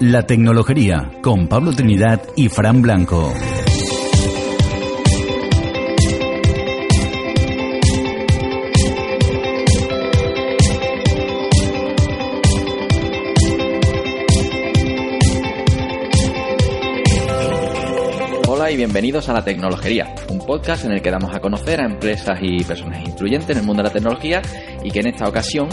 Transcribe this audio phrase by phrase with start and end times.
[0.00, 3.32] La Tecnología con Pablo Trinidad y Fran Blanco.
[18.48, 21.86] Hola y bienvenidos a La Tecnología, un podcast en el que damos a conocer a
[21.86, 24.42] empresas y personas influyentes en el mundo de la tecnología
[24.82, 25.68] y que en esta ocasión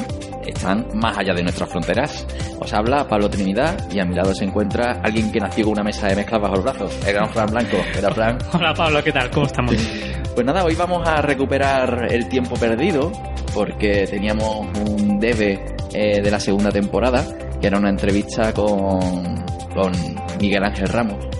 [0.46, 2.28] están más allá de nuestras fronteras.
[2.64, 5.84] Os habla Pablo Trinidad y a mi lado se encuentra alguien que nació con una
[5.84, 7.78] mesa de mezclas bajo el brazo, el gran Fran Blanco.
[7.98, 8.38] ¿Era Fran?
[8.54, 9.32] Hola Pablo, ¿qué tal?
[9.32, 9.76] ¿Cómo estamos?
[10.34, 13.12] Pues nada, hoy vamos a recuperar el tiempo perdido
[13.54, 17.22] porque teníamos un debe eh, de la segunda temporada,
[17.60, 19.44] que era una entrevista con,
[19.76, 19.92] con
[20.40, 21.31] Miguel Ángel Ramos.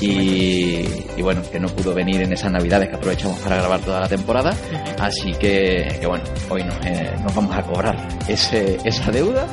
[0.00, 0.84] Y,
[1.16, 4.08] y bueno, que no pudo venir en esas navidades que aprovechamos para grabar toda la
[4.08, 4.54] temporada.
[4.98, 7.96] Así que, que bueno, hoy nos, eh, nos vamos a cobrar
[8.28, 9.46] ese, esa deuda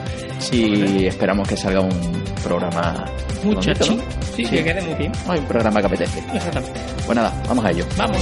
[0.51, 3.05] y esperamos que salga un programa
[3.43, 3.85] Muchacho.
[3.85, 4.23] bonito, ¿no?
[4.35, 5.11] Sí, que quede muy bien.
[5.27, 6.19] Ay, un programa que apetece.
[6.33, 6.79] Exactamente.
[7.05, 7.85] Pues nada, vamos a ello.
[7.97, 8.17] Vamos.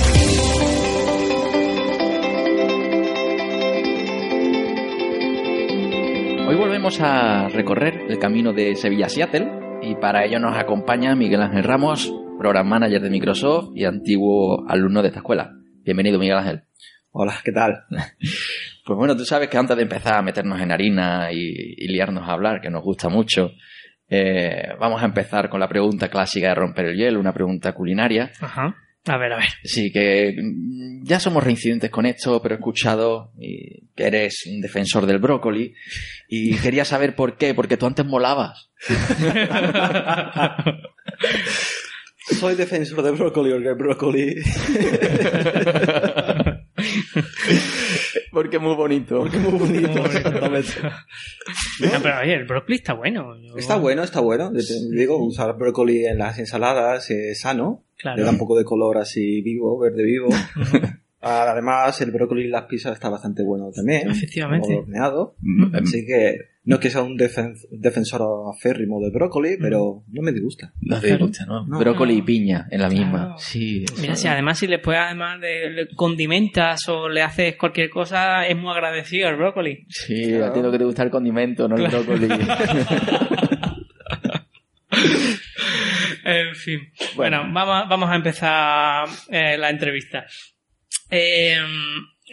[6.47, 11.15] Hoy volvemos a recorrer el camino de Sevilla a Seattle y para ello nos acompaña
[11.15, 15.53] Miguel Ángel Ramos, Program Manager de Microsoft y antiguo alumno de esta escuela.
[15.83, 16.63] Bienvenido, Miguel Ángel.
[17.11, 17.83] Hola, ¿qué tal?
[18.83, 22.27] Pues bueno, tú sabes que antes de empezar a meternos en harina y, y liarnos
[22.27, 23.51] a hablar, que nos gusta mucho,
[24.09, 28.31] eh, vamos a empezar con la pregunta clásica de romper el hielo, una pregunta culinaria.
[28.41, 28.75] Ajá.
[29.05, 29.49] A ver, a ver.
[29.63, 34.61] Sí, que mm, ya somos reincidentes con esto, pero he escuchado y que eres un
[34.61, 35.73] defensor del brócoli
[36.27, 38.69] y quería saber por qué, porque tú antes molabas.
[42.39, 44.35] Soy defensor de brócoli porque el brócoli
[48.31, 49.25] porque es muy bonito.
[49.25, 49.89] es muy bonito.
[51.81, 53.35] No, pero oye, el brócoli está bueno.
[53.41, 54.51] Yo- Está bueno, está bueno.
[54.91, 57.83] Digo, usar brócoli en las ensaladas es sano.
[57.97, 58.17] Claro.
[58.17, 60.29] Le da un poco de color así vivo, verde vivo.
[61.21, 64.09] Además, el brócoli en las pizzas está bastante bueno también.
[64.09, 64.75] Efectivamente.
[64.75, 65.35] horneado.
[65.41, 68.21] Mm, Así que no es que sea un defen- defensor
[68.55, 70.71] aférrimo del brócoli, pero no me disgusta.
[70.81, 71.65] No te gusta, ¿no?
[71.65, 71.79] No.
[71.79, 73.19] Brócoli y piña en la misma.
[73.25, 73.35] Claro.
[73.39, 73.83] Sí.
[73.99, 78.45] Mira, si además si le puedes además de le condimentas o le haces cualquier cosa,
[78.47, 79.85] es muy agradecido el brócoli.
[79.89, 82.27] Sí, a ti lo que te gusta el condimento, no el brócoli.
[86.23, 86.79] En fin.
[87.15, 90.25] Bueno, vamos, vamos a empezar eh, la entrevista.
[91.09, 91.57] Eh,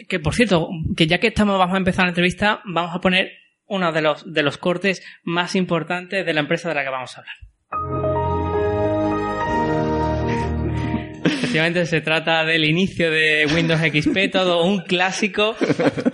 [0.07, 3.31] que por cierto, que ya que estamos, vamos a empezar la entrevista, vamos a poner
[3.69, 7.17] uno de los, de los cortes más importantes de la empresa de la que vamos
[7.17, 8.08] a hablar.
[11.49, 15.55] Efectivamente se trata del inicio de Windows XP, todo un clásico.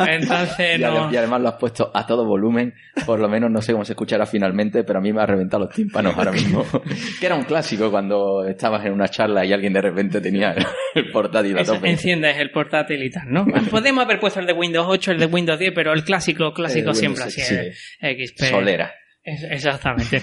[0.07, 2.73] Entonces no, y además lo has puesto a todo volumen,
[3.05, 5.65] por lo menos no sé cómo se escuchará finalmente, pero a mí me ha reventado
[5.65, 6.65] los tímpanos ahora mismo.
[7.19, 10.55] que era un clásico cuando estabas en una charla y alguien de repente tenía
[10.95, 11.89] el portátil a tope.
[11.89, 13.45] enciendes el portátil y tal, ¿no?
[13.69, 16.91] Podemos haber puesto el de Windows 8, el de Windows 10, pero el clásico, clásico
[16.91, 17.55] El siempre así sí.
[17.99, 18.41] XP.
[18.45, 18.93] Solera.
[19.21, 20.21] Exactamente.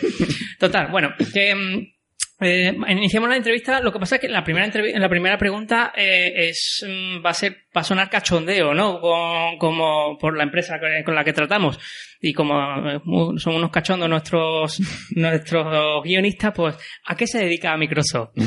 [0.58, 2.01] Total, bueno, que mm,
[2.42, 3.80] eh, iniciamos la entrevista.
[3.80, 7.34] Lo que pasa es que la primera la primera pregunta eh, es mm, va a
[7.34, 9.00] ser va a sonar cachondeo, ¿no?
[9.00, 11.78] Con- como por la empresa con la que tratamos
[12.20, 12.54] y como
[12.88, 13.00] eh,
[13.38, 14.80] son unos cachondos nuestros
[15.16, 16.76] nuestros guionistas, pues
[17.06, 18.30] ¿a qué se dedica Microsoft?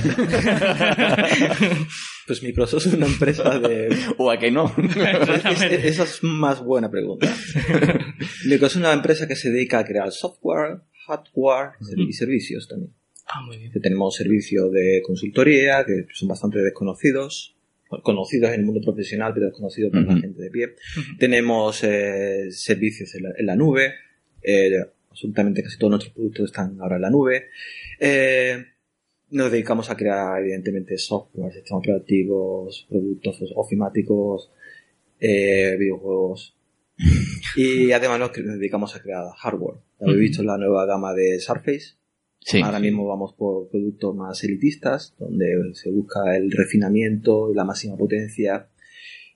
[2.28, 4.74] Pues Microsoft es una empresa de O a que no.
[4.78, 7.32] Es- es- esa es más buena pregunta.
[8.46, 12.94] Microsoft es una empresa que se dedica a crear software, hardware y servicios también.
[13.28, 13.72] Ah, muy bien.
[13.72, 17.56] Que tenemos servicios de consultoría que son bastante desconocidos,
[18.04, 20.76] conocidos en el mundo profesional pero desconocidos por la gente de pie.
[21.18, 23.94] Tenemos eh, servicios en la, en la nube,
[24.42, 27.46] eh, absolutamente casi todos nuestros productos están ahora en la nube.
[28.00, 28.64] Eh,
[29.32, 34.52] nos dedicamos a crear, evidentemente, software, sistemas operativos, productos ofimáticos,
[35.20, 36.56] eh, videojuegos.
[37.58, 39.78] Y además nos, nos dedicamos a crear hardware.
[40.02, 41.96] Habéis visto la nueva gama de Surface.
[42.48, 42.62] Sí.
[42.62, 47.98] Ahora mismo vamos por productos más elitistas, donde se busca el refinamiento y la máxima
[47.98, 48.68] potencia.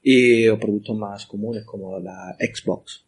[0.04, 3.04] Y o productos más comunes como la Xbox.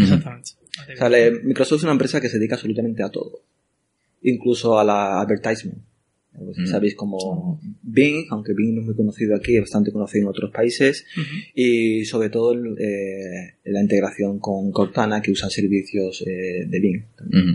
[0.00, 0.52] Exactamente.
[0.94, 3.40] O sea, le- Microsoft es una empresa que se dedica absolutamente a todo.
[4.22, 5.78] Incluso a la advertisement.
[6.34, 6.70] Pues.
[6.70, 10.50] Sabéis como Bing, aunque Bing no es muy conocido aquí, es bastante conocido en otros
[10.50, 11.04] países.
[11.54, 17.04] Y sobre todo el, eh, la integración con Cortana, que usa servicios eh, de Bing.
[17.20, 17.54] Ujú.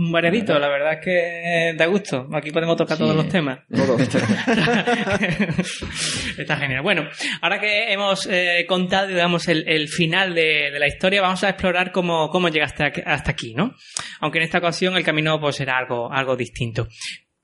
[0.00, 0.12] Efectivamente.
[0.12, 2.28] variadito, la verdad es que da gusto.
[2.32, 3.02] Aquí podemos tocar Sí.
[3.02, 3.58] todos los temas.
[3.74, 4.00] Todos.
[6.38, 6.82] Está genial.
[6.82, 7.08] Bueno,
[7.42, 11.50] ahora que hemos eh, contado, digamos, el, el final de, de la historia, vamos a
[11.50, 13.74] explorar cómo, cómo llegaste hasta aquí, ¿no?
[14.20, 16.86] Aunque en esta ocasión el camino pues será algo, algo distinto.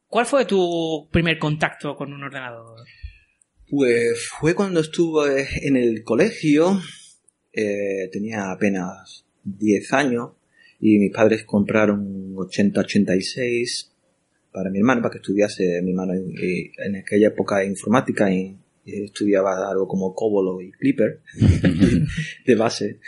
[0.06, 2.84] ¿Cuál fue tu primer contacto con un ordenador?
[3.68, 6.80] Pues fue cuando estuve en el colegio,
[7.52, 10.30] eh, tenía apenas 10 años
[10.80, 13.90] y mis padres compraron un 8086
[14.52, 16.32] para mi hermano, para que estudiase mi hermano en,
[16.78, 21.20] en aquella época informática y, y estudiaba algo como Cobol y Clipper
[22.46, 23.00] de base.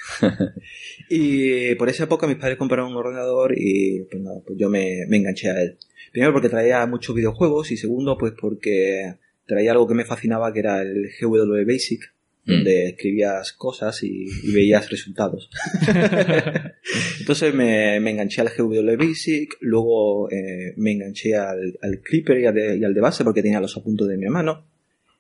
[1.09, 5.07] Y por esa época mis padres compraron un ordenador y pues nada, pues yo me,
[5.09, 5.79] me enganché a él.
[6.13, 9.17] Primero porque traía muchos videojuegos y segundo pues porque
[9.47, 12.13] traía algo que me fascinaba que era el GW Basic,
[12.47, 15.51] donde escribías cosas y, y veías resultados.
[17.21, 22.47] Entonces me, me enganché al GW Basic, luego eh, me enganché al, al Clipper y
[22.47, 24.65] al, de, y al de base porque tenía los apuntos de mi hermano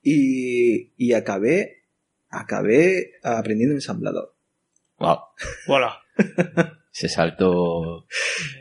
[0.02, 1.82] y, y acabé,
[2.28, 4.34] acabé aprendiendo ensamblador.
[4.98, 5.16] Wow.
[5.68, 5.98] Hola.
[6.90, 8.06] Se saltó.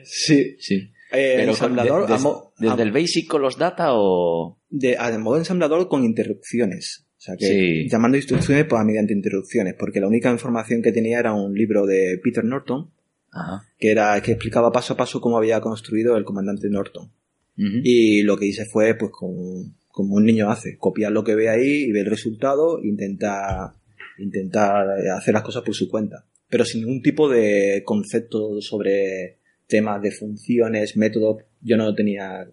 [0.03, 0.57] Sí.
[0.59, 0.91] Sí.
[1.11, 4.59] Eh, Pero ensamblador de- a mo- desde a- el basic con los data o.
[4.69, 7.04] de, a modo ensamblador con interrupciones.
[7.25, 7.89] O sea que Sí.
[7.89, 12.19] llamando instrucciones pues, mediante interrupciones, porque la única información que tenía era un libro de
[12.23, 12.91] Peter Norton,
[13.31, 13.63] Ajá.
[13.79, 17.09] que era que explicaba paso a paso cómo había construido el comandante Norton.
[17.57, 21.49] Y lo que hice fue, pues, como, como un niño hace, copiar lo que ve
[21.49, 23.71] ahí y ver el resultado, intentar,
[24.19, 24.87] intentar
[25.17, 26.25] hacer las cosas por su cuenta.
[26.49, 29.37] Pero sin ningún tipo de concepto sobre
[29.67, 31.43] temas de funciones, métodos.
[31.61, 32.47] Yo no tenía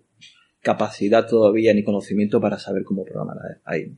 [0.62, 3.92] capacidad todavía ni conocimiento para saber cómo programar ahí.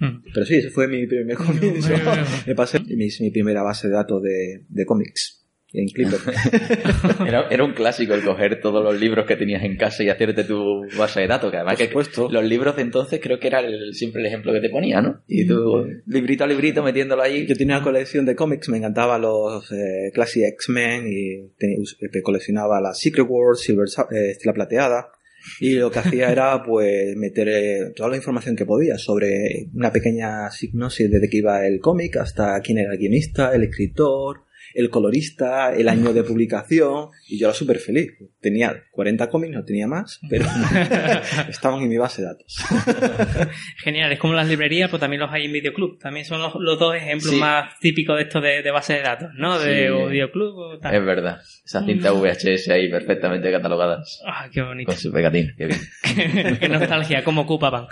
[0.00, 0.22] Mm.
[0.32, 1.74] Pero sí, ese fue mi primer bien.
[2.46, 5.34] Me pasé mi, mi primera base de datos de, de cómics
[5.72, 6.18] en Clipper.
[7.26, 10.44] Era, era un clásico el coger todos los libros que tenías en casa y hacerte
[10.44, 11.88] tu base de datos, que además que
[12.30, 15.20] los libros de entonces creo que era el- siempre el ejemplo que te ponía, ¿no?
[15.26, 17.46] Y tú, librito a librito, metiéndolo ahí.
[17.46, 22.80] Yo tenía una colección de cómics, me encantaban los eh, Classic X-Men y eh, coleccionaba
[22.80, 25.08] la Secret Wars, Silver eh, Estela Plateada.
[25.60, 29.92] Y lo que hacía era pues meter eh, toda la información que podía sobre una
[29.92, 34.90] pequeña signosis desde que iba el cómic hasta quién era el guionista, el escritor, el
[34.90, 37.08] colorista, el año de publicación.
[37.28, 38.12] Y yo era súper feliz.
[38.40, 40.44] Tenía 40 cómics, no tenía más, pero
[41.48, 42.56] estaban en mi base de datos.
[43.82, 45.98] Genial, es como las librerías, pues también los hay en Videoclub.
[45.98, 47.36] También son los, los dos ejemplos Sí.
[47.40, 49.58] más típicos de esto de, de base de datos, ¿no?
[49.58, 49.88] De Sí.
[49.88, 50.94] o Videoclub o tal.
[50.94, 51.38] Es verdad.
[51.64, 54.20] Esas cintas VHS ahí perfectamente catalogadas.
[54.26, 54.86] Ah, qué bonito.
[54.92, 55.52] Con su pegatín.
[55.56, 55.78] Qué bien.
[56.60, 57.86] Qué nostalgia, cómo ocupaban.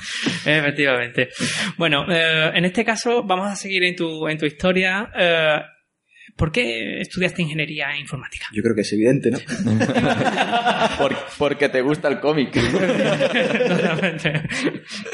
[0.45, 1.29] Efectivamente.
[1.77, 5.11] Bueno, eh, en este caso vamos a seguir en tu, en tu historia.
[5.19, 5.59] Eh,
[6.37, 8.47] ¿Por qué estudiaste ingeniería informática?
[8.53, 9.39] Yo creo que es evidente, ¿no?
[10.99, 12.53] Por- porque te gusta el cómic.
[13.69, 14.43] Totalmente.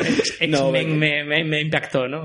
[0.00, 0.84] X-Men No, me,
[1.24, 2.24] me, me impactó, ¿no?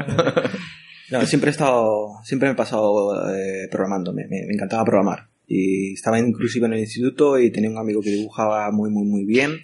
[1.09, 5.29] No, siempre he estado, siempre me he pasado eh, programando, me, me- me encantaba programar.
[5.47, 9.25] Y estaba inclusive en el instituto y tenía un amigo que dibujaba muy, muy, muy
[9.25, 9.57] bien.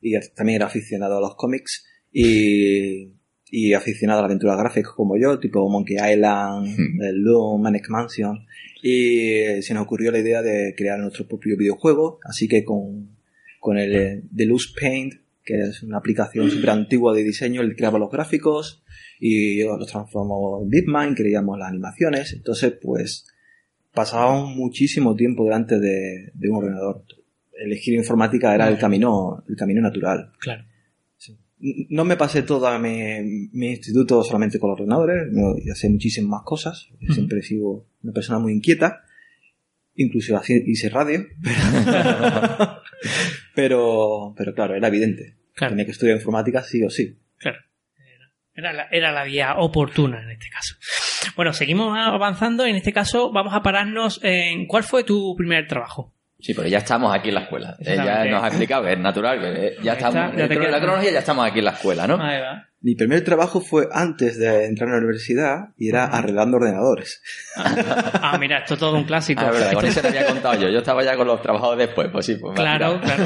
[0.00, 3.08] Y también era aficionado a los cómics y,
[3.56, 8.44] y aficionado a la aventura gráfica como yo, tipo Monkey Island, el Loom, Manic Mansion.
[8.82, 13.16] Y se nos ocurrió la idea de crear nuestro propio videojuego, así que con,
[13.60, 15.14] con el eh, Deluxe Paint,
[15.44, 18.82] que es una aplicación súper antigua de diseño, él creaba los gráficos
[19.20, 23.24] y yo los transformamos en Bitmine, creíamos las animaciones, entonces pues
[23.92, 27.04] pasábamos muchísimo tiempo delante de, de un ordenador.
[27.52, 30.32] Elegir informática era el camino, el camino natural.
[30.40, 30.64] Claro.
[31.88, 36.42] No me pasé todo mi, mi instituto solamente con los ordenadores, no, hacía muchísimas más
[36.44, 36.90] cosas.
[37.02, 37.14] Ujú.
[37.14, 39.04] Siempre he sido una persona muy inquieta.
[39.94, 41.24] Incluso hice radio.
[43.54, 45.36] pero, pero claro, era evidente.
[45.54, 45.72] Claro.
[45.72, 47.16] Tenía que estudiar informática sí o sí.
[47.38, 47.60] Claro.
[48.52, 50.76] Era la, era la vía oportuna en este caso.
[51.36, 52.64] Bueno, seguimos avanzando.
[52.66, 56.13] En este caso, vamos a pararnos en cuál fue tu primer trabajo.
[56.44, 57.74] Sí, pero ya estamos aquí en la escuela.
[57.80, 58.30] Eh, ya Exactamente.
[58.32, 60.36] nos ha explicado que es natural, que eh, ya Ahí está, estamos.
[60.36, 62.20] ya te la cronología ya estamos aquí en la escuela, ¿no?
[62.22, 62.68] Ahí va.
[62.82, 67.22] Mi primer trabajo fue antes de entrar a la universidad y era arreglando ordenadores.
[67.56, 69.40] Ah, mira, esto es todo un clásico.
[69.42, 70.68] Ah, verdad, con eso te había contado yo.
[70.68, 73.24] Yo estaba ya con los trabajos después, pues sí, pues Claro, claro.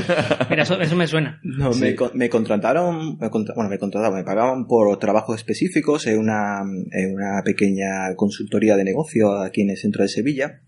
[0.48, 1.40] Mira, eso, eso me suena.
[1.42, 1.80] No, Sí.
[1.80, 6.20] me, con- me contrataron, me contra- bueno, me contrataban, me pagaban por trabajos específicos en
[6.20, 6.60] una,
[6.92, 10.60] en una pequeña consultoría de negocio aquí en el centro de Sevilla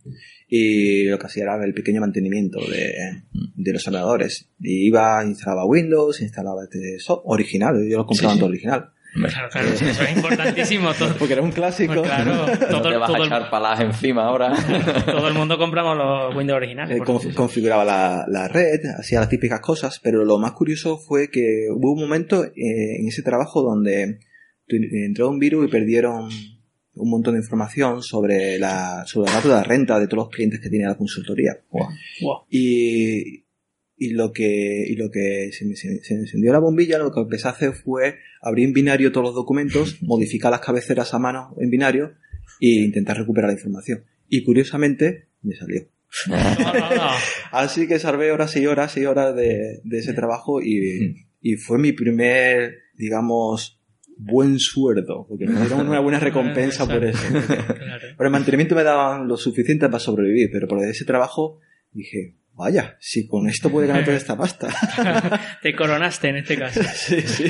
[0.52, 2.92] y lo que hacía era el pequeño mantenimiento de,
[3.54, 4.50] de los ordenadores.
[4.58, 8.40] Y iba, instalaba Windows, instalaba este software original, yo lo compraba Sí, sí.
[8.40, 8.90] todo original.
[9.12, 10.92] Claro, claro, eso es importantísimo.
[10.98, 11.94] Todo, Porque era un clásico.
[11.94, 14.52] Pues claro, No todo, te vas todo a el, echar palas encima ahora.
[15.04, 16.96] todo el mundo compramos los Windows originales.
[16.96, 21.28] Eh, conf- configuraba la, la red, hacía las típicas cosas, pero lo más curioso fue
[21.28, 22.52] que hubo un momento eh,
[23.00, 24.20] en ese trabajo donde
[24.68, 26.28] tu- entró un virus y perdieron
[27.00, 30.60] un montón de información sobre la sobre dato de la renta de todos los clientes
[30.60, 31.58] que tiene la consultoría.
[31.70, 31.88] Wow.
[32.50, 33.44] Y,
[33.96, 37.12] y lo que, y lo que se me, se- se me encendió la bombilla, lo
[37.12, 41.18] que empecé a hacer fue abrir en binario todos los documentos, modificar las cabeceras a
[41.18, 42.12] mano en binario
[42.60, 44.04] e intentar recuperar la información.
[44.28, 45.86] Y curiosamente, me salió.
[47.52, 51.78] Así que salvé horas y horas y horas de, de ese trabajo y, y fue
[51.78, 53.79] mi primer, digamos,
[54.22, 57.22] buen sueldo, porque me dieron una buena recompensa por eso.
[57.46, 58.06] Claro.
[58.16, 61.58] Por el mantenimiento me daban lo suficiente para sobrevivir, pero por ese trabajo
[61.92, 64.68] dije, vaya, si con esto puede ganar toda esta pasta.
[65.62, 66.82] Te coronaste en este caso.
[66.94, 67.44] sí, sí.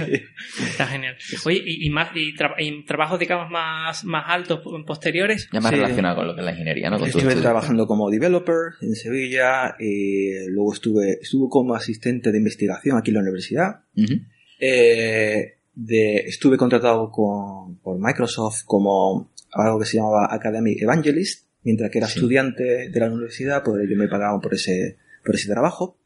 [0.60, 1.16] Está genial.
[1.44, 5.48] Oye, ¿y, y más, y, tra- y trabajos, digamos, más, más altos posteriores?
[5.52, 5.76] Ya más Sí.
[5.76, 6.98] relacionado con lo que es la ingeniería, ¿no?
[7.00, 12.96] Con Estuve trabajando como developer en Sevilla, y luego estuve, estuve como asistente de investigación
[12.96, 13.80] aquí en la universidad.
[14.60, 21.90] Eh, de, estuve contratado con, por Microsoft como algo que se llamaba Academy Evangelist, mientras
[21.90, 22.18] que era Sí.
[22.18, 25.96] estudiante de la universidad, pues ellos me pagaban por ese, por ese trabajo.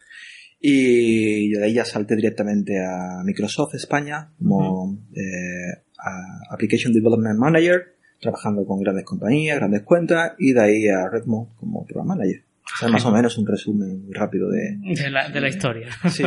[0.60, 7.38] Y yo de ahí ya salté directamente a Microsoft España como eh, a Application Development
[7.38, 12.44] Manager, trabajando con grandes compañías, grandes cuentas, y de ahí a Redmond como Program Manager.
[12.64, 14.78] O sea, más o menos un resumen muy rápido de...
[15.02, 15.88] De la, de la historia.
[16.08, 16.24] Sí,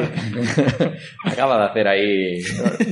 [1.26, 2.42] Acaba de hacer ahí.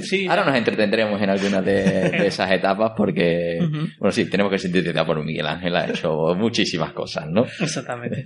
[0.01, 0.27] Sí.
[0.27, 1.73] Ahora nos entretendremos en algunas de,
[2.09, 3.59] de esas etapas porque,
[3.99, 7.45] bueno, sí, tenemos que sintetizar por Miguel Ángel ha hecho muchísimas cosas, ¿no?
[7.59, 8.25] Exactamente.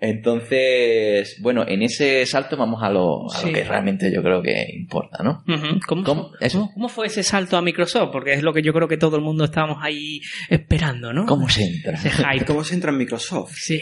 [0.00, 4.66] Entonces, bueno, en ese salto vamos a lo, a lo que realmente yo creo que
[4.74, 5.44] importa, ¿no?
[5.86, 6.30] ¿Cómo, ¿Cómo?
[6.40, 6.58] Eso.
[6.58, 8.10] cómo- cómo fue ese salto a Microsoft?
[8.12, 10.20] Porque es lo que yo creo que todo el mundo estábamos ahí
[10.50, 11.24] esperando, ¿no?
[11.26, 11.92] ¿Cómo se entra?
[11.92, 12.44] Ese hype.
[12.44, 13.52] ¿Cómo se entra en Microsoft?
[13.54, 13.80] Sí.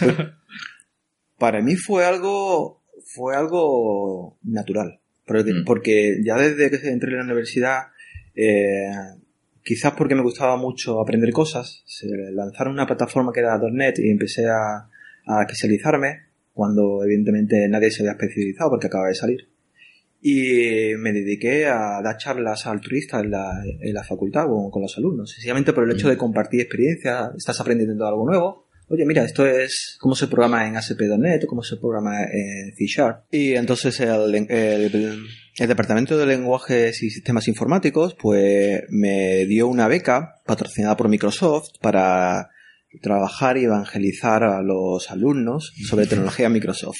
[1.38, 2.82] Para mí fue algo,
[3.14, 5.00] fue algo natural.
[5.24, 5.64] Porque, Mm.
[5.64, 7.88] porque ya desde que entré en la universidad,
[8.34, 8.88] eh,
[9.62, 14.10] quizás porque me gustaba mucho aprender cosas, se lanzaron una plataforma que era .NET y
[14.10, 14.88] empecé a,
[15.26, 19.48] a especializarme cuando evidentemente nadie se había especializado porque acaba de salir.
[20.20, 24.96] Y me dediqué a dar charlas altruistas en la, en la facultad con, con los
[24.98, 28.67] alumnos, sencillamente por el hecho de compartir experiencia, estás aprendiendo algo nuevo.
[28.90, 33.24] Oye, mira, esto es cómo se programa en ASP.NET, cómo se programa en C Sharp.
[33.30, 35.28] Y entonces el, el,
[35.58, 41.68] el Departamento de Lenguajes y Sistemas Informáticos pues me dio una beca patrocinada por Microsoft
[41.82, 42.48] para
[43.02, 46.96] trabajar y evangelizar a los alumnos sobre tecnología Microsoft.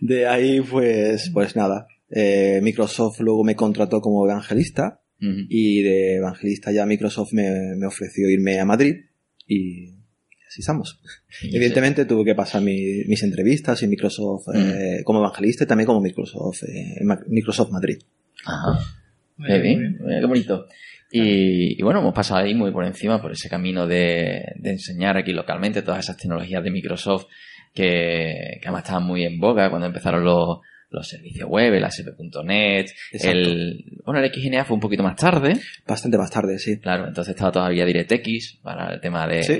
[0.00, 1.86] De ahí, pues, pues nada.
[2.10, 8.28] Eh, Microsoft luego me contrató como evangelista y de evangelista ya Microsoft me, me ofreció
[8.28, 8.96] irme a Madrid
[9.46, 9.95] y
[10.56, 10.98] así estamos.
[11.42, 16.00] Evidentemente tuve que pasar mi- mis entrevistas en Microsoft eh, como evangelista y también como
[16.00, 17.98] Microsoft, eh, Microsoft Madrid.
[18.46, 18.78] Ajá.
[19.46, 20.66] Qué bien, qué bonito.
[21.12, 25.16] Y, y bueno, hemos pasado ahí muy por encima por ese camino de, de enseñar
[25.18, 27.26] aquí localmente todas esas tecnologías de Microsoft
[27.74, 30.58] que, que además estaban muy en boga cuando empezaron los,
[30.90, 36.16] los servicios web, el ASP.NET, el, bueno, el XGNA fue un poquito más tarde, Bastante
[36.18, 36.78] más tarde, sí.
[36.80, 39.58] claro, entonces estaba todavía DirectX para el tema de, Sí.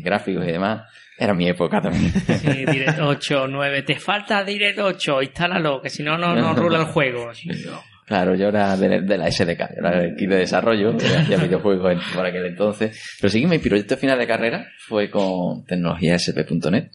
[0.00, 0.88] Gráficos y demás.
[1.18, 2.10] Era mi época también.
[2.12, 3.82] Sí, Direct 8, 9.
[3.82, 7.32] Te falta Direct 8, instálalo, que si no, no, no rula el juego.
[7.34, 7.80] Sí, no.
[8.06, 12.02] Claro, yo era de, de la SDK, yo era del kit de desarrollo, hacía videojuegos
[12.14, 13.16] por aquel entonces.
[13.20, 16.90] Pero sí que mi proyecto final de carrera fue con tecnología SP.NET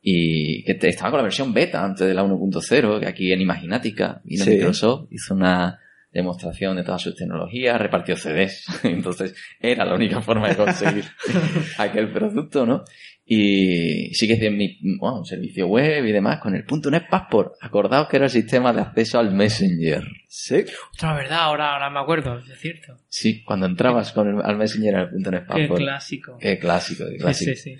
[0.00, 3.40] y que te- estaba con la versión beta antes de la 1.0, que aquí en
[3.40, 4.50] Imaginática vino Sí.
[4.50, 5.80] Microsoft, hizo una
[6.14, 11.04] demostración de todas sus tecnologías, repartió CDs, entonces era la única forma de conseguir
[11.78, 12.84] aquel producto, ¿no?
[13.26, 17.54] Y sí que es mi bueno, un servicio web y demás con el .NET Passport.
[17.62, 20.04] Acordaos que era el sistema de acceso al Messenger.
[20.28, 20.64] Sí.
[20.92, 22.98] Ostras, verdad, ahora, ahora me acuerdo, es cierto.
[23.08, 25.80] Sí, cuando entrabas con el, al Messenger al .NET Qué Passport.
[25.80, 26.38] clásico.
[26.38, 27.52] Qué clásico, qué Sí, clásico.
[27.54, 27.76] sí, sí.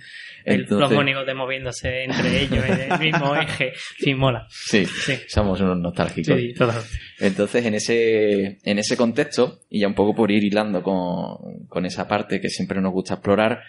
[0.46, 3.72] El- Entonces- los monigotes moviéndose entre ellos en el mismo eje.
[3.98, 4.46] Sí, mola.
[4.48, 5.14] Sí, Sí.
[5.28, 6.38] somos unos nostálgicos.
[6.38, 6.72] Sí, todo.
[7.20, 11.84] Entonces, en ese, en ese contexto, y ya un poco por ir hilando con, con
[11.84, 13.60] esa parte que siempre nos gusta explorar,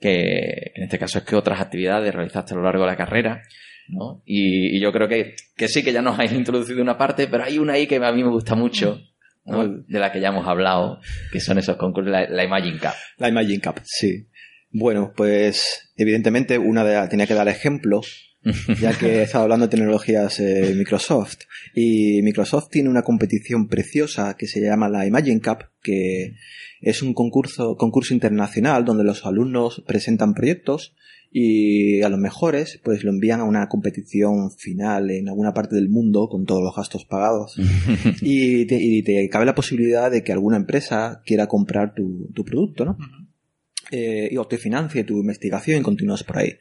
[0.00, 3.42] que en este caso es que otras actividades realizaste a lo largo de la carrera,
[3.88, 4.22] ¿no?
[4.24, 7.44] Y, y yo creo que, que sí que ya nos habéis introducido una parte, pero
[7.44, 9.00] hay una ahí que a mí me gusta mucho,
[9.44, 9.68] ¿no?
[9.68, 11.00] de la que ya hemos hablado,
[11.32, 12.94] que son esos concursos, la, la Imagine Cup.
[13.18, 14.26] La Imagine Cup, sí.
[14.72, 18.00] Bueno, pues evidentemente una de tenía que dar ejemplo
[18.80, 21.40] ya que he estado hablando de tecnologías eh, Microsoft.
[21.74, 26.36] Y Microsoft tiene una competición preciosa que se llama la Imagine Cup, que
[26.80, 30.94] es un concurso, concurso internacional donde los alumnos presentan proyectos
[31.32, 35.88] y a los mejores pues lo envían a una competición final en alguna parte del
[35.88, 37.56] mundo con todos los gastos pagados
[38.20, 42.44] y, te, y te cabe la posibilidad de que alguna empresa quiera comprar tu, tu
[42.44, 42.98] producto, ¿no?
[43.92, 46.58] Eh, o te financie tu investigación y continúas por ahí.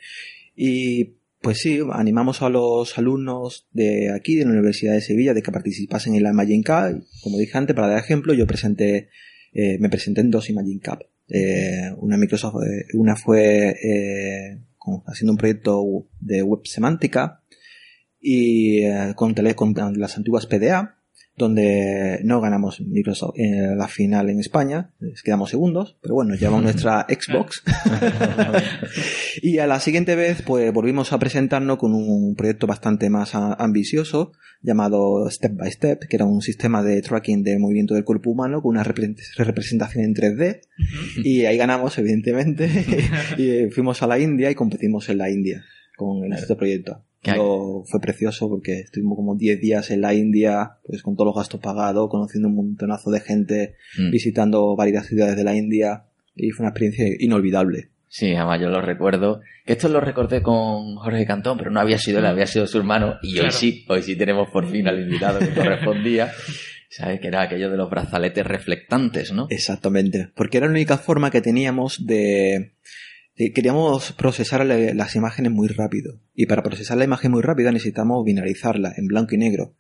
[0.56, 5.42] Y pues sí, animamos a los alumnos de aquí, de la Universidad de Sevilla, de
[5.42, 7.06] que participasen en la Imagine Cup.
[7.22, 9.10] Como dije antes, para dar ejemplo, yo presenté,
[9.54, 11.06] eh, me presenté en dos Imagine Cup.
[11.28, 13.76] Eh, una Microsoft, eh, una fue
[15.06, 17.44] haciendo un proyecto de web semántica
[18.20, 18.82] y
[19.16, 20.99] con, tele, con las antiguas PDA,
[21.40, 24.92] donde no ganamos Microsoft eh, la final en España,
[25.24, 27.64] quedamos segundos, pero bueno, llevamos nuestra Xbox.
[29.42, 34.34] y a la siguiente vez, pues volvimos a presentarnos con un proyecto bastante más ambicioso
[34.62, 38.62] llamado Step by Step, que era un sistema de tracking de movimiento del cuerpo humano
[38.62, 40.60] con una repre- representación en 3D.
[41.24, 42.70] Y ahí ganamos, evidentemente.
[43.38, 45.64] y eh, fuimos a la India y competimos en la India
[46.00, 47.04] con este proyecto.
[47.22, 51.36] Pero fue precioso porque estuvimos como 10 días en la India, pues con todos los
[51.36, 54.10] gastos pagados, conociendo un montonazo de gente, Mm.
[54.12, 56.06] visitando varias ciudades de la India.
[56.36, 57.90] Y fue una experiencia inolvidable.
[58.08, 59.42] Sí, además yo lo recuerdo.
[59.66, 62.78] Que esto lo recordé con Jorge Cantón, pero no había sido él, había sido su
[62.78, 63.16] hermano.
[63.22, 63.52] Y hoy Claro.
[63.52, 66.32] sí, hoy sí tenemos por fin al invitado que correspondía.
[66.90, 67.20] ¿Sabes?
[67.20, 69.46] Que era aquello de los brazaletes reflectantes, ¿no?
[69.52, 70.30] Exactamente.
[70.36, 72.72] Porque era la única forma que teníamos de...
[73.40, 76.20] de- queríamos procesar la- las imágenes muy rápido.
[76.36, 79.74] Y para procesar la imagen muy rápido necesitamos binarizarla en blanco y negro.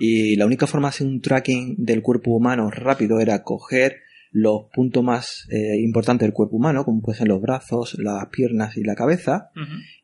[0.00, 3.96] Y la única forma de hacer un tracking del cuerpo humano rápido era coger
[4.30, 8.76] los puntos más eh, importantes del cuerpo humano, como pueden ser los brazos, las piernas
[8.76, 9.50] y la cabeza,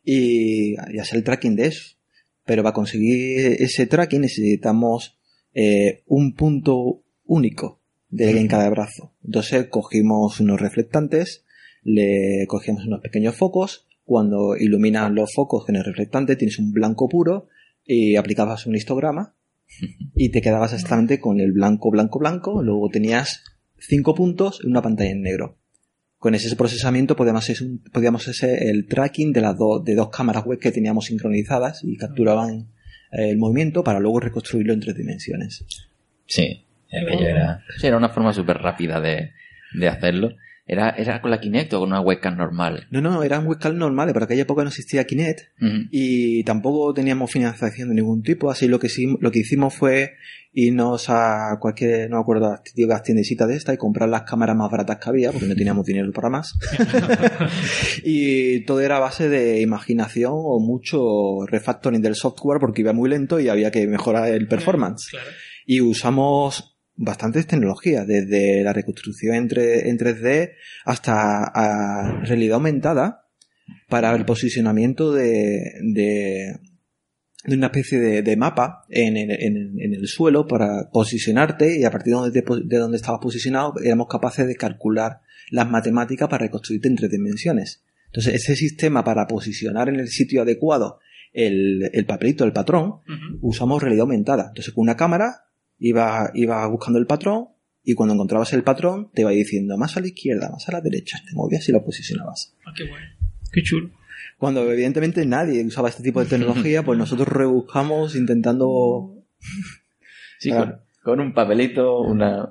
[0.04, 1.97] y hacer el tracking de eso.
[2.45, 5.19] Pero para conseguir ese tracking necesitamos
[5.54, 9.14] eh, un punto único de en cada brazo.
[9.25, 11.45] Entonces cogimos unos reflectantes,
[11.83, 17.09] le cogíamos unos pequeños focos, cuando iluminan los focos con el reflectante tienes un blanco
[17.09, 17.49] puro
[17.85, 19.35] y aplicabas un histograma
[20.15, 23.43] y te quedabas exactamente con el blanco, blanco, blanco, luego tenías
[23.79, 25.59] cinco puntos en una pantalla en negro.
[26.19, 30.11] Con ese procesamiento podíamos hacer, un- podíamos hacer el tracking de las dos, de dos
[30.11, 32.68] cámaras web que teníamos sincronizadas y capturaban
[33.12, 35.64] eh, el movimiento para luego reconstruirlo en tres dimensiones.
[36.27, 39.31] Sí, aquello era, sí, era una forma súper rápida de,
[39.75, 40.37] de hacerlo.
[40.64, 42.87] Era, era con la Kinect o con una webcam normal.
[42.90, 45.40] No, no, eran webcams normales, pero aquella época no existía Kinect
[45.90, 50.14] y tampoco teníamos financiación de ningún tipo, así lo que sí, lo que hicimos fue
[50.55, 54.57] irnos a cualquier, no me acuerdo, a típicas tiendecitas de esta y comprar las cámaras
[54.57, 56.55] más baratas que había, porque no teníamos dinero para más.
[58.05, 63.09] y todo era a base de imaginación o mucho refactoring del software porque iba muy
[63.09, 65.09] lento y había que mejorar el performance.
[65.11, 65.31] Claro.
[65.64, 66.71] Y usamos
[67.05, 70.53] bastantes tecnologías, desde la reconstrucción en, tre- en 3D
[70.85, 73.27] hasta a realidad aumentada
[73.88, 76.59] para el posicionamiento de, de,
[77.45, 81.85] de una especie de, de mapa en, el- en- en el suelo para posicionarte y
[81.85, 86.29] a partir de donde, te de donde estabas posicionado éramos capaces de calcular las matemáticas
[86.29, 87.83] para reconstruirte en tres dimensiones.
[88.07, 91.01] Entonces ese sistema para posicionar en el sitio adecuado
[91.33, 93.01] el, el papelito, el patrón,
[93.41, 94.49] usamos realidad aumentada.
[94.49, 95.47] Entonces, con una cámara
[95.83, 97.49] iba, iba buscando el patrón
[97.85, 100.81] y cuando encontrabas el patrón te iba diciendo más a la izquierda, más a la
[100.81, 102.55] derecha, te movías y lo posicionabas.
[102.64, 103.07] Ah, qué bueno.
[103.53, 103.90] Qué chulo.
[104.38, 109.14] Cuando evidentemente nadie usaba este tipo de tecnología, pues nosotros rebuscamos intentando...
[110.38, 110.83] Sí, Claro.
[111.03, 112.49] con, con un papelito, una,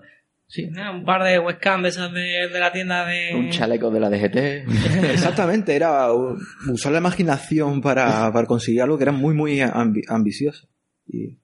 [0.48, 3.36] sí, Un par de webcams de esas de, de la tienda de...
[3.36, 4.36] un chaleco de la DGT.
[5.12, 6.08] Exactamente, era
[6.72, 10.68] usar la imaginación para, para conseguir algo que era muy, muy ambi- ambicioso.
[11.08, 11.38] Y.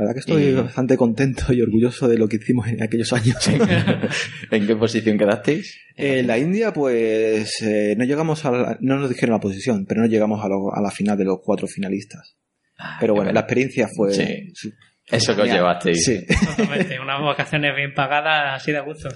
[0.00, 3.12] la verdad que estoy Y- bastante contento y orgulloso de lo que hicimos en aquellos
[3.12, 3.36] años.
[4.50, 5.78] ¿En qué posición quedasteis?
[5.96, 10.00] En la India, pues eh, no llegamos a la- no nos dijeron la posición, pero
[10.00, 12.36] no llegamos a, lo- a la final de los cuatro finalistas.
[12.98, 14.70] Pero bueno, la experiencia fue Sí.
[15.10, 16.04] Eso que os llevasteis.
[16.04, 16.24] Sí.
[16.26, 19.08] Totalmente, unas vacaciones bien pagadas, así de gusto.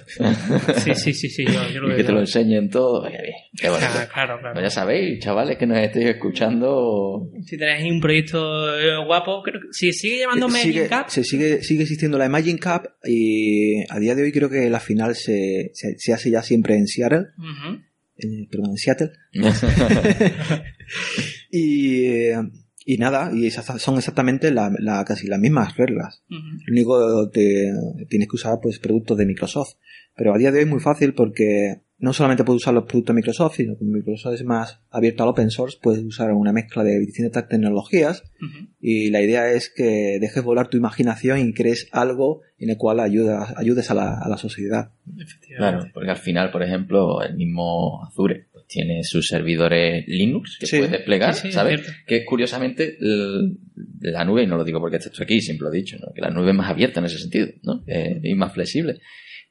[0.77, 3.03] Sí, sí, sí, sí, yo, yo lo Y que te lo enseñen todo.
[3.03, 3.87] Qué bien, qué bonito.
[3.93, 4.53] Ah, claro, claro.
[4.53, 7.29] Pues ya sabéis, chavales, que nos estéis escuchando.
[7.45, 11.63] Si tenéis un proyecto eh, guapo, creo que si sigue llamándome sigue, Cap, se sigue,
[11.63, 15.71] sigue existiendo la Imagine Cup y a día de hoy creo que la final se,
[15.73, 17.27] se, se hace ya siempre en Seattle,
[18.17, 19.11] eh, perdón, en Seattle.
[21.51, 22.37] Y, eh,
[22.85, 26.23] y nada, y esas son exactamente la, la- casi las mismas reglas.
[26.29, 26.39] Ujú.
[26.67, 27.71] Lo único te
[28.09, 29.73] tienes que usar pues productos de Microsoft.
[30.15, 33.13] Pero a día de hoy es muy fácil porque no solamente puedes usar los productos
[33.13, 36.83] de Microsoft, sino que Microsoft es más abierto al open source, puedes usar una mezcla
[36.83, 38.23] de distintas tecnologías
[38.79, 42.99] y la idea es que dejes volar tu imaginación y crees algo en el cual
[43.01, 44.91] ayudas, ayudes a la, a la sociedad.
[45.17, 45.79] Efectivamente.
[45.79, 50.77] Claro, porque al final, por ejemplo, el mismo Azure tiene sus servidores Linux que Sí.
[50.79, 51.81] puede desplegar, Sí, sí, es ¿sabes?
[52.05, 52.97] Que curiosamente
[54.01, 56.11] la nube, y no lo digo porque estés tú aquí, siempre lo he dicho, ¿no?
[56.13, 57.83] que la nube es más abierta en ese sentido, ¿no?
[57.87, 58.99] Eh, y más flexible.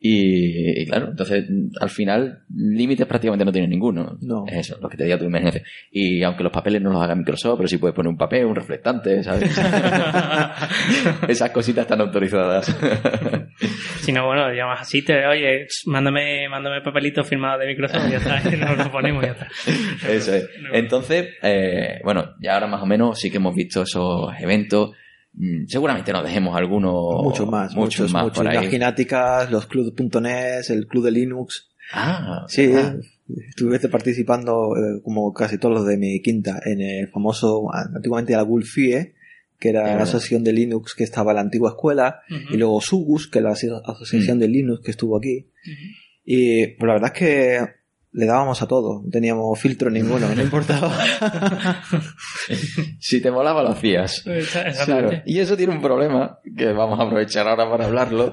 [0.07, 1.47] Y, y claro, entonces
[1.81, 4.19] al final límites prácticamente no tiene ninguno.
[4.21, 4.45] No.
[4.47, 5.65] Es eso, lo que te diga tu imaginación.
[5.91, 8.55] Y aunque los papeles no los haga Microsoft, pero sí puedes poner un papel, un
[8.55, 9.45] reflectante, ¿sabes?
[11.29, 12.67] Esas cositas están autorizadas.
[14.01, 18.19] Si no, bueno, llamas así, te, oye, mándame, mándame papelito firmado de Microsoft y ya
[18.19, 19.49] está, y nos lo ponemos y ya está.
[20.07, 20.51] Eso es.
[20.75, 24.91] Entonces, eh, bueno, ya ahora más o menos sí que hemos visto esos eventos.
[25.37, 27.23] Mm, Seguramente nos dejemos algunos.
[27.25, 28.39] muchos más, muchos, muchos, más muchos.
[28.39, 28.57] por ahí.
[28.57, 31.71] Imagináticas, los clubs.net, el club de Linux.
[31.93, 32.97] Ah, Sí, ah,
[33.49, 38.43] estuve participando, eh, como casi todos los de mi quinta, en el famoso, antiguamente la
[38.43, 39.15] Gulfie,
[39.59, 42.21] que era la asociación de Linux que estaba en la antigua escuela,
[42.51, 44.41] y luego Sugus, que es la aso- asociación Mm.
[44.41, 45.49] de Linux que estuvo aquí.
[46.25, 47.59] Y pues, la verdad es que
[48.17, 50.91] le dábamos a todo, no teníamos filtro ninguno, no importaba.
[53.01, 54.25] Si te molaba, lo hacías.
[54.27, 55.09] Exa- Exactamente.
[55.09, 55.23] Claro.
[55.27, 58.33] Y eso tiene un problema que vamos a aprovechar ahora para hablarlo.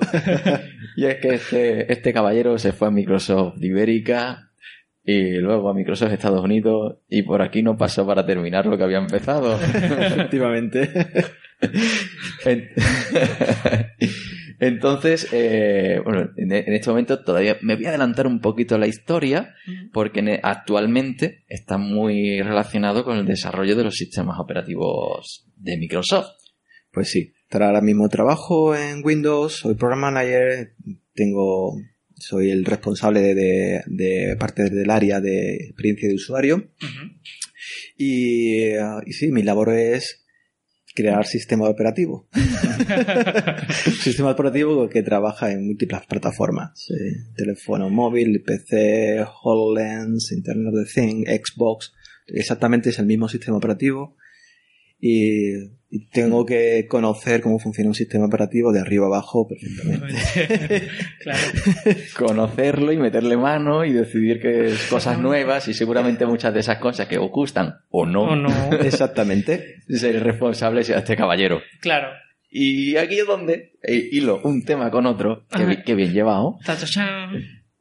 [0.95, 4.49] y es que este, este caballero se fue a Microsoft de Ibérica
[5.03, 8.83] y luego a Microsoft Estados Unidos y por aquí no pasó para terminar lo que
[8.83, 9.59] había empezado.
[9.61, 10.89] Efectivamente.
[14.61, 18.77] En- Entonces, eh, bueno, en, en este momento todavía me voy a adelantar un poquito
[18.77, 19.53] la historia
[19.91, 26.27] porque ne- actualmente está muy relacionado con el desarrollo de los sistemas operativos de Microsoft.
[26.91, 30.73] Pues sí, ahora mismo trabajo en Windows, soy Program Manager,
[31.15, 31.73] tengo,
[32.17, 36.71] soy el responsable de, de- de parte del área de experiencia de usuario.
[37.97, 40.20] Y, eh, y sí, mi labor es
[40.93, 42.27] crear sistema operativo.
[44.01, 46.89] sistema operativo que trabaja en múltiples plataformas.
[46.91, 51.93] eh, teléfono móvil, PC, HoloLens, Internet of Things, Xbox.
[52.27, 54.15] Exactamente es el mismo sistema operativo.
[55.01, 55.55] Y,
[55.93, 60.87] y tengo que conocer cómo funciona un sistema operativo de arriba abajo perfectamente.
[61.19, 61.39] claro.
[62.17, 67.07] Conocerlo y meterle mano y decidir que cosas nuevas y seguramente muchas de esas cosas
[67.07, 68.49] que os gustan o no, O no.
[68.81, 69.81] Exactamente.
[69.89, 71.61] ser responsable sea este caballero.
[71.81, 72.07] Claro.
[72.49, 75.45] Y aquí es donde eh, hilo un tema con otro,
[75.85, 76.57] que, bien llevado,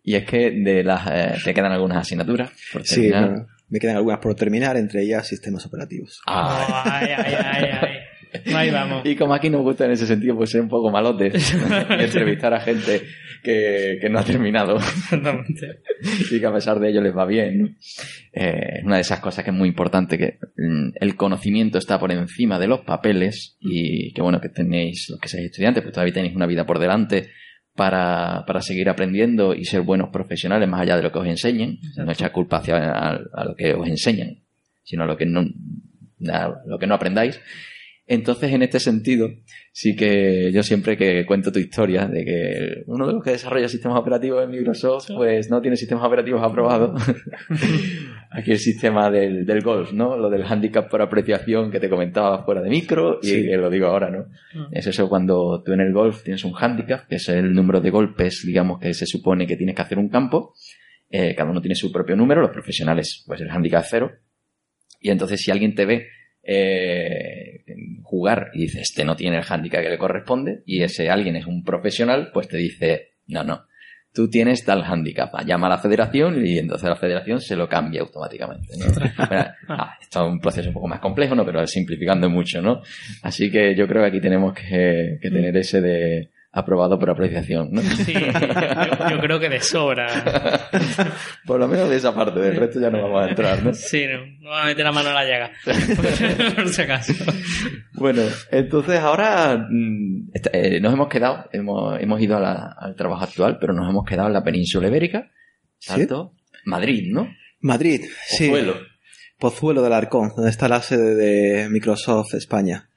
[0.03, 3.47] y es que de las eh, te quedan algunas asignaturas por Sí, terminar.
[3.71, 6.21] Me quedan algunas por terminar, entre ellas sistemas operativos.
[6.27, 6.67] Ah.
[6.69, 7.89] Oh, ay, ay, ay, ay.
[8.55, 9.05] Ahí vamos.
[9.05, 11.53] Y como aquí nos gusta en ese sentido, pues ser un poco malotes
[11.91, 13.03] entrevistar a gente
[13.43, 15.81] que, que no ha terminado Exactamente.
[16.31, 17.63] y que a pesar de ello les va bien.
[17.63, 17.69] ¿no?
[18.33, 21.99] Eh, es una de esas cosas que es muy importante, que mm, el conocimiento está
[21.99, 25.93] por encima de los papeles y que bueno que tenéis, los que seáis estudiantes, pues
[25.93, 27.31] todavía tenéis una vida por delante
[27.75, 31.79] para, para seguir aprendiendo y ser buenos profesionales más allá de lo que os enseñen.
[31.97, 34.39] No echar culpa hacia a, a lo que os enseñan,
[34.83, 35.45] sino a lo que no,
[36.29, 37.41] a lo que no aprendáis.
[38.13, 39.29] Entonces, en este sentido,
[39.71, 43.69] sí que yo siempre que cuento tu historia de que uno de los que desarrolla
[43.69, 47.01] sistemas operativos en Microsoft, pues no tiene sistemas operativos aprobados.
[48.33, 50.17] Aquí el sistema del, del golf, ¿no?
[50.17, 53.47] Lo del handicap por apreciación que te comentaba fuera de micro y Sí.
[53.47, 54.25] que lo digo ahora, ¿no?
[54.55, 54.73] Mm.
[54.73, 57.91] Es eso cuando tú en el golf tienes un handicap, que es el número de
[57.91, 60.53] golpes, digamos, que se supone que tienes que hacer un campo.
[61.09, 64.11] Eh, cada uno tiene su propio número, los profesionales, pues el handicap cero.
[65.01, 66.07] Y entonces si alguien te ve
[66.43, 67.63] eh,
[68.21, 71.47] jugar y dice, este no tiene el handicap que le corresponde, y ese alguien es
[71.47, 73.65] un profesional, pues te dice, no, no,
[74.13, 75.33] tú tienes tal handicap.
[75.47, 78.77] Llama a la federación y entonces la federación se lo cambia automáticamente.
[78.77, 78.87] ¿no?
[79.27, 81.47] Bueno, ah, esto es un proceso un poco más complejo, ¿no?
[81.47, 82.83] Pero simplificando mucho, ¿no?
[83.23, 87.69] Así que yo creo que aquí tenemos que, que tener ese de aprobado por apreciación,
[87.71, 87.81] ¿no?
[87.81, 90.69] Sí, yo, yo creo que de sobra.
[91.47, 93.73] Por lo menos de esa parte, del resto ya no vamos a entrar, ¿no?
[93.73, 95.53] Sí, no, no va a meter la mano en la llaga.
[96.57, 97.13] Por si acaso.
[97.95, 103.23] Bueno, entonces ahora mm, eh, nos hemos quedado, hemos, hemos ido a la- al trabajo
[103.25, 105.31] actual, pero nos hemos quedado en la península ibérica,
[105.79, 106.35] Salto,
[106.65, 107.29] Madrid, ¿no?
[107.61, 108.49] Madrid, sí.
[108.49, 108.75] Pozuelo.
[109.39, 112.90] Pozuelo del Arcón, donde está la sede de Microsoft España.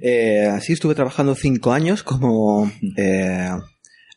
[0.00, 3.50] Eh, así estuve trabajando cinco años como eh,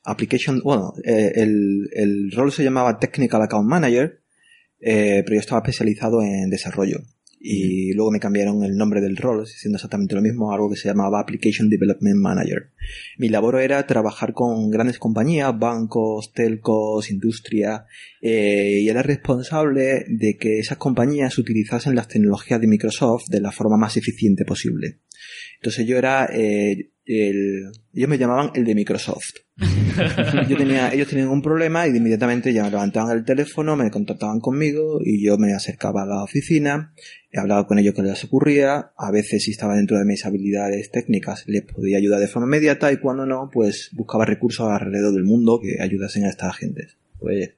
[0.04, 4.22] application, bueno, eh, el, el rol se llamaba Technical Account Manager,
[4.82, 7.00] eh, pero yo estaba especializado en desarrollo.
[7.42, 10.90] y luego me cambiaron el nombre del rol, siendo exactamente lo mismo, algo que se
[10.90, 12.72] llamaba Application Development Manager.
[13.18, 17.86] Mi labor era trabajar con grandes compañías, bancos, telcos, industria,
[18.22, 23.52] eh, y era responsable de que esas compañías utilizasen las tecnologías de Microsoft de la
[23.52, 25.00] forma más eficiente posible.
[25.60, 29.40] Entonces yo era eh, el, ellos me llamaban el de Microsoft.
[30.48, 34.40] yo tenía, ellos tenían un problema y inmediatamente ya me levantaban el teléfono, me contactaban
[34.40, 36.94] conmigo y yo me acercaba a la oficina,
[37.34, 41.44] hablaba con ellos qué les ocurría, a veces si estaba dentro de mis habilidades técnicas
[41.48, 45.60] les podía ayudar de forma inmediata y cuando no, pues buscaba recursos alrededor del mundo
[45.62, 46.98] que ayudasen a estas agentes.
[47.20, 47.56] Pues,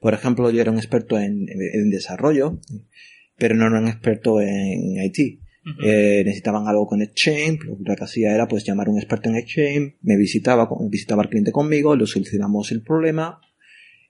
[0.00, 2.58] por ejemplo, yo era un experto en, en desarrollo,
[3.36, 5.45] pero no era un experto en IT
[5.82, 9.36] eh, necesitaban algo con Exchange, lo que hacía era pues llamar a un experto en
[9.36, 13.40] Exchange, me visitaba, visitaba al cliente conmigo, lo solucionamos el problema.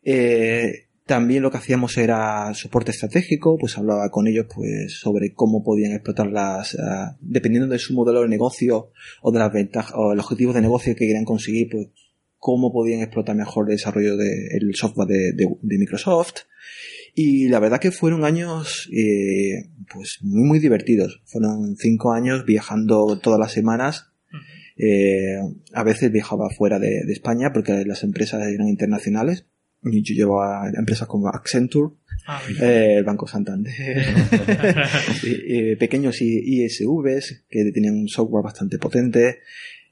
[0.02, 5.62] Eh, también lo que hacíamos era soporte estratégico, pues hablaba con ellos pues sobre cómo
[5.62, 8.90] podían explotar las, uh, dependiendo de su modelo de negocio
[9.22, 11.88] o de las ventajas o los objetivos de negocio que querían conseguir, pues
[12.38, 16.42] cómo podían explotar mejor el desarrollo del software de Microsoft.
[17.18, 21.22] Y la verdad que fueron años eh, pues muy muy divertidos.
[21.24, 24.12] Fueron cinco años viajando todas las semanas.
[24.76, 25.38] Eh,
[25.72, 29.46] a veces viajaba fuera de, de, España porque las empresas eran internacionales.
[29.82, 31.94] Yo llevaba empresas como Accenture,
[32.26, 33.72] ah, eh, el Banco Santander,
[35.78, 39.38] pequeños ISVs que tenían un software bastante potente.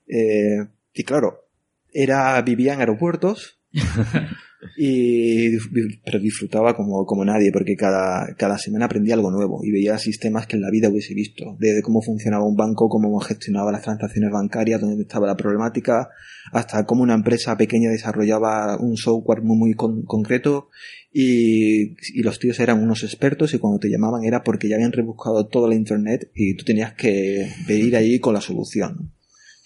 [0.06, 0.58] Eh,
[0.92, 1.48] y claro,
[1.90, 3.62] era, vivía en aeropuertos
[4.76, 5.56] y
[6.04, 10.46] pero disfrutaba como, como nadie porque cada, cada semana aprendía algo nuevo y veía sistemas
[10.46, 14.30] que en la vida hubiese visto desde cómo funcionaba un banco cómo gestionaba las transacciones
[14.32, 16.08] bancarias dónde estaba la problemática
[16.52, 20.70] hasta cómo una empresa pequeña desarrollaba un software muy muy con, concreto
[21.12, 24.92] y, y los tíos eran unos expertos y cuando te llamaban era porque ya habían
[24.92, 29.12] rebuscado toda la internet y tú tenías que venir ahí con la solución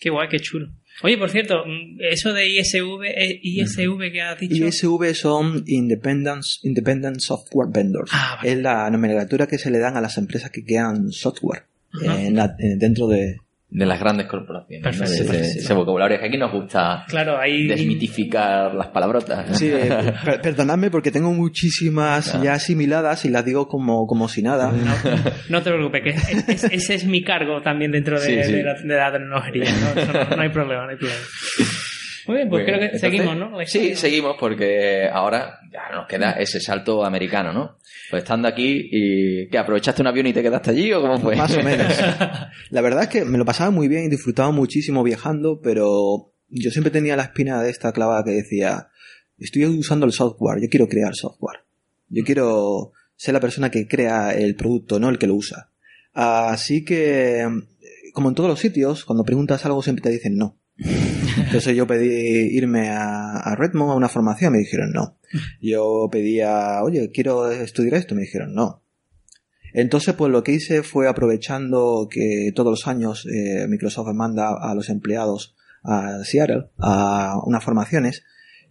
[0.01, 0.68] qué guay qué chulo
[1.03, 1.65] Oye, por cierto,
[2.01, 4.67] eso de ISV, eh, ISV que has dicho.
[4.67, 8.11] ISV son Independent, Independent Software Vendors.
[8.13, 11.65] Ah, Es la nomenclatura que se le dan a las empresas que crean software
[12.03, 13.39] en la, dentro de,
[13.71, 14.83] de las grandes corporaciones.
[14.83, 17.67] Perfecto, ese, ese, vocabulario que aquí nos gusta claro, ahí...
[17.67, 19.59] desmitificar las palabrotas.
[19.59, 19.91] Sí, eh,
[20.25, 22.45] per perdonadme porque tengo muchísimas claro.
[22.45, 24.73] ya asimiladas y las digo como, como si nada.
[24.73, 24.95] No,
[25.51, 28.53] no te preocupes, que es, es, ese es mi cargo también dentro de, sí, sí.
[28.53, 29.65] de, la, de la, tecnología.
[29.65, 30.13] ¿no?
[30.13, 31.21] No, no, hay problema, no hay problema.
[32.27, 33.59] Muy bien, pues Muy creo que entonces, seguimos, ¿no?
[33.67, 37.79] Sí, seguimos porque ahora ya nos queda ese salto americano, ¿no?
[38.11, 39.59] Pues estando aquí y ¿qué?
[39.59, 41.37] ¿Aprovechaste un avión y te quedaste allí o cómo fue?
[41.37, 41.92] Más o menos.
[42.71, 46.71] La verdad es que me lo pasaba muy bien y disfrutaba muchísimo viajando, pero yo
[46.71, 48.88] siempre tenía la espina de esta clavada que decía,
[49.38, 51.61] estoy usando el software, yo quiero crear software.
[52.09, 55.71] Yo quiero ser la persona que crea el producto, no el que lo usa.
[56.14, 57.47] Así que,
[58.12, 60.58] como en todos los sitios, cuando preguntas algo siempre te dicen no.
[60.79, 65.19] Entonces yo pedí irme a, a Redmond a una formación, me dijeron no.
[65.61, 68.83] Yo pedía, oye, quiero estudiar esto, me dijeron no.
[69.73, 74.75] Entonces, pues lo que hice fue aprovechando que todos los años eh, Microsoft manda a
[74.75, 78.25] los empleados a Seattle a unas formaciones.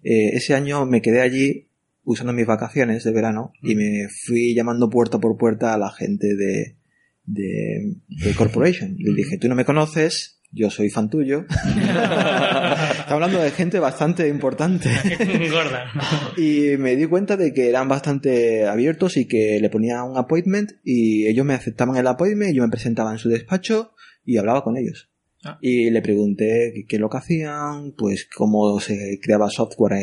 [0.03, 1.69] Eh, ese año me quedé allí
[2.03, 6.35] usando mis vacaciones de verano y me fui llamando puerta por puerta a la gente
[6.35, 6.77] de,
[7.25, 8.95] de, de Corporation.
[8.97, 11.45] Le dije, tú no me conoces, yo soy fan tuyo.
[11.49, 14.89] Está hablando de gente bastante importante.
[15.51, 15.91] Gorda.
[16.37, 20.71] y me di cuenta de que eran bastante abiertos y que le ponía un appointment
[20.83, 23.91] y ellos me aceptaban el appointment, yo me presentaba en su despacho
[24.23, 25.09] y hablaba con ellos.
[25.43, 25.59] Ah.
[25.61, 29.93] Y le pregunté qué es lo que hacían, pues cómo se creaba software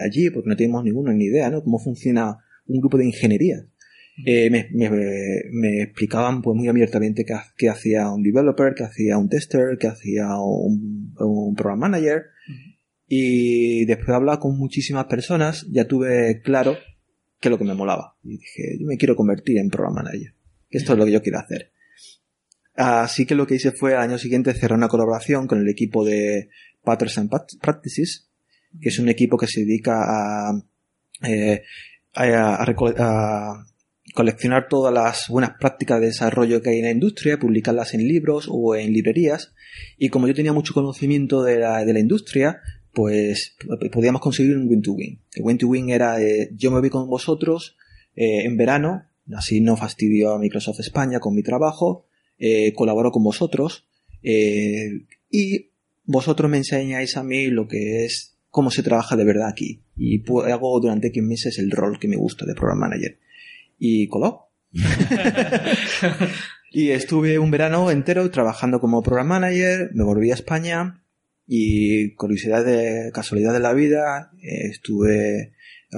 [0.00, 1.62] allí, porque no teníamos ninguna ni idea, ¿no?
[1.62, 3.66] Cómo funciona un grupo de ingeniería
[4.24, 4.90] eh, me, me,
[5.50, 9.88] me, explicaban pues muy abiertamente qué, qué, hacía un developer, qué hacía un tester, qué
[9.88, 12.26] hacía un, un program manager.
[12.48, 12.74] Uh -huh.
[13.06, 16.76] Y después de hablar con muchísimas personas, ya tuve claro
[17.40, 18.16] qué es lo que me molaba.
[18.22, 20.34] Y dije, yo me quiero convertir en program manager.
[20.70, 21.72] Que esto es lo que yo quiero hacer.
[22.74, 26.04] Así que lo que hice fue al año siguiente cerrar una colaboración con el equipo
[26.04, 26.48] de
[26.82, 28.28] Patterns and Practices,
[28.80, 30.60] que es un equipo que se dedica a,
[31.22, 31.62] eh,
[32.14, 33.66] a, a, a
[34.14, 38.46] coleccionar todas las buenas prácticas de desarrollo que hay en la industria, publicarlas en libros
[38.48, 39.52] o en librerías.
[39.98, 42.60] Y como yo tenía mucho conocimiento de la, de la industria,
[42.92, 43.56] pues
[43.92, 45.20] podíamos conseguir un win-to-win.
[45.34, 47.76] El win-to-win era eh, yo me voy con vosotros
[48.14, 52.06] eh, en verano, así no fastidio a Microsoft España con mi trabajo,
[52.38, 53.86] eh, colaboro con vosotros
[54.22, 55.70] eh, y
[56.04, 59.80] vosotros me enseñáis a mí lo que es cómo se trabaja de verdad aquí.
[59.96, 63.18] Y hago durante 15 meses el rol que me gusta de Program Manager
[63.78, 64.48] y coló.
[66.72, 71.02] y estuve un verano entero trabajando como program manager, me volví a España
[71.46, 75.52] y curiosidad de casualidad de la vida, eh, estuve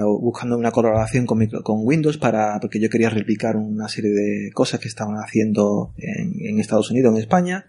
[0.05, 4.79] buscando una colaboración con, con, Windows para porque yo quería replicar una serie de cosas
[4.79, 7.65] que estaban haciendo en, Estados Unidos, en España.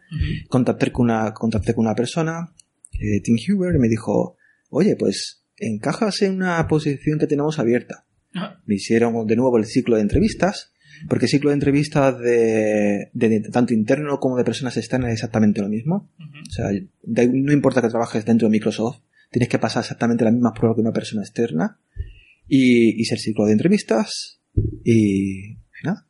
[0.49, 2.53] contacté, con una, contacté con una persona,
[2.93, 4.37] eh, Tim Huber, y me dijo,
[4.71, 8.05] oye, pues encajas en una posición que tenemos abierta.
[8.67, 10.73] Me hicieron de nuevo el ciclo de entrevistas,
[11.09, 13.11] porque el ciclo de entrevistas de,
[13.53, 16.11] tanto interno como de personas externas es exactamente lo mismo.
[16.19, 16.67] O sea,
[17.07, 20.81] no importa que trabajes dentro de Microsoft, tienes que pasar exactamente la misma prueba que
[20.81, 21.79] una persona externa
[22.49, 24.41] y hice el ciclo de entrevistas
[24.85, 26.07] y nada.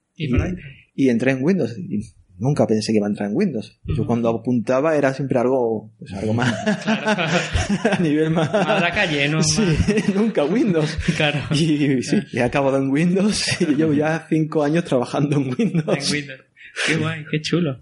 [0.95, 1.77] Y, entré en Windows.
[1.79, 2.01] Y
[2.39, 3.79] nunca pensé que iba a entrar en Windows.
[3.85, 6.53] Yo cuando apuntaba era siempre algo, pues algo más.
[7.93, 8.53] a nivel más.
[8.53, 9.43] A la calle, ¿no?
[9.43, 9.63] Sí,
[10.15, 10.97] nunca Windows.
[11.17, 11.41] Claro.
[11.53, 16.09] Y sí, he acabado en Windows y llevo ya cinco años trabajando en Windows.
[16.09, 16.41] En Windows.
[16.87, 17.81] Qué guay, qué chulo.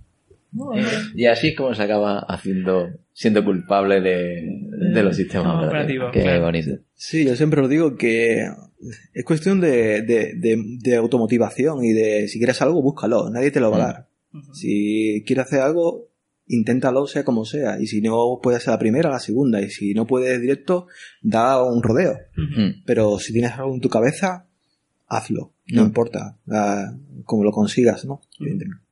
[1.15, 6.11] Y así es como se acaba haciendo, siendo culpable de, los sistemas operativos.
[6.13, 6.79] Qué bonito.
[6.95, 8.47] Sí, yo siempre lo digo que
[9.13, 13.77] es cuestión de, de, automotivación y de si quieres algo, búscalo, nadie te lo va
[13.77, 14.09] a dar.
[14.53, 16.09] Si quieres hacer algo,
[16.47, 17.81] inténtalo sea como sea.
[17.81, 19.61] Y si no puedes ser la primera, la segunda.
[19.61, 20.87] Y si no puedes directo,
[21.23, 22.19] da un rodeo.
[22.85, 24.47] Pero si tienes algo en tu cabeza,
[25.07, 25.53] hazlo.
[25.67, 26.39] No, importa
[27.25, 28.21] cómo lo consigas, ¿no?
[28.39, 28.86] Evidentemente.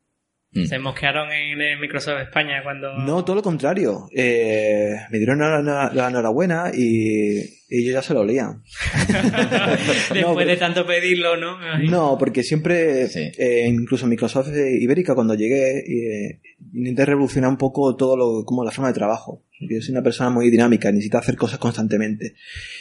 [0.55, 0.67] Mm.
[0.67, 2.97] Se mosquearon en Microsoft España cuando...
[2.99, 4.09] No, todo lo contrario.
[4.15, 7.39] Eh, me dieron la, enhorabuena y
[7.69, 8.63] ellos ya se lo leían.
[10.15, 11.59] Después de tanto pedirlo, ¿no?
[11.79, 16.41] No, porque siempre, eh, incluso Microsoft Ibérica, cuando llegué, eh,
[16.73, 19.45] intenté revolucionar un poco todo lo, como la forma de trabajo.
[19.59, 22.35] Yo soy una persona muy dinámica, necesito hacer cosas constantemente.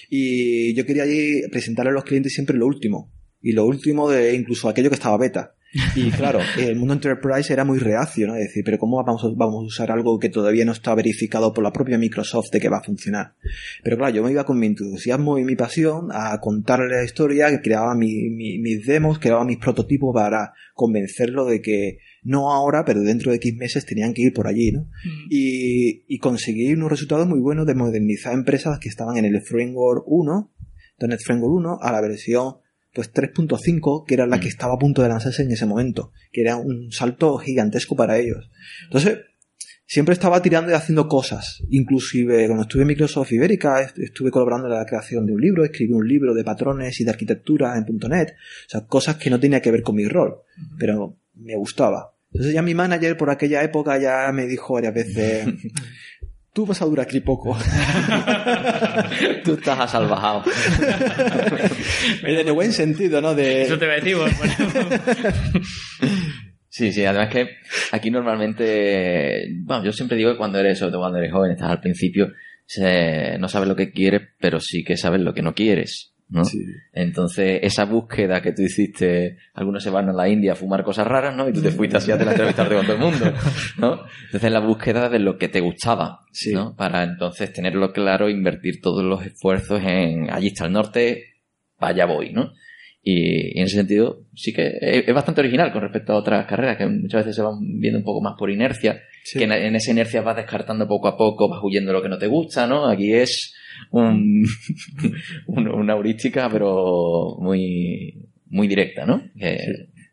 [0.09, 3.11] Y yo quería allí presentarle a los clientes siempre lo último.
[3.41, 5.55] Y lo último de incluso aquello que estaba beta.
[5.95, 8.35] Y claro, el mundo enterprise era muy reacio, ¿no?
[8.35, 11.53] Es decir, pero ¿cómo vamos a, vamos a usar algo que todavía no está verificado
[11.53, 13.33] por la propia Microsoft de que va a funcionar?
[13.83, 17.49] Pero claro, yo me iba con mi entusiasmo y mi pasión a contarle la historia,
[17.49, 23.31] que creaba mis demos, creaba mis prototipos para convencerlo de que no ahora, pero dentro
[23.31, 24.81] de X meses tenían que ir por allí, ¿no?
[24.81, 25.27] Mm.
[25.29, 30.03] Y, y conseguí unos resultados muy buenos de modernizar empresas que estaban en el Framework
[30.05, 30.51] 1,
[30.99, 32.62] .NET Framework 1, a la versión
[32.93, 34.49] pues 3.5, que era la que mm.
[34.49, 38.49] estaba a punto de lanzarse en ese momento, que era un salto gigantesco para ellos.
[38.85, 39.19] Entonces,
[39.85, 41.63] siempre estaba tirando y haciendo cosas.
[41.69, 45.93] Inclusive cuando estuve en Microsoft Ibérica, estuve colaborando en la creación de un libro, escribí
[45.93, 49.61] un libro de patrones y de arquitectura en .NET, o sea, cosas que no tenía
[49.61, 50.37] que ver con mi rol,
[50.77, 52.13] pero me gustaba.
[52.31, 55.45] Entonces ya mi manager por aquella época ya me dijo varias veces,
[56.53, 57.57] tú vas a durar aquí poco.
[59.43, 60.43] tú estás asalvajado.
[62.23, 63.33] en el buen sentido, ¿no?
[63.33, 63.63] De...
[63.63, 64.17] Eso te voy a decir,
[66.69, 67.49] Sí, sí, además que
[67.91, 71.69] aquí normalmente, bueno, yo siempre digo que cuando eres, sobre todo cuando eres joven, estás
[71.69, 72.31] al principio,
[73.39, 76.12] no sabes lo que quieres, pero sí que sabes lo que no quieres.
[76.29, 76.43] ¿No?
[76.93, 81.07] Entonces, esa búsqueda que tú hiciste, algunos se van a la India a fumar cosas
[81.07, 81.47] raras, ¿no?
[81.47, 83.33] Y tú te fuiste así a la entrevistarte con todo el mundo,
[83.77, 84.05] ¿no?
[84.25, 86.75] Entonces, la búsqueda de lo que te gustaba, ¿no?
[86.75, 91.23] Para entonces tenerlo claro, invertir todos los esfuerzos en allí está el norte,
[91.77, 92.53] allá voy, ¿no?
[93.05, 96.87] Y, en ese sentido, sí que es, bastante original con respecto a otras carreras que
[96.87, 99.01] muchas veces se van viendo un poco más por inercia,
[99.33, 102.17] que en, en, esa inercia vas descartando poco a poco, vas huyendo lo que no
[102.17, 102.87] te gusta, ¿no?
[102.87, 103.53] Aquí es
[103.91, 104.47] un,
[105.47, 109.23] una heurística, pero muy, muy directa, ¿no?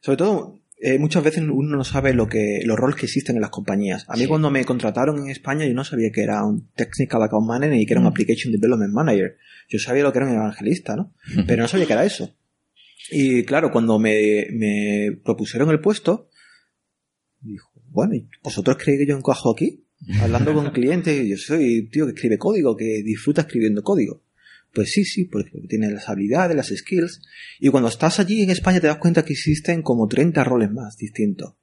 [0.01, 3.43] Sobre todo, eh, muchas veces uno no sabe lo que, los roles que existen en
[3.43, 4.07] las compañías.
[4.09, 7.47] A mí cuando me contrataron en España yo no sabía que era un Technical Account
[7.47, 8.11] Manager ni que era un mm.
[8.11, 9.37] Application Development Manager.
[9.69, 11.13] Yo sabía lo que era un evangelista, ¿no?
[11.47, 12.35] Pero no sabía que era eso.
[13.11, 16.31] Y claro, cuando me, me propusieron el puesto,
[17.41, 19.85] dijo, bueno, ¿vosotros creéis que yo encajo aquí?
[20.21, 24.23] Hablando con clientes, yo soy tío que escribe código, que disfruta escribiendo código.
[24.73, 27.23] Pues sí, sí, porque tiene las habilidades, las skills.
[27.59, 30.97] Y cuando estás allí en España te das cuenta que existen como 30 roles más
[30.97, 31.55] distintos.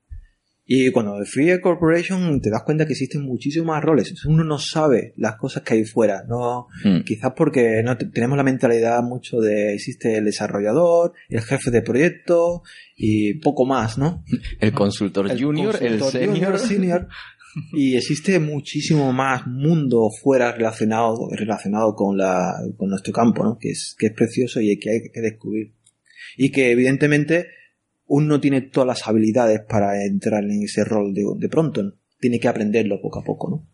[0.69, 4.13] Y cuando fui a Corporation te das cuenta que existen muchísimos más roles.
[4.26, 6.26] Uno no sabe las cosas que hay fuera.
[6.28, 7.04] No, hmm.
[7.06, 12.63] Quizás porque no tenemos la mentalidad mucho de existe el desarrollador, el jefe de proyecto
[12.97, 14.26] y poco más, ¿no?
[14.60, 16.60] El consultor junior, el senior.
[16.60, 17.08] senior
[17.73, 23.57] y existe muchísimo más mundo fuera relacionado, relacionado con, la, con nuestro campo, ¿no?
[23.57, 25.73] que, es, que es precioso y que hay que descubrir.
[26.38, 27.47] Y que evidentemente
[28.05, 32.39] uno no tiene todas las habilidades para entrar en ese rol de, de pronto, tiene
[32.39, 33.50] que aprenderlo poco a poco.
[33.50, 33.67] ¿no?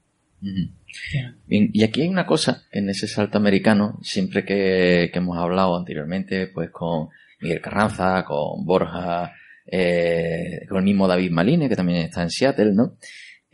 [1.48, 6.48] y aquí hay una cosa en ese salto americano, siempre que, que hemos hablado anteriormente,
[6.48, 7.08] pues con
[7.40, 9.34] Miguel Carranza, con Borja,
[9.66, 12.98] eh, con el mismo David Maline, que también está en Seattle, ¿no?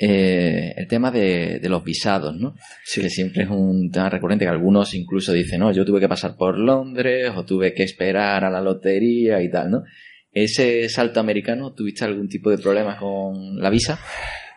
[0.02, 2.56] Eh, el tema de, de, los visados, ¿no?
[2.86, 3.02] Sí.
[3.02, 6.38] Que siempre es un tema recurrente que algunos incluso dicen, no, yo tuve que pasar
[6.38, 9.84] por Londres o tuve que esperar a la lotería y tal, ¿no?
[10.32, 14.00] Ese salto americano, ¿tuviste algún tipo de problemas con la visa?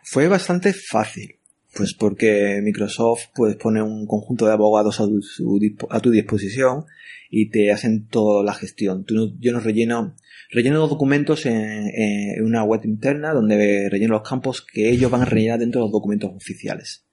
[0.04, 1.40] Fue bastante fácil,
[1.74, 5.58] pues porque Microsoft pues pone un conjunto de abogados a tu, su,
[5.90, 6.84] a tu disposición
[7.30, 9.04] y te hacen toda la gestión.
[9.04, 10.14] Tú yo no relleno,
[10.52, 15.22] relleno los documentos en, en, una web interna donde relleno los campos que ellos van
[15.22, 17.04] a rellenar dentro de los documentos oficiales.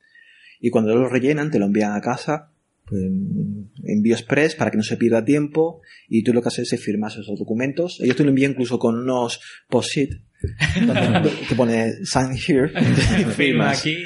[0.60, 2.52] Y cuando los rellenan, te lo envían a casa,
[2.90, 3.04] pues,
[3.84, 7.12] envío express para que no se pierda tiempo y tú lo que haces es firmar
[7.12, 8.00] esos documentos.
[8.02, 10.12] Ellos te lo envían incluso con unos post-it
[11.48, 12.70] que pone sign here.
[13.36, 13.98] Firma aquí.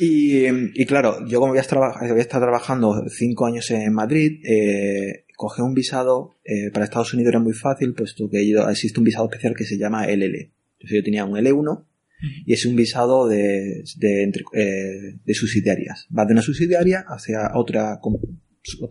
[0.00, 3.92] Y, y, claro, yo como voy a, estar, voy a estar trabajando cinco años en
[3.92, 8.68] Madrid, eh, coger un visado eh, para Estados Unidos era muy fácil, puesto que yo,
[8.68, 10.36] existe un visado especial que se llama LL.
[10.74, 11.84] Entonces yo tenía un L1
[12.46, 16.06] y es un visado de, de, entre, eh, de subsidiarias.
[16.16, 17.98] Va de una subsidiaria hacia otra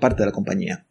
[0.02, 0.86] parte de la compañía.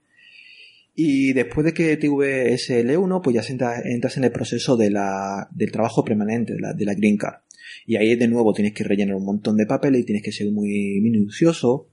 [0.95, 4.91] Y después de que tuve ese L1, pues ya entras, entras en el proceso de
[4.91, 7.43] la, del trabajo permanente, de la, de la Green Card.
[7.85, 10.51] Y ahí de nuevo tienes que rellenar un montón de papeles y tienes que ser
[10.51, 11.91] muy minucioso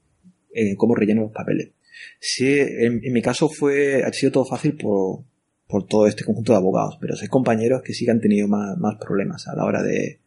[0.53, 1.72] en cómo rellenas los papeles.
[2.20, 5.24] Sí, en, en, mi caso fue, ha sido todo fácil por,
[5.68, 8.78] por todo este conjunto de abogados, pero sé compañeros que sí que han tenido más,
[8.78, 10.22] más problemas a la hora de,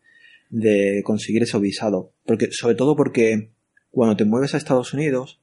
[0.50, 2.12] de conseguir ese visado.
[2.24, 3.50] Porque, sobre todo porque
[3.90, 5.40] cuando te mueves a Estados Unidos,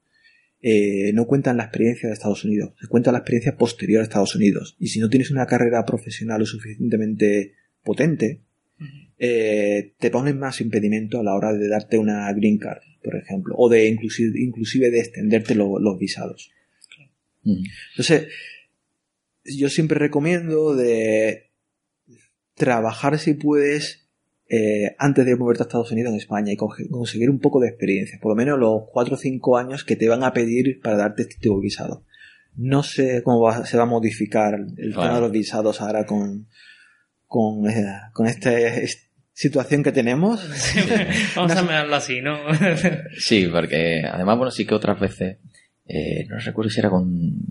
[0.62, 4.36] eh, no cuentan la experiencia de Estados Unidos, se cuenta la experiencia posterior a Estados
[4.36, 4.76] Unidos.
[4.80, 8.42] Y si no tienes una carrera profesional lo suficientemente potente,
[9.20, 13.56] eh, te ponen más impedimento a la hora de darte una green card, por ejemplo,
[13.58, 16.52] o de inclusive, inclusive de extenderte lo, los visados.
[17.44, 17.64] Mm.
[17.92, 18.28] Entonces,
[19.46, 21.52] yo siempre recomiendo de
[22.54, 24.10] trabajar si puedes
[24.50, 28.18] eh, antes de moverte a Estados Unidos en España y conseguir un poco de experiencia,
[28.22, 31.24] por lo menos los 4 o 5 años que te van a pedir para darte
[31.24, 32.06] este tipo de visado.
[32.56, 36.48] No sé cómo va, se va a modificar el tema de los visados ahora con,
[37.26, 39.07] con, eh, con esta es-
[39.38, 40.42] situación que tenemos.
[41.36, 42.38] Vamos a mirarlo así, ¿no?
[43.18, 45.38] Sí, porque además, bueno, sí que otras veces,
[45.86, 47.06] eh, no recuerdo si era con,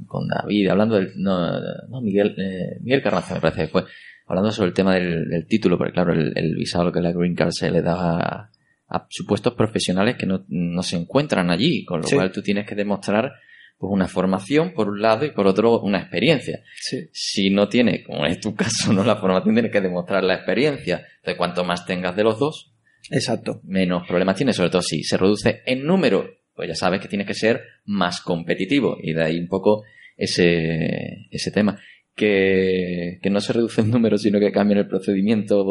[0.07, 3.85] con David, hablando del, no, no Miguel, eh, Miguel Carranza me parece que fue,
[4.27, 7.37] hablando sobre el tema del, del título, porque claro, el, el visado que la Green
[7.37, 8.51] Card se le da a,
[8.89, 12.17] a supuestos profesionales que no, no se encuentran allí, con lo Sí.
[12.17, 13.33] cual tú tienes que demostrar
[13.79, 16.63] pues una formación por un lado y por otro una experiencia.
[16.81, 17.09] Sí.
[17.13, 21.05] Si no tienes, como es tu caso, no la formación, tienes que demostrar la experiencia.
[21.17, 22.73] Entonces, cuanto más tengas de los dos,
[23.11, 23.61] Exacto.
[23.65, 27.27] menos problemas tienes, sobre todo si se reduce en número, pues ya sabes que tienes
[27.27, 29.85] que ser más competitivo y de ahí un poco
[30.17, 31.79] ese, ese tema.
[32.15, 35.67] Que, que no se reduce en número, sino que cambia el procedimiento,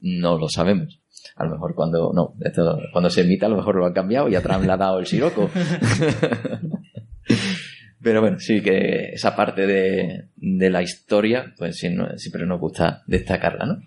[0.00, 1.00] no lo sabemos.
[1.34, 4.28] A lo mejor cuando, no, esto, cuando se emita a lo mejor lo han cambiado
[4.28, 5.50] y ha trasladado el siroco.
[8.02, 13.66] Pero bueno, sí que esa parte de, de la historia, pues siempre nos gusta destacarla,
[13.66, 13.82] ¿no?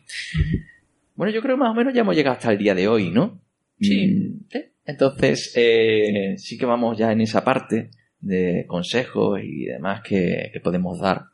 [1.16, 3.42] Bueno, yo creo más o menos ya hemos llegado hasta el día de hoy, ¿no?
[3.80, 4.08] Sí.
[4.08, 4.66] Mm, ¿sí?
[4.86, 10.60] Entonces, eh, sí que vamos ya en esa parte de consejos y demás que, que
[10.60, 11.28] podemos dar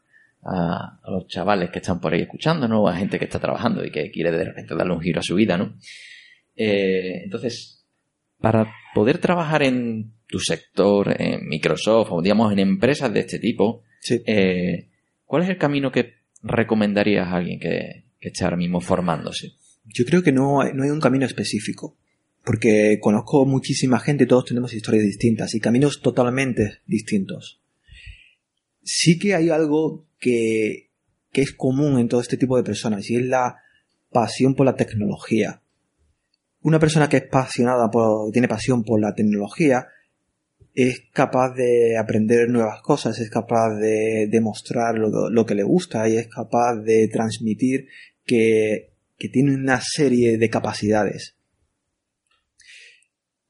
[0.43, 3.83] a, a los chavales que están por ahí escuchándonos, o a gente que está trabajando
[3.83, 5.75] y que quiere de repente darle un giro a su vida, ¿no?
[6.55, 7.85] Eh, entonces,
[8.39, 13.83] para poder trabajar en tu sector, en Microsoft o digamos en empresas de este tipo,
[13.99, 14.21] Sí.
[14.25, 14.89] eh,
[15.25, 16.13] ¿cuál es el camino que
[16.43, 19.53] recomendarías a alguien que, que esté ahora mismo formándose?
[19.85, 21.97] Yo creo que no hay, no hay un camino específico.
[22.43, 27.59] Porque conozco muchísima gente, todos tenemos historias distintas y caminos totalmente distintos.
[28.83, 30.91] Sí que hay algo que,
[31.33, 33.57] que es común en todo este tipo de personas y es la
[34.13, 35.61] pasión por la tecnología.
[36.61, 39.87] Una persona que es apasionada por, tiene pasión por la tecnología,
[40.77, 46.07] es capaz de aprender nuevas cosas, es capaz de demostrar lo, lo que le gusta
[46.07, 47.87] y es capaz de transmitir
[48.23, 51.35] que, que tiene una serie de capacidades.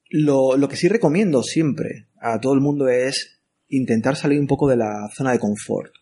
[0.08, 4.66] Lo, lo que sí recomiendo siempre a todo el mundo es intentar salir un poco
[4.66, 5.92] de la zona de confort.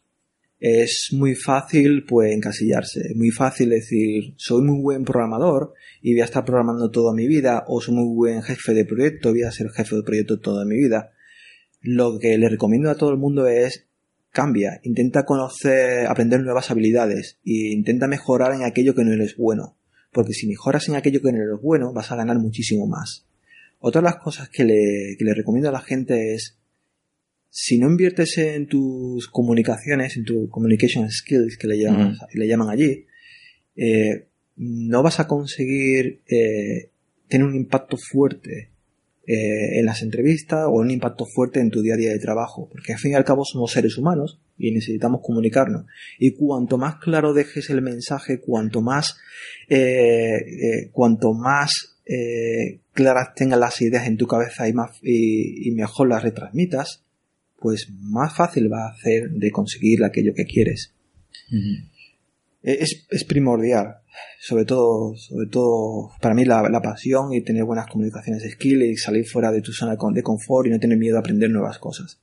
[0.61, 6.21] Es muy fácil pues encasillarse, es muy fácil decir soy muy buen programador y voy
[6.21, 9.51] a estar programando toda mi vida o soy muy buen jefe de proyecto, voy a
[9.51, 11.15] ser jefe de proyecto toda mi vida.
[11.81, 13.87] Lo que le recomiendo a todo el mundo es
[14.31, 19.77] cambia, intenta conocer, aprender nuevas habilidades e intenta mejorar en aquello que no eres bueno,
[20.13, 23.25] porque si mejoras en aquello que no eres bueno vas a ganar muchísimo más.
[23.79, 26.59] Otra de las cosas que le, que le recomiendo a la gente es
[27.49, 32.69] si no inviertes en tus comunicaciones, en tu communication skills que le llaman, le llaman
[32.69, 33.07] allí,
[33.75, 36.91] eh, no vas a conseguir eh,
[37.29, 38.71] tener un impacto fuerte
[39.27, 42.69] eh, en las entrevistas o un impacto fuerte en tu día a día de trabajo,
[42.71, 45.87] porque al fin y al cabo somos seres humanos y necesitamos comunicarnos.
[46.19, 49.19] Y cuanto más claro dejes el mensaje, cuanto más,
[50.93, 51.99] cuanto más
[52.93, 57.05] claras tengas las ideas en tu cabeza y, más, y mejor las retransmitas,
[57.59, 60.95] pues más fácil va a hacer de conseguir aquello que quieres.
[62.67, 63.99] Es, es, primordial,
[64.41, 68.83] sobre todo, sobre todo para mí la, la, pasión y tener buenas comunicaciones de skill
[68.83, 71.79] y salir fuera de tu zona de confort y no tener miedo a aprender nuevas
[71.79, 72.21] cosas.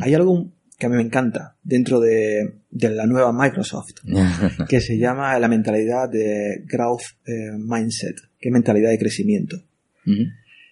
[0.00, 3.92] Hay algo que a mí me encanta dentro de, de la nueva Microsoft,
[4.68, 9.62] que se llama la mentalidad de growth eh, mindset, que es mentalidad de crecimiento.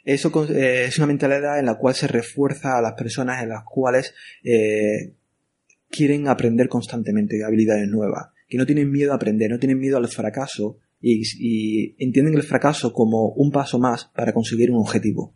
[0.04, 3.64] Eso eh, es una mentalidad en la cual se refuerza a las personas en las
[3.64, 5.14] cuales eh,
[5.90, 10.08] quieren aprender constantemente habilidades nuevas, que no tienen miedo a aprender, no tienen miedo al
[10.08, 15.34] fracaso y, y entienden el fracaso como un paso más para conseguir un objetivo.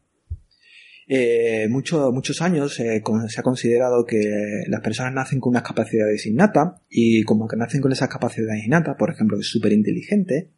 [1.10, 6.26] Eh, mucho, muchos años eh, se ha considerado que las personas nacen con unas capacidades
[6.26, 10.50] innatas y como que nacen con esas capacidades innatas, por ejemplo, es súper inteligente,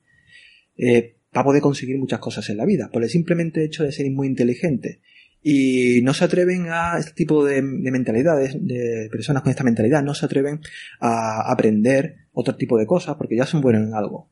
[0.76, 3.92] eh, va a poder conseguir muchas cosas en la vida, por el simplemente hecho de
[3.92, 5.00] ser muy inteligente.
[5.40, 10.14] Y no se atreven a este tipo de, mentalidades, de personas con esta mentalidad, no
[10.14, 10.60] se atreven
[10.98, 14.28] a aprender otro tipo de cosas porque ya son buenos en algo.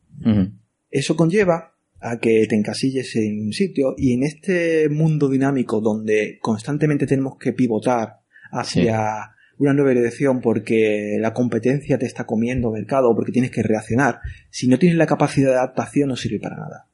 [0.90, 6.38] Eso conlleva a que te encasilles en un sitio y en este mundo dinámico donde
[6.40, 8.20] constantemente tenemos que pivotar
[8.52, 13.62] hacia una nueva dirección porque la competencia te está comiendo mercado o porque tienes que
[13.62, 14.20] reaccionar,
[14.50, 16.86] si no tienes la capacidad de adaptación no sirve para nada.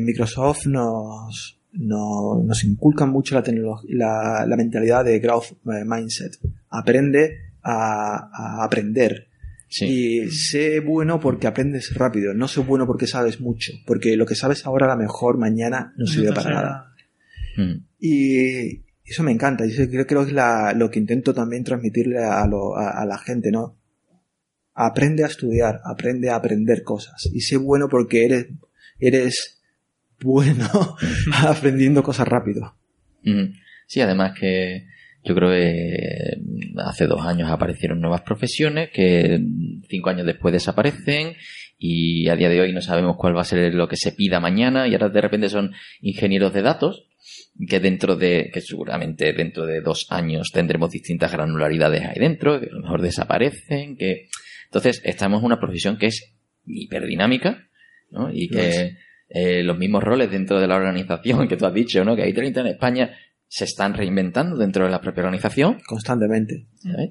[0.00, 3.40] Microsoft nos, nos inculca mucho
[3.88, 6.32] la, la, mentalidad de growth eh, mindset.
[6.68, 9.28] Aprende a, aprender.
[9.82, 14.34] Y sé bueno porque aprendes rápido, no sé bueno porque sabes mucho, porque lo que
[14.34, 16.94] sabes ahora a lo mejor mañana no sirve para nada.
[17.56, 17.84] Hmm.
[18.00, 23.06] Y eso me encanta, y creo, que es lo que intento también transmitirle a, a
[23.06, 23.76] la gente, ¿no?
[24.74, 28.48] Aprende a estudiar, aprende a aprender cosas, y sé bueno porque eres
[29.00, 29.60] eres
[30.20, 30.68] bueno
[31.46, 32.76] aprendiendo cosas rápido.
[33.86, 34.86] Sí, además que
[35.24, 36.40] yo creo que
[36.84, 39.40] hace dos años aparecieron nuevas profesiones que
[39.88, 41.34] cinco años después desaparecen
[41.78, 44.40] y a día de hoy no sabemos cuál va a ser lo que se pida
[44.40, 47.06] mañana y ahora de repente son ingenieros de datos
[47.68, 52.66] que dentro de, que seguramente dentro de dos años tendremos distintas granularidades ahí dentro, que
[52.66, 54.28] a lo mejor desaparecen, que
[54.66, 56.34] entonces estamos en una profesión que es
[56.66, 57.66] hiperdinámica
[58.10, 58.30] ¿no?
[58.32, 58.96] Y que
[59.28, 62.16] eh, los mismos roles dentro de la organización que tú has dicho, ¿no?
[62.16, 63.16] Que hay 30 en España
[63.50, 65.80] se están reinventando dentro de la propia organización.
[65.84, 66.66] Constantemente.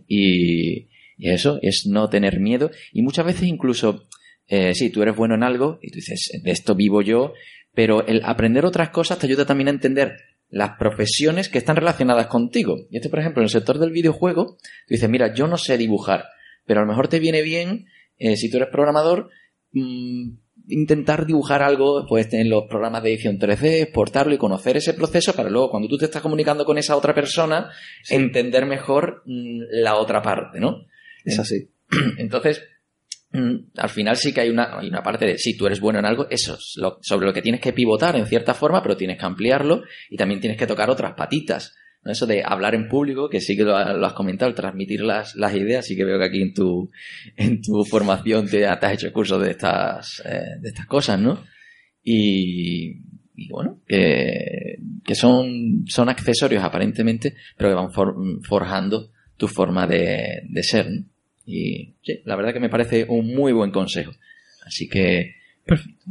[0.08, 0.88] Y,
[1.18, 2.72] y, eso es no tener miedo.
[2.94, 4.08] Y muchas veces incluso,
[4.48, 7.34] eh, sí, tú eres bueno en algo y tú dices, de esto vivo yo,
[7.74, 10.16] pero el aprender otras cosas te ayuda también a entender
[10.50, 12.88] las profesiones que están relacionadas contigo.
[12.90, 15.78] Y este, por ejemplo, en el sector del videojuego, tú dices, mira, yo no sé
[15.78, 16.24] dibujar,
[16.66, 17.86] pero a lo mejor te viene bien,
[18.18, 19.30] eh, si tú eres programador,
[19.74, 20.30] mmm,
[20.70, 25.34] intentar dibujar algo pues en los programas de edición 3D, exportarlo y conocer ese proceso
[25.34, 27.70] para luego cuando tú te estás comunicando con esa otra persona
[28.10, 30.86] entender mejor mm, la otra parte, ¿no?
[31.26, 31.72] Es así.
[32.18, 32.64] Entonces,
[33.32, 36.00] mm, al final sí que hay una, hay una parte de si tú eres bueno
[36.00, 38.96] en algo, eso es lo, sobre lo que tienes que pivotar en cierta forma, pero
[38.96, 41.76] tienes que ampliarlo y también tienes que tocar otras patitas.
[42.06, 45.86] Eso de hablar en público, que sí que lo, has comentado, transmitir las, las ideas,
[45.86, 46.90] sí que veo que aquí en tu,
[47.36, 51.44] en tu formación te, has hecho cursos de estas, eh, de estas cosas, ¿no?
[52.04, 53.02] Y,
[53.50, 60.64] bueno, que, que son, son accesorios aparentemente, pero que van forjando tu forma de, de
[60.64, 60.90] ser.
[60.90, 61.06] ¿no?
[61.46, 61.96] Y
[62.26, 64.12] la verdad que me parece un muy buen consejo.
[64.66, 65.39] Así que
[65.70, 66.06] Perfecto.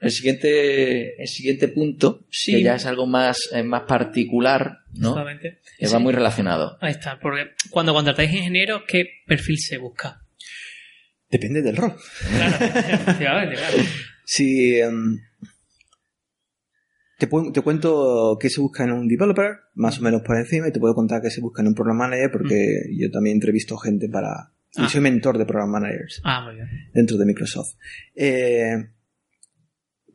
[0.00, 2.52] El siguiente, el siguiente punto, sí.
[2.52, 5.10] que ya es algo más, eh, más particular, ¿no?
[5.10, 5.60] Exactamente.
[5.78, 6.76] Que va muy relacionado.
[6.80, 10.22] Ahí está, porque cuando contratáis ingenieros, ¿qué perfil se busca?
[11.30, 11.94] Depende del rol.
[12.28, 13.76] Claro, efectivamente, claro.
[14.24, 15.18] Si em,
[17.18, 20.72] te, te, cuento qué se busca en un developer, más o menos por encima, y
[20.72, 23.00] te puedo contar qué se busca en un program manager, porque mm.
[23.00, 24.52] yo también entrevisto gente para...
[24.76, 24.88] Yo ah.
[24.88, 26.20] soy mentor de program managers.
[26.24, 26.68] Ah, muy bien.
[26.92, 27.76] Dentro de Microsoft.
[28.14, 28.76] Eh,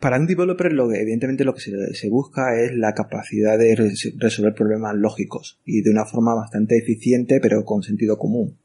[0.04, 3.74] para un developer, lo que, evidentemente lo que se, busca es la capacidad de
[4.18, 8.60] resolver problemas lógicos y de una forma bastante eficiente, pero con sentido común.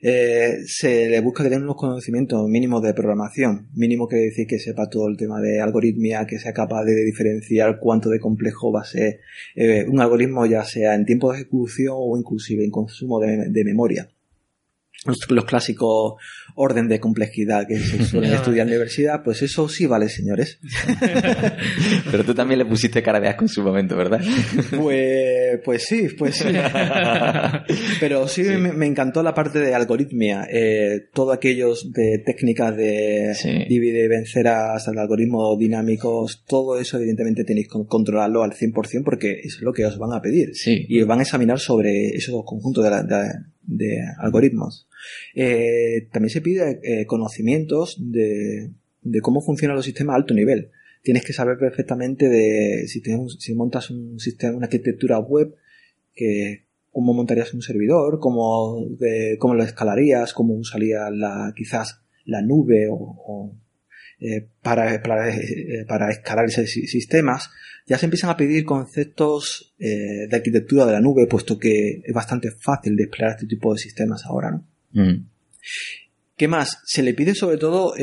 [0.00, 3.68] Eh, se le busca tener unos conocimientos mínimos de programación.
[3.74, 7.80] Mínimo quiere decir que sepa todo el tema de algoritmia, que sea capaz de diferenciar
[7.80, 9.18] cuánto de complejo va a ser
[9.56, 14.08] eh, un algoritmo, ya sea en tiempo de ejecución o inclusive en consumo de, memoria.
[15.06, 16.14] Los, los clásicos
[16.54, 20.58] orden de complejidad que se suelen estudiar en la universidad, pues eso sí vale, señores.
[22.10, 24.20] Pero tú también le pusiste cara de asco en su momento, ¿verdad?
[24.76, 26.48] Pues, pues sí, pues sí.
[28.00, 33.32] Pero sí, Me, me encantó la parte de algoritmia, eh, todo aquellos de técnicas de
[33.34, 33.64] Sí.
[33.68, 39.02] divide y vencer hasta el algoritmos dinámicos, todo eso evidentemente tenéis que controlarlo al 100%
[39.04, 40.54] porque es lo que os van a pedir.
[40.54, 40.84] Sí.
[40.88, 43.32] Y os van a examinar sobre esos conjuntos de, la- de-
[43.66, 44.88] de algoritmos.
[45.34, 48.70] Eh, también se pide eh, conocimientos de,
[49.02, 50.70] de cómo funcionan los sistemas a alto nivel.
[51.02, 55.54] Tienes que saber perfectamente de si, tienes un- si montas un sistema, una arquitectura web,
[56.14, 62.42] que cómo montarías un servidor, cómo, de- cómo lo escalarías, cómo usarías la, quizás la
[62.42, 63.52] nube o,
[64.20, 67.50] eh, para, para, eh, para escalar esos si- sistemas,
[67.86, 72.14] ya se empiezan a pedir conceptos eh, de arquitectura de la nube, puesto que es
[72.14, 74.66] bastante fácil desplegar este tipo de sistemas ahora, ¿no?
[74.92, 75.28] Mm.
[76.36, 76.78] ¿Qué más?
[76.84, 77.94] Se le pide sobre todo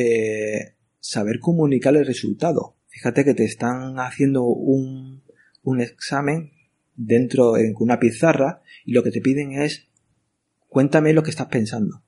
[1.00, 2.76] saber comunicar el resultado.
[2.88, 5.24] Fíjate que te están haciendo un,
[5.64, 6.52] un examen
[6.96, 9.88] dentro en una pizarra y lo que te piden es
[10.68, 12.04] cuéntame lo que estás pensando.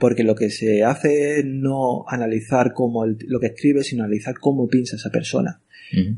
[0.00, 4.34] Porque lo que se hace es no analizar cómo el- lo que escribes, sino analizar
[4.38, 5.60] cómo piensa esa persona.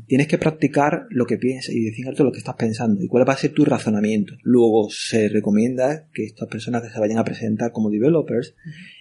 [0.07, 3.27] Tienes que practicar lo que piensas y decir alto lo que estás pensando y cuál
[3.27, 4.33] va a ser tu razonamiento.
[4.43, 8.55] Luego se recomienda que estas personas que se vayan a presentar como developers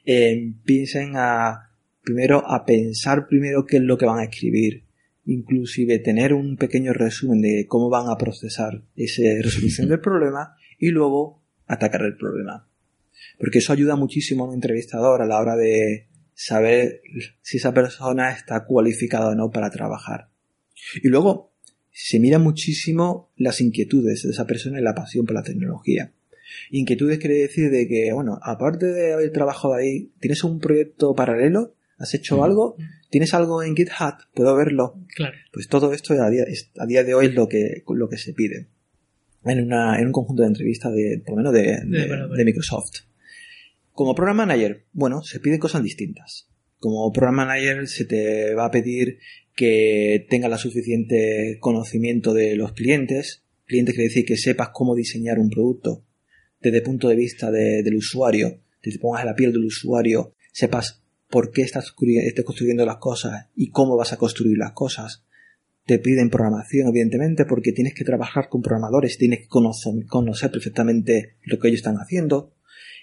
[0.05, 1.71] eh, empiecen a
[2.03, 4.85] primero a pensar primero qué es lo que van a escribir,
[5.25, 10.91] inclusive tener un pequeño resumen de cómo van a procesar esa resolución del problema y
[10.91, 12.69] luego atacar el problema.
[13.39, 17.01] Porque eso ayuda muchísimo a un entrevistador a la hora de saber
[17.43, 20.29] si esa persona está cualificada o no para trabajar.
[21.03, 21.53] Y luego
[21.93, 26.13] se mira muchísimo las inquietudes de esa persona y la pasión por la tecnología.
[26.71, 31.75] Inquietudes quiere decir de que, bueno, aparte de haber trabajado ahí, ¿tienes un proyecto paralelo?
[31.99, 32.77] ¿Has hecho algo?
[33.11, 34.15] ¿Tienes algo en GitHub?
[34.35, 35.01] ¿Puedo verlo?
[35.15, 35.35] Claro.
[35.53, 36.45] Pues todo esto a día,
[36.79, 38.67] a día de hoy es lo que, lo que se pide
[39.45, 43.01] en, una, en un conjunto de entrevistas de, por lo menos de, de- de Microsoft.
[43.97, 46.51] Como Program Manager, bueno, se piden cosas distintas.
[46.79, 49.21] Como Program Manager se te va a pedir
[49.55, 53.47] que tengas la suficiente conocimiento de los clientes.
[53.65, 56.05] Clientes quiere decir que sepas cómo diseñar un producto
[56.61, 59.65] desde el punto de vista de- del usuario, que te pongas en la piel del
[59.65, 61.95] usuario, sepas por qué estás
[62.45, 65.25] construyendo las cosas y cómo vas a construir las cosas.
[65.87, 71.37] Te piden programación, evidentemente, porque tienes que trabajar con programadores, tienes que conocer, conocer perfectamente
[71.45, 72.53] lo que ellos están haciendo.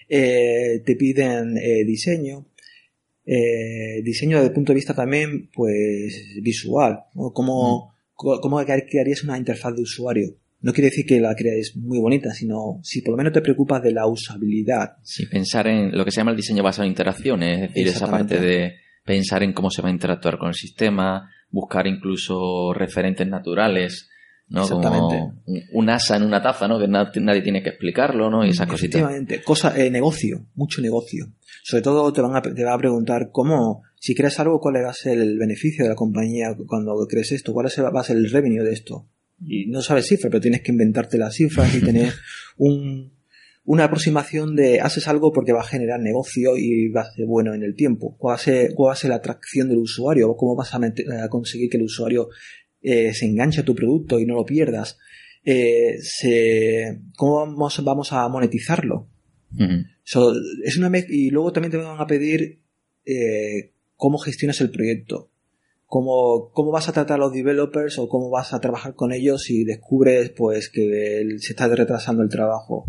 [0.08, 2.46] Eh, te piden eh, diseño,
[3.26, 7.32] eh, diseño desde el punto de vista también, pues, visual, ¿no?
[7.32, 10.34] ¿Cómo, co- cómo crearías una interfaz de usuario?
[10.60, 13.82] No quiere decir que la crees muy bonita, sino si por lo menos te preocupas
[13.82, 14.96] de la usabilidad.
[15.02, 18.10] Sí, pensar en lo que se llama el diseño basado en interacciones, es decir, esa
[18.10, 18.72] parte de
[19.04, 24.08] pensar en cómo se va a interactuar con el sistema, buscar incluso referentes naturales,
[24.48, 24.62] ¿no?
[24.62, 25.16] Exactamente.
[25.18, 25.34] Como
[25.72, 26.78] un- asa en una taza, ¿no?
[26.78, 28.44] Que na- nadie tiene que explicarlo, ¿no?
[28.44, 29.00] Y esas cositas.
[29.00, 31.26] Efectivamente, cosa, eh, negocio, mucho negocio.
[31.62, 34.90] Sobre todo te van a, te van a preguntar cómo, si creas algo, cuál va
[34.90, 38.30] a ser el beneficio de la compañía cuando crees esto, cuál va a ser el
[38.30, 39.08] revenue de esto.
[39.40, 42.12] Y no sabes cifras, pero tienes que inventarte las cifras y tener
[42.56, 43.12] un,
[43.64, 47.54] una aproximación de haces algo porque va a generar negocio y va a ser bueno
[47.54, 48.14] en el tiempo.
[48.18, 50.34] ¿Cuál va a ser, cuál va a ser la atracción del usuario?
[50.36, 52.28] ¿Cómo vas a, mete- a conseguir que el usuario
[52.84, 54.98] eh, se enganche a tu producto y no lo pierdas?
[55.42, 59.08] Eh, se, ¿Cómo vamos, vamos a monetizarlo?
[60.02, 62.60] So, es una y luego también te van a pedir
[63.06, 65.30] eh, cómo gestionas el proyecto.
[65.86, 69.44] Cómo, cómo vas a tratar a los developers o cómo vas a trabajar con ellos
[69.44, 72.86] si descubres pues que se está retrasando el trabajo.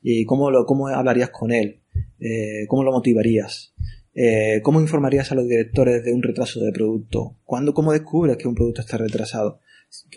[0.00, 1.80] Y cómo, lo, cómo hablarías con él.
[2.18, 3.74] Eh, cómo lo motivarías.
[4.14, 7.36] Eh, cómo informarías a los directores de un retraso de producto.
[7.44, 9.60] ¿Cuándo, cómo descubres que un producto está retrasado?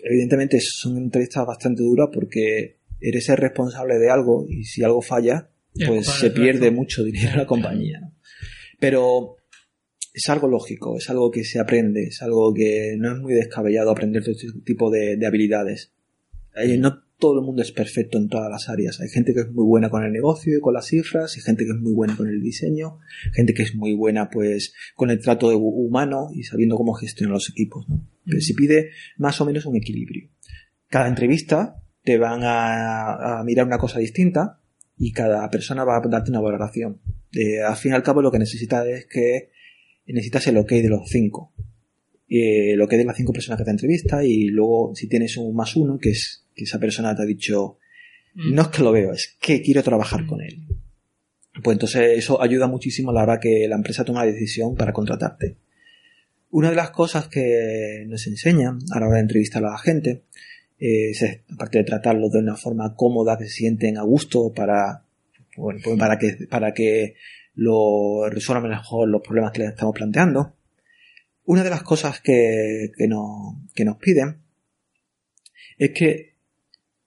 [0.04, 5.50] Evidentemente son entrevistas bastante duras porque eres el responsable de algo y si algo falla,
[5.86, 8.00] pues se pierde mucho dinero a la compañía.
[8.00, 8.14] ¿no?
[8.78, 9.36] Pero
[10.14, 13.90] es algo lógico, es algo que se aprende, es algo que no es muy descabellado
[13.90, 15.92] aprender todo este tipo de, de habilidades.
[16.56, 19.00] Eh, no todo el mundo es perfecto en todas las áreas.
[19.00, 21.64] Hay gente que es muy buena con el negocio y con las cifras, y gente
[21.64, 22.98] que es muy buena con el diseño,
[23.34, 27.32] gente que es muy buena pues con el trato de- humano y sabiendo cómo gestionar
[27.34, 27.88] los equipos.
[27.88, 28.06] ¿no?
[28.24, 30.28] Pero se pide más o menos un equilibrio.
[30.88, 34.60] Cada entrevista te van a, a mirar una cosa distinta
[34.96, 37.00] y cada persona va a darte una valoración.
[37.32, 39.50] Eh, al fin y al cabo lo que necesitas es que
[40.06, 41.52] necesitas el ok de los cinco.
[42.28, 45.54] Eh, el ok de las cinco personas que te entrevista y luego si tienes un
[45.54, 47.78] más uno, que es que esa persona te ha dicho,
[48.38, 48.54] Mm.
[48.54, 50.60] no es que lo veo, es que quiero trabajar con él.
[51.62, 54.92] Pues entonces eso ayuda muchísimo a la hora que la empresa toma la decisión para
[54.92, 55.56] contratarte.
[56.50, 60.22] Una de las cosas que nos enseñan a la hora de entrevistar a la gente
[60.78, 65.04] es, aparte de tratarlos de una forma cómoda, que se sienten a gusto para,
[65.56, 67.16] bueno, pues para que, para que
[67.54, 70.54] lo resuelvan mejor los problemas que les estamos planteando.
[71.48, 74.42] Una de las cosas que, que, nos, que nos piden
[75.78, 76.34] es que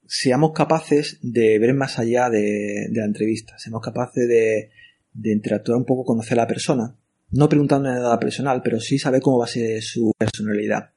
[0.08, 4.72] seamos capaces de ver más allá de, de la entrevista, seamos capaces de,
[5.14, 6.98] de interactuar un poco, conocer a la persona,
[7.30, 10.90] no preguntando nada personal, pero sí saber cómo va a ser su personalidad.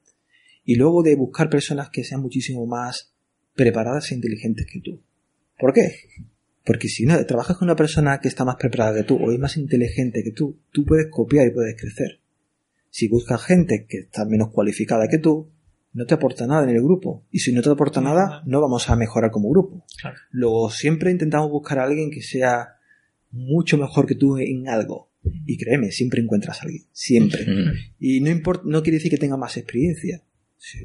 [0.63, 3.13] Y luego de buscar personas que sean muchísimo más
[3.53, 5.03] preparadas e inteligentes que tú.
[5.59, 5.91] ¿Por qué?
[6.65, 9.37] Porque si no, trabajas con una persona que está más preparada que tú o es
[9.37, 12.24] más inteligente que tú, tú puedes copiar y puedes crecer.
[12.95, 15.51] Si buscas gente que está menos cualificada que tú,
[15.91, 17.25] no te aporta nada en el grupo.
[17.29, 19.85] Y si no te aporta nada, no vamos a mejorar como grupo.
[20.29, 22.77] Luego siempre intentamos buscar a alguien que sea
[23.31, 25.11] mucho mejor que tú en algo.
[25.45, 26.85] Y créeme, siempre encuentras a alguien.
[26.93, 27.45] Siempre.
[27.99, 30.23] Y no importa, no quiere decir que tenga más experiencia.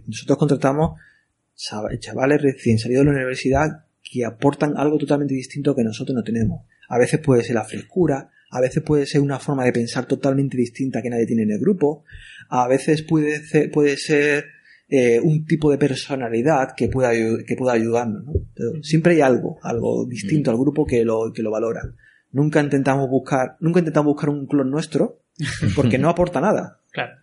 [0.09, 0.99] Nosotros contratamos
[1.55, 6.67] chavales recién salidos de la universidad que aportan algo totalmente distinto que nosotros no tenemos.
[6.89, 10.57] A veces puede ser la frescura, a veces puede ser una forma de pensar totalmente
[10.57, 12.05] distinta que nadie tiene en el grupo,
[12.48, 14.46] a veces puede ser, puede ser
[14.88, 18.24] eh, un tipo de personalidad que pueda, que pueda ayudarnos.
[18.82, 21.82] siempre hay algo, algo distinto al grupo que lo, que lo valora.
[22.32, 25.22] Nunca intentamos buscar, nunca intentamos buscar un clon nuestro
[25.76, 26.80] porque no aporta nada.
[26.90, 27.16] Claro.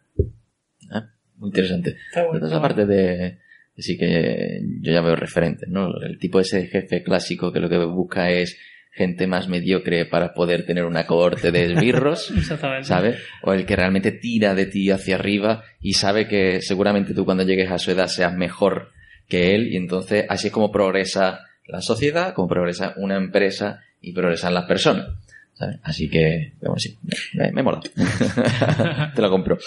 [0.91, 1.97] Ah, muy interesante.
[2.15, 3.37] Entonces, aparte de,
[3.77, 5.89] Así que yo ya veo referentes, ¿no?
[6.01, 8.57] El tipo ese jefe clásico que lo que busca es
[8.97, 12.33] gente más mediocre para poder tener una cohorte de esbirros,
[12.81, 13.17] ¿sabes?
[13.43, 17.43] O el que realmente tira de ti hacia arriba y sabe que seguramente tú cuando
[17.43, 18.91] llegues a su edad seas mejor
[19.29, 24.13] que él y entonces así es como progresa la sociedad, como progresa una empresa y
[24.13, 25.07] progresan las personas.
[25.53, 25.77] ¿sabes?
[25.83, 26.97] Así que, bueno, sí,
[27.33, 27.81] me, me mola.
[29.15, 29.57] Te lo compro.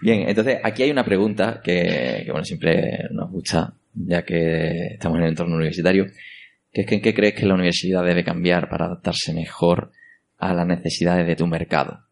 [0.00, 5.24] Bien, entonces aquí hay una pregunta que, bueno, siempre nos gusta, ya que estamos en
[5.24, 6.06] el entorno universitario,
[6.72, 9.92] que en qué crees que la universidad debe cambiar para adaptarse mejor
[10.38, 12.06] a las necesidades de tu mercado.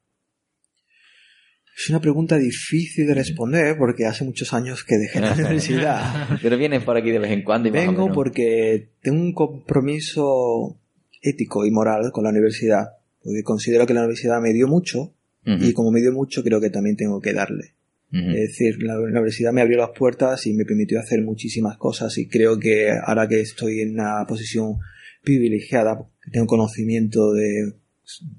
[1.77, 6.39] Es una pregunta difícil de responder porque hace muchos años que dejé la universidad.
[6.43, 10.79] Pero vienes por aquí de vez en cuando y Vengo porque tengo un compromiso
[11.23, 15.73] ético y moral con la universidad, porque considero que la universidad me dio mucho y
[15.73, 17.75] como me dio mucho creo que también tengo que darle.
[18.13, 22.27] Es decir, la, universidad me abrió las puertas y me permitió hacer muchísimas cosas y
[22.27, 24.79] creo que ahora que estoy en una posición
[25.23, 27.75] privilegiada, tengo conocimiento de,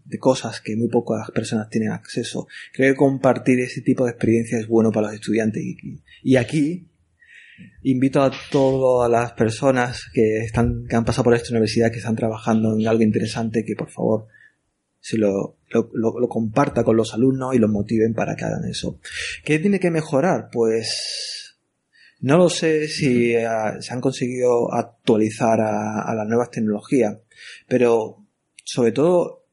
[0.05, 4.59] de cosas que muy pocas personas tienen acceso, creo que compartir ese tipo de experiencia
[4.59, 5.63] es bueno para los estudiantes.
[6.21, 6.89] Y aquí
[7.83, 12.15] invito a todas las personas que, están, que han pasado por esta universidad, que están
[12.15, 14.27] trabajando en algo interesante, que por favor
[14.99, 18.99] se lo, lo, comparta con los alumnos y los motiven para que hagan eso.
[19.43, 20.49] ¿Qué tiene que mejorar?
[20.51, 21.57] Pues
[22.19, 23.47] no lo sé si eh,
[23.79, 27.17] se han conseguido actualizar a, las nuevas tecnologías,
[27.67, 28.25] pero
[28.63, 29.45] sobre todo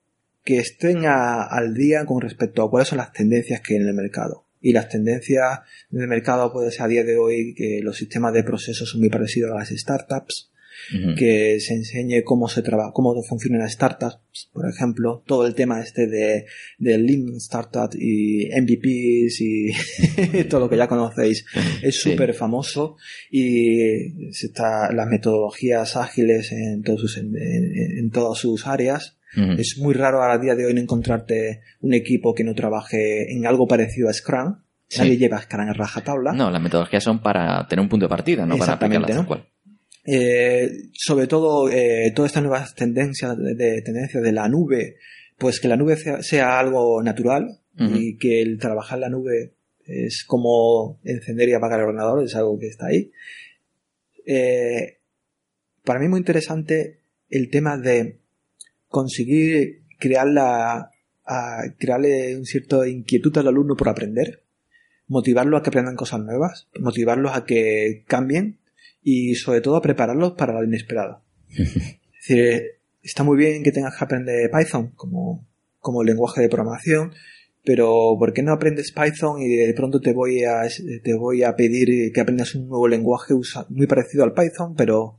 [0.45, 3.95] que estén al día con respecto a cuáles son las tendencias que hay en el
[3.95, 4.47] mercado.
[4.61, 5.61] Y las tendencias
[5.91, 9.09] del mercado puede ser a día de hoy que los sistemas de procesos son muy
[9.09, 10.51] parecidos a las startups,
[11.17, 15.81] que se enseñe cómo se trabaja, cómo funcionan las startups, por ejemplo, todo el tema
[15.81, 16.47] este de,
[16.79, 21.45] de Lean Startup y MVPs y todo lo que ya conocéis
[21.83, 22.97] es súper famoso
[23.31, 29.19] y está, las metodologías ágiles en, todos sus, en, todas sus áreas
[29.59, 33.67] Es muy raro a día de hoy encontrarte un equipo que no trabaje en algo
[33.67, 34.57] parecido a Scrum.
[34.97, 36.33] Nadie lleva Scrum a rajatabla.
[36.33, 39.27] No, las metodologías son para tener un punto de partida, no para aplicarlas ¿no?
[39.27, 39.47] cual.
[40.11, 44.97] Eh, sobre todo eh, todas estas nuevas tendencias de, tendencias de la nube,
[45.37, 49.53] pues que la nube sea, algo natural y que el trabajar en la nube
[49.85, 53.13] es como encender y apagar el ordenador, es algo que está ahí.
[54.25, 54.99] Eh,
[55.85, 58.19] para mí es muy interesante el tema de
[58.89, 60.91] conseguir crear la,
[61.27, 64.43] a crearle un cierto inquietud al alumno por aprender,
[65.07, 68.59] motivarlo a que aprendan cosas nuevas, motivarlos a que cambien
[69.03, 71.23] y sobre todo a prepararlos para lo inesperado.
[71.49, 72.63] es decir,
[73.03, 75.47] está muy bien que tengas que aprender Python como,
[75.79, 77.13] como lenguaje de programación,
[77.65, 80.63] pero ¿por qué no aprendes Python y de pronto te voy a,
[81.03, 83.35] te voy a pedir que aprendas un nuevo lenguaje
[83.69, 85.19] muy parecido al Python, pero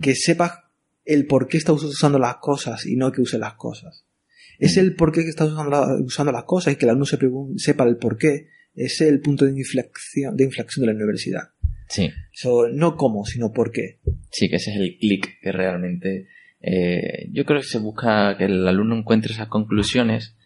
[0.00, 0.58] que sepas
[1.04, 4.04] el por qué estás usando las cosas y no que uses las cosas.
[4.58, 7.06] Es el por qué que estás usando, usando las cosas y que el alumno
[7.56, 8.48] sepa el por qué.
[8.74, 11.50] Es el punto de inflexión, de inflexión de la universidad.
[11.92, 12.10] Sí.
[12.72, 13.98] no cómo, sino por qué.
[14.30, 16.26] Sí, que ese es el clic que realmente
[16.64, 20.36] Eh, yo creo que se busca que el alumno encuentre esas conclusiones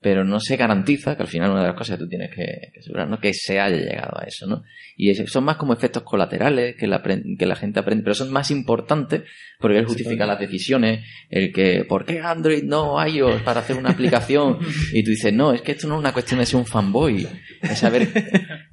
[0.00, 2.70] pero no se garantiza, que al final una de las cosas que tú tienes que,
[2.78, 3.18] asegurar, ¿no?
[3.18, 4.62] que se haya llegado a eso, ¿no?
[4.96, 8.50] Y son más como efectos colaterales que la, que la gente aprende, pero son más
[8.52, 9.22] importantes
[9.58, 13.90] porque él justifica las decisiones, el que, ¿por qué Android no iOS para hacer una
[13.90, 14.58] aplicación?
[14.92, 17.26] Y tú dices, no, es que esto no es una cuestión de ser un fanboy,
[17.62, 18.08] es saber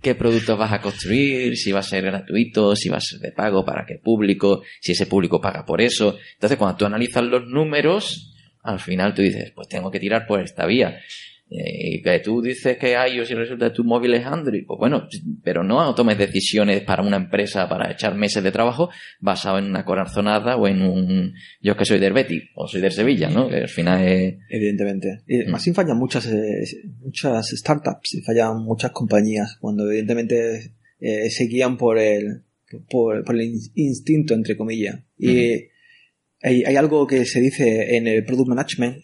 [0.01, 3.32] qué productos vas a construir, si va a ser gratuito, si va a ser de
[3.32, 6.17] pago, para qué público, si ese público paga por eso.
[6.34, 8.34] Entonces, cuando tú analizas los números,
[8.66, 10.99] al final tú dices, pues tengo que tirar por esta vía.
[11.47, 14.80] Eh, y que tú dices que iOS y resulta que tu móvil es Android, pues
[14.80, 15.07] bueno,
[15.43, 18.89] pero no tomes decisiones para una empresa para echar meses de trabajo
[19.20, 22.91] basado en una corazonada o en un yo que soy del Betis o soy del
[22.91, 23.47] Sevilla, ¿no?
[23.47, 24.38] Que al final es...
[24.49, 25.22] Evidentemente.
[25.28, 25.41] Y mm.
[25.41, 26.63] además fallan muchas, eh,
[27.03, 32.41] muchas startups y fallan muchas compañías cuando evidentemente eh, se guían por el,
[32.89, 34.99] por, el instinto, entre comillas.
[35.16, 35.68] Y
[36.45, 39.03] hay, algo que se dice en el product management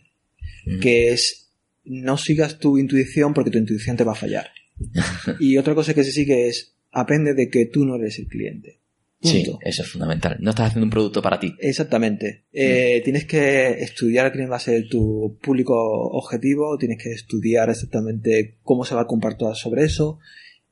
[0.80, 1.52] que es
[1.84, 4.50] no sigas tu intuición porque tu intuición te va a fallar.
[5.40, 8.80] y otra cosa que se sigue es aprende de que tú no eres el cliente.
[9.24, 10.38] Sí, eso es fundamental.
[10.40, 11.54] No estás haciendo un producto para ti.
[11.60, 12.46] Exactamente.
[12.52, 18.58] Eh, tienes que estudiar quién va a ser tu público objetivo, tienes que estudiar exactamente
[18.64, 20.20] cómo se va a compartir sobre eso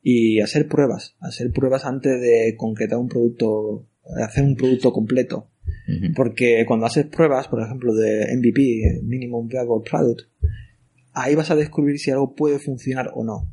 [0.02, 1.14] y hacer pruebas.
[1.20, 3.86] Hacer pruebas antes de concretar un producto,
[4.20, 5.48] hacer un producto completo.
[6.14, 10.28] Porque cuando haces pruebas, por ejemplo, de MVP, Minimum Viable Product,
[11.12, 13.50] ahí vas a descubrir si algo puede funcionar o no.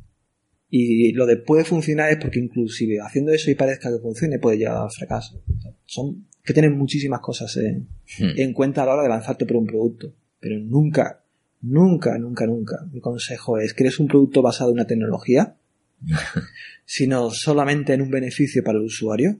[0.70, 4.58] Y lo de puede funcionar es porque inclusive haciendo eso y parezca que funcione puede
[4.58, 5.42] llegar al fracaso.
[5.86, 8.40] son que tienen muchísimas cosas en, hmm.
[8.40, 10.14] en cuenta a la hora de lanzarte por un producto.
[10.40, 11.24] Pero nunca,
[11.62, 12.86] nunca, nunca, nunca.
[12.92, 15.58] Mi consejo es, ¿quieres un producto basado en una tecnología?
[16.86, 19.40] sino solamente en un beneficio para el usuario.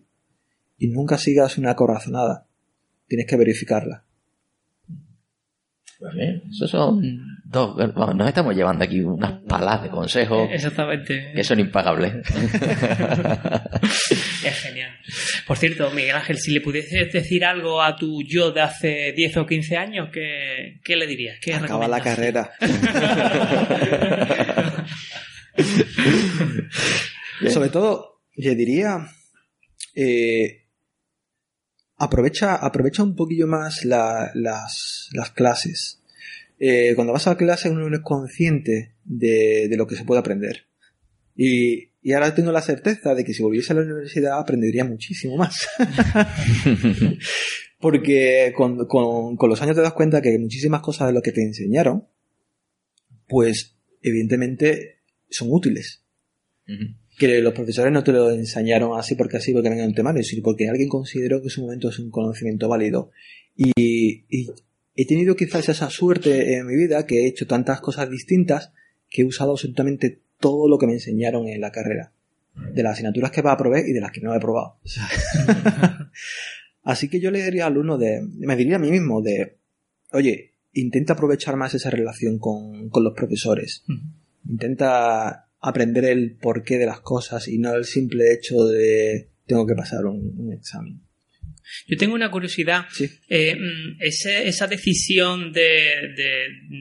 [0.78, 2.47] Y nunca sigas una corazonada
[3.08, 4.04] tienes que verificarla.
[6.52, 7.02] Eso son
[7.46, 7.76] dos.
[8.16, 10.48] nos estamos llevando aquí unas palas de consejos.
[10.52, 11.32] Exactamente.
[11.34, 12.14] Que son impagables.
[14.44, 14.92] es genial.
[15.48, 19.38] Por cierto, Miguel Ángel, si le pudieses decir algo a tu yo de hace 10
[19.38, 21.40] o 15 años, ¿qué, qué le dirías?
[21.42, 22.52] ¿Qué Acaba la carrera.
[27.50, 29.00] Sobre todo, le diría.
[29.96, 30.67] Eh,
[31.98, 36.02] aprovecha, aprovecha un poquillo más las, las, clases.
[36.60, 40.20] Eh, cuando vas a clase uno no es consciente de, de, lo que se puede
[40.20, 40.68] aprender.
[41.36, 45.38] Y, y, ahora tengo la certeza de que si volviese a la universidad aprendería muchísimo
[45.38, 45.68] más.
[47.80, 51.32] Porque con, con, con, los años te das cuenta que muchísimas cosas de lo que
[51.32, 52.08] te enseñaron,
[53.28, 56.04] pues evidentemente son útiles
[57.18, 60.44] que los profesores no te lo enseñaron así porque así porque vengan un temario, sino
[60.44, 63.12] porque alguien consideró que su momento es un conocimiento válido.
[63.56, 64.24] Y,
[65.00, 68.72] he tenido quizás esa suerte en mi vida que he hecho tantas cosas distintas
[69.10, 72.12] que he usado absolutamente todo lo que me enseñaron en la carrera.
[72.74, 74.78] De las asignaturas que va a probar y de las que no he probado.
[76.84, 79.58] Así que yo le diría al alumno de, me diría a mí mismo de,
[80.12, 83.84] oye, intenta aprovechar más esa relación con, con los profesores.
[84.48, 89.76] Intenta aprender el porqué de las cosas y no el simple hecho de tengo que
[89.76, 91.02] pasar un, examen.
[91.88, 92.86] Yo tengo una curiosidad.
[93.30, 96.14] Eh, mm, esa decisión de,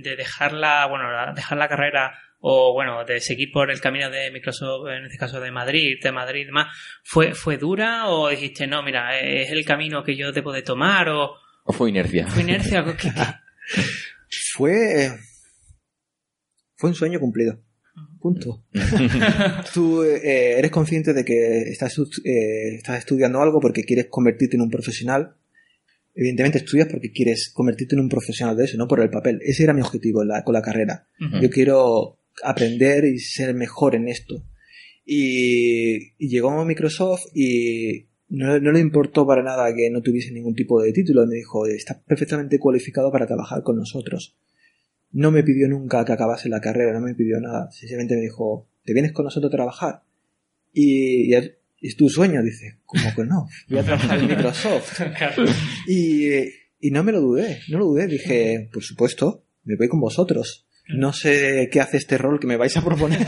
[0.03, 4.31] de, dejar, la, bueno, dejar la carrera o bueno, de seguir por el camino de
[4.31, 8.67] Microsoft, en este caso de Madrid, de Madrid y demás, ¿fue, ¿fue dura o dijiste,
[8.67, 11.35] no, mira, es el camino que yo debo de tomar o...
[11.65, 12.29] ¿O fue inercia?
[12.29, 12.85] ¿Fue inercia?
[14.55, 15.11] fue...
[16.77, 17.66] Fue un sueño cumplido.
[18.27, 18.65] Punto.
[19.73, 24.63] Tú eh, eres consciente de que estás, eh, estás estudiando algo porque quieres convertirte en
[24.63, 25.37] un profesional.
[26.13, 29.39] Evidentemente estudias porque quieres convertirte en un profesional de eso, no por el papel.
[29.43, 31.07] Ese era mi objetivo con la carrera.
[31.41, 34.43] Yo quiero aprender y ser mejor en esto.
[35.05, 40.57] Y, llegó a Microsoft y no, no, le importó para nada que no tuviese ningún
[40.57, 41.29] tipo de título.
[41.29, 44.37] Me dijo, estás perfectamente cualificado para trabajar con nosotros
[45.13, 47.71] no me pidió nunca que acabase la carrera, no me pidió nada.
[47.71, 50.03] Sencillamente me dijo, ¿te vienes con nosotros a trabajar?
[50.73, 53.49] Y, es tu sueño, dice, ¿cómo que no?
[53.69, 55.01] Voy a trabajar en Microsoft.
[55.89, 56.29] y,
[56.81, 58.07] y no me lo dudé, no lo dudé.
[58.07, 60.67] Dije, por supuesto, me voy con vosotros.
[60.89, 63.21] No sé qué hace este rol que me vais a proponer.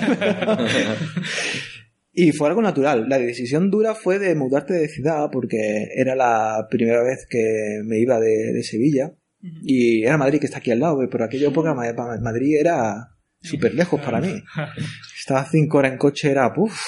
[2.13, 3.09] y fue algo natural.
[3.09, 7.99] La decisión dura fue de mudarte de ciudad porque era la primera vez que me
[7.99, 11.75] iba de, de Sevilla y era Madrid, que está aquí al lado, pero aquella época
[11.75, 13.09] Madrid era
[13.41, 14.43] súper lejos para mí.
[15.19, 16.81] Estaba cinco horas en coche, era, uff,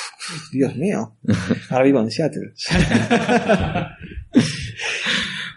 [0.52, 1.16] Dios mío.
[1.70, 2.52] Ahora vivo en Seattle.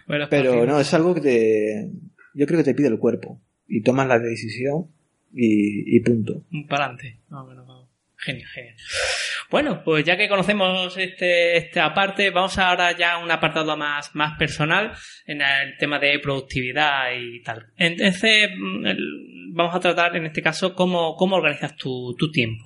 [0.06, 1.92] Bueno, Pero no, es algo que te,
[2.34, 3.42] yo creo que te pide el cuerpo.
[3.68, 4.90] Y tomas la decisión
[5.34, 6.46] y, y punto.
[6.70, 7.22] Para adelante.
[7.30, 7.90] No, bueno, vamos.
[8.18, 8.76] Genial, genial.
[9.54, 14.10] Bueno, pues ya que conocemos este, esta parte, vamos ahora ya a un apartado más,
[14.16, 14.94] más personal
[15.28, 17.68] en el tema de productividad y tal.
[17.78, 22.66] Entonces, mm, vamos a tratar en este caso cómo, cómo organizas tu, tu tiempo.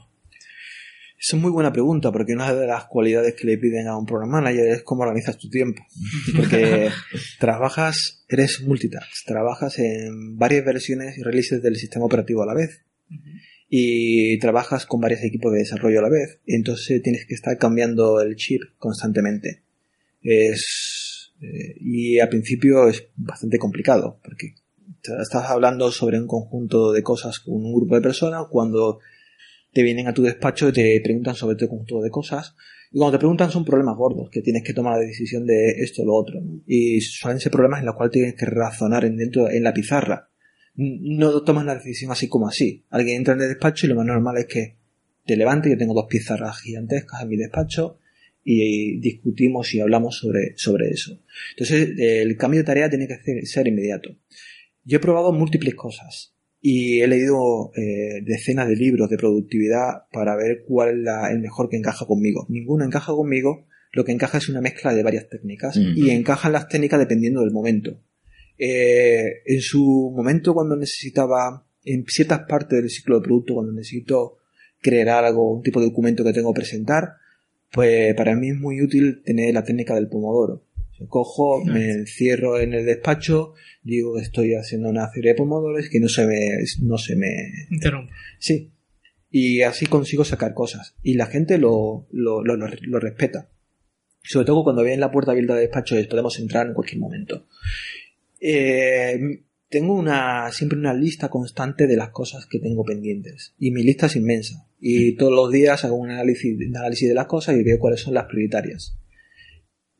[1.19, 4.05] Esa es muy buena pregunta, porque una de las cualidades que le piden a un
[4.05, 5.85] program manager es cómo organizas tu tiempo.
[6.37, 6.89] Porque
[7.37, 12.85] trabajas, eres multitask, trabajas en varias versiones y releases del sistema operativo a la vez.
[13.69, 16.39] Y trabajas con varios equipos de desarrollo a la vez.
[16.45, 19.63] Entonces tienes que estar cambiando el chip constantemente.
[20.21, 24.55] Es, eh, y al principio es bastante complicado, porque
[25.21, 28.99] estás hablando sobre un conjunto de cosas con un grupo de personas cuando
[29.73, 32.55] te vienen a tu despacho y te preguntan sobre tu conjunto de cosas.
[32.91, 36.03] Y cuando te preguntan son problemas gordos, que tienes que tomar la decisión de esto
[36.03, 36.41] o lo otro.
[36.65, 40.29] Y suelen ser problemas en los cuales tienes que razonar en, dentro, en la pizarra.
[40.77, 42.83] No tomas la decisión así como así.
[42.89, 44.75] Alguien entra en el despacho y lo más normal es que
[45.25, 45.71] te levantes.
[45.71, 47.99] Yo tengo dos pizarras gigantescas en mi despacho
[48.43, 51.19] y discutimos y hablamos sobre, sobre eso.
[51.51, 54.15] Entonces, el cambio de tarea tiene que ser, inmediato.
[54.85, 60.35] Yo he probado múltiples cosas y he leído eh, decenas de libros de productividad para
[60.37, 62.45] ver cuál es la- el mejor que encaja conmigo.
[62.49, 66.67] Ninguno encaja conmigo, lo que encaja es una mezcla de varias técnicas y encajan las
[66.69, 67.99] técnicas dependiendo del momento.
[68.57, 74.37] Eh, en su momento cuando necesitaba, en ciertas partes del ciclo de producto, cuando necesito
[74.81, 77.13] crear algo, un tipo de documento que tengo que presentar,
[77.71, 80.63] pues para mí es muy útil tener la técnica del pomodoro.
[80.99, 83.53] Yo cojo, me encierro en el despacho,
[83.83, 86.49] digo que estoy haciendo una serie de pomodoros que no se me,
[86.81, 87.29] no se me,
[87.69, 88.11] Interrumpo.
[88.39, 88.71] sí.
[89.29, 90.95] Y así consigo sacar cosas.
[91.03, 93.49] Y la gente lo, lo, lo, lo- lo respeta.
[94.23, 97.45] Sobre todo cuando ven la puerta abierta del despacho podemos entrar en cualquier momento.
[98.39, 99.19] Eh,
[99.69, 103.53] tengo una, siempre una lista constante de las cosas que tengo pendientes.
[103.59, 104.67] Y mi lista es inmensa.
[104.79, 108.01] Y todos los días hago un análisis, un análisis de las cosas y veo cuáles
[108.01, 108.97] son las prioritarias.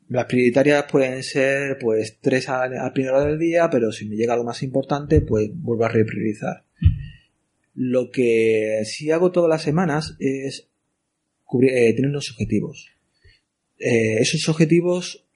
[0.09, 4.15] Las prioritarias pueden ser pues tres a, a primera hora del día, pero si me
[4.15, 6.63] llega algo más importante, pues vuelvo a repriorizar.
[7.73, 10.69] Lo que sí hago todas las semanas es
[11.45, 12.87] cubrir- eh, tener unos objetivos.
[13.79, 15.26] Eh, esos objetivos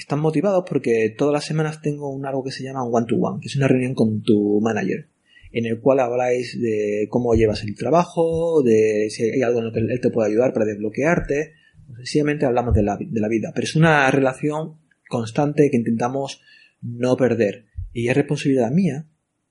[0.00, 3.48] están motivados porque todas las semanas tengo un algo que se llama un one-to-one, que
[3.48, 5.08] es una reunión con tu manager,
[5.52, 9.72] en el cual habláis de cómo llevas el trabajo, de si hay algo en lo
[9.72, 11.52] que él te puede ayudar para desbloquearte.
[11.96, 14.74] Sencillamente hablamos de la, de la vida, pero es una relación
[15.08, 16.42] constante que intentamos
[16.82, 17.66] no perder.
[17.92, 19.06] Y es responsabilidad mía,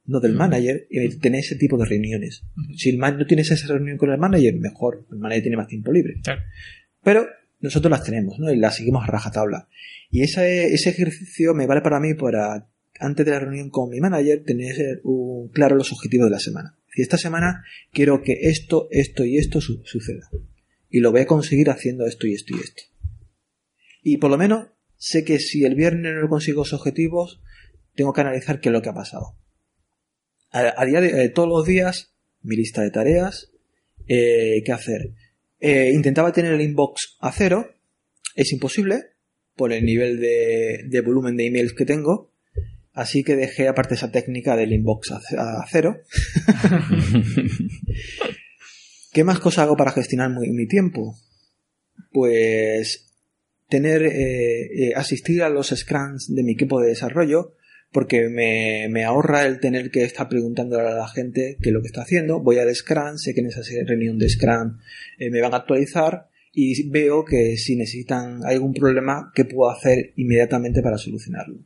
[0.06, 2.44] no del manager, eh, tener ese tipo de reuniones.
[2.76, 5.06] Si el man no tienes esa reunión con el manager, mejor.
[5.12, 6.16] El manager tiene más tiempo libre.
[6.24, 6.42] Claro.
[7.04, 7.28] Pero
[7.60, 8.52] nosotros las tenemos, ¿no?
[8.52, 9.68] Y las seguimos a rajatabla.
[10.12, 14.00] Y ese, ese ejercicio me vale para mí para, antes de la reunión con mi
[14.00, 16.78] manager, tener un- claro los objetivos de la semana.
[16.94, 20.30] Si esta semana quiero que esto, esto y esto su- suceda.
[20.90, 22.84] Y lo voy a conseguir haciendo esto y esto y esto.
[24.02, 27.42] Y por lo menos sé que si el viernes no consigo esos objetivos,
[27.96, 29.36] tengo que analizar qué es lo que ha pasado.
[30.52, 33.52] A, a día de eh, todos los días, mi lista de tareas,
[34.08, 35.14] eh, qué hacer.
[35.60, 37.68] Eh, intentaba tener el inbox a cero,
[38.36, 39.02] es imposible
[39.56, 42.32] por el nivel de, de volumen de emails que tengo,
[42.94, 45.98] así que dejé aparte esa técnica del inbox a, ce- a cero.
[49.12, 51.18] ¿Qué más cosas hago para gestionar mi, mi tiempo?
[52.12, 53.12] Pues
[53.68, 57.56] tener, eh, eh, asistir a los scrums de mi equipo de desarrollo,
[57.92, 61.82] porque me, me ahorra el tener que estar preguntando a la gente qué es lo
[61.82, 62.40] que está haciendo.
[62.42, 64.78] Voy al Scrum, sé que en esa reunión de Scrum
[65.18, 70.14] eh, me van a actualizar y veo que si necesitan algún problema, ¿qué puedo hacer
[70.16, 71.60] inmediatamente para solucionarlo?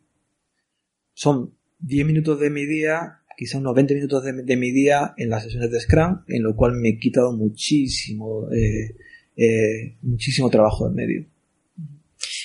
[1.14, 5.30] Son 10 minutos de mi día, quizá unos 20 minutos de, de mi día en
[5.30, 8.96] las sesiones de Scrum, en lo cual me he quitado muchísimo, eh,
[9.38, 11.26] eh, muchísimo trabajo en medio.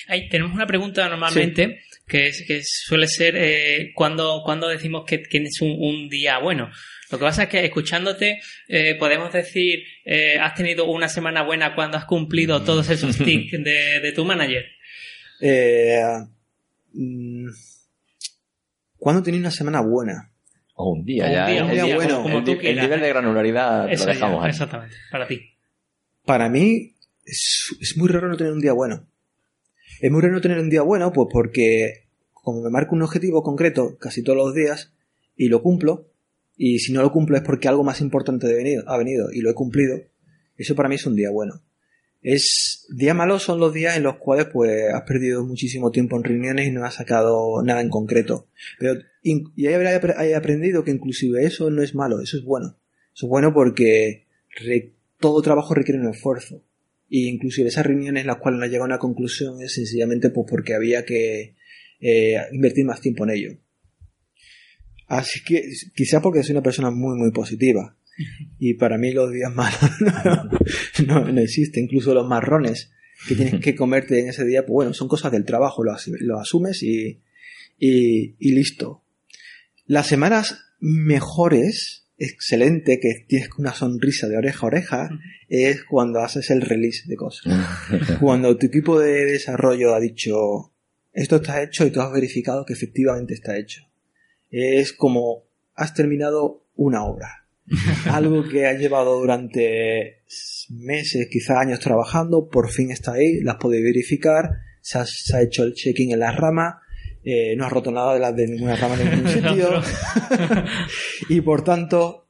[0.07, 5.17] Ahí tenemos una pregunta normalmente que, es, que suele ser eh, cuando, cuando decimos que
[5.19, 6.69] tienes un, un día bueno.
[7.11, 11.73] Lo que pasa es que escuchándote eh, podemos decir, eh, has tenido una semana buena
[11.75, 14.65] cuando has cumplido todos esos tics de, de tu manager.
[15.41, 16.01] Eh,
[16.93, 17.47] mm,
[18.97, 20.31] ¿Cuándo tenía una semana buena?
[20.73, 21.47] O un día O un ya.
[21.47, 22.17] día, un El día día- bueno.
[22.17, 22.83] el como tú ni- el, quieras.
[22.83, 24.49] nivel de granularidad Eso lo ya, dejamos ahí.
[24.49, 25.41] exactamente, para ti.
[26.25, 26.93] Para mí
[27.25, 29.07] es, es muy raro no tener un día bueno.
[29.99, 33.97] Es muy no tener un día bueno, pues porque como me marco un objetivo concreto
[33.97, 34.93] casi todos los días
[35.35, 36.09] y lo cumplo,
[36.55, 38.47] y si no lo cumplo es porque algo más importante
[38.85, 39.99] ha venido, y lo he cumplido,
[40.55, 41.61] eso para mí es un día bueno.
[42.21, 46.23] Es, días malos son los días en los cuales pues has perdido muchísimo tiempo en
[46.23, 48.47] reuniones y no has sacado nada en concreto.
[48.79, 52.75] Pero, y hay aprendido que inclusive eso no es malo, eso es bueno.
[53.13, 54.25] Eso es bueno porque
[55.19, 56.63] todo trabajo requiere un esfuerzo.
[57.09, 60.45] Y inclusive esas reuniones en las cuales no llega a una conclusión es sencillamente pues
[60.49, 61.55] porque había que
[62.01, 63.57] eh, invertir más tiempo en ello.
[65.07, 65.63] Así que
[65.95, 67.97] quizá porque soy una persona muy muy positiva.
[68.59, 69.79] Y para mí los días malos
[71.07, 71.83] no, no, no existen.
[71.85, 72.91] Incluso los marrones
[73.27, 76.09] que tienes que comerte en ese día, pues bueno, son cosas del trabajo, lo, as-
[76.19, 77.21] lo asumes y,
[77.79, 79.03] y, y listo.
[79.85, 85.09] Las semanas mejores, excelente, que tienes una sonrisa de oreja a oreja,
[85.47, 87.53] es cuando haces el release de cosas.
[88.19, 90.73] Cuando tu equipo de desarrollo ha dicho,
[91.13, 93.83] esto está hecho y tú has verificado que efectivamente está hecho.
[94.49, 95.43] Es como
[95.75, 97.47] has terminado una obra.
[98.11, 100.23] Algo que has llevado durante
[100.69, 104.49] meses, quizá años trabajando, por fin está ahí, las puedes verificar,
[104.81, 106.75] se ha, se ha hecho el check-in en las ramas,
[107.29, 109.81] eh, no has roto nada de, las de ninguna rama en ningún sitio,
[111.29, 112.27] y por tanto,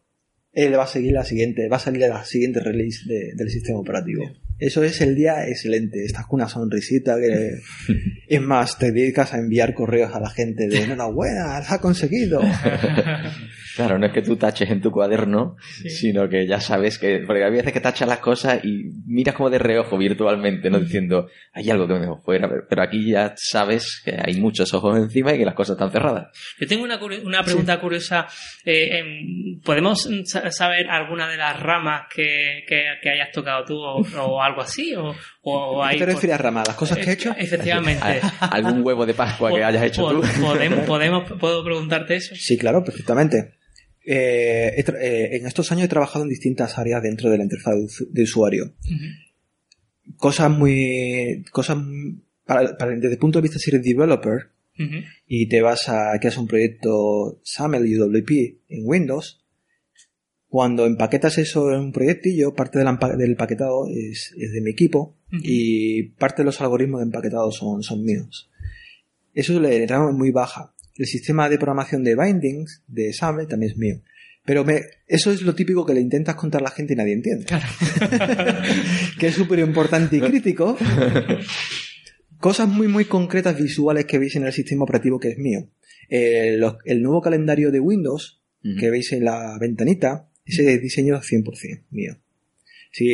[0.53, 3.79] él va a seguir la siguiente, va a salir la siguiente release de- del sistema
[3.79, 4.23] operativo.
[4.59, 6.03] Eso es el día excelente.
[6.03, 7.51] Estás con una sonrisita que
[8.27, 12.41] es más, te dedicas a enviar correos a la gente de enhorabuena, has conseguido.
[13.77, 15.89] Claro, no es que tú taches en tu cuaderno, Sí.
[15.89, 17.19] sino que ya sabes que.
[17.25, 20.79] Porque hay veces que tachas las cosas y miras como de reojo virtualmente, ¿no?
[20.79, 22.49] Diciendo, hay algo que me dejó fuera.
[22.69, 26.27] Pero- aquí ya sabes que hay muchos ojos encima y que las cosas están cerradas.
[26.59, 28.27] Yo tengo una, una pregunta curiosa.
[28.65, 33.63] Eh, em, ¿Podemos mm, sa- saber alguna de las ramas que, que, que hayas tocado
[33.65, 34.93] tú o, o algo así?
[34.95, 35.13] ¿O,
[35.43, 36.63] o ¿A hay qué te refieres, Rama?
[36.65, 37.33] ¿Las cosas que he hecho?
[37.37, 38.21] Efectivamente.
[38.39, 40.21] ¿Algún huevo de Pascua que hayas hecho tú?
[40.21, 42.35] Po- ¿Podemos, podemos, ¿Puedo preguntarte eso?
[42.35, 43.57] Sí, claro, perfectamente.
[44.09, 47.81] Eh, eh, en estos años he trabajado en distintas áreas dentro de la interfaz de
[47.83, 48.73] usu- de usuario.
[50.15, 51.43] Cosas muy...
[51.51, 51.77] Cosas
[52.45, 54.51] para, para- desde el punto de vista si eres developer
[55.27, 58.29] y te vas a que es un proyecto SAML UWP
[58.69, 59.43] en Windows,
[60.47, 64.69] cuando empaquetas eso en un proyectillo, parte del, empa- del empaquetado es, es de mi
[64.71, 68.49] equipo y parte de los algoritmos de empaquetado son, son míos.
[69.33, 70.73] Eso le da muy baja.
[70.97, 74.01] El sistema de programación de bindings de SAML también es mío.
[74.45, 77.13] Pero me, eso es lo típico que le intentas contar a la gente y nadie
[77.13, 77.45] entiende.
[79.19, 80.77] que es súper importante y crítico.
[82.39, 85.69] Cosas muy, muy concretas visuales que veis en el sistema operativo que es mío.
[86.09, 88.41] Eh, los- el nuevo calendario de Windows
[88.79, 92.17] que veis en la ventanita, ese diseño es 100% mío.
[92.91, 93.09] Si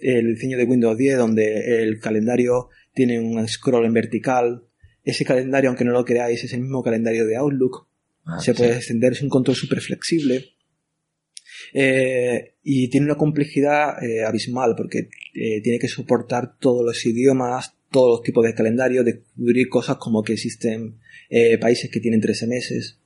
[0.00, 4.62] el diseño de Windows 10, donde el calendario tiene un scroll en vertical,
[5.04, 7.86] ese calendario, aunque no lo creáis, es el mismo calendario de Outlook.
[8.24, 8.58] Ah, se sí.
[8.58, 10.54] puede extender, es un control súper flexible.
[11.72, 17.74] Eh, y tiene una complejidad eh, abismal porque eh, tiene que soportar todos los idiomas,
[17.90, 20.98] todos los tipos de calendario, descubrir cosas como que existen
[21.60, 23.00] países que tienen 13 meses,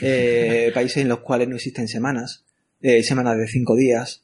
[0.00, 2.44] eh, países en los cuales no existen semanas,
[3.02, 4.23] semanas de 5 días.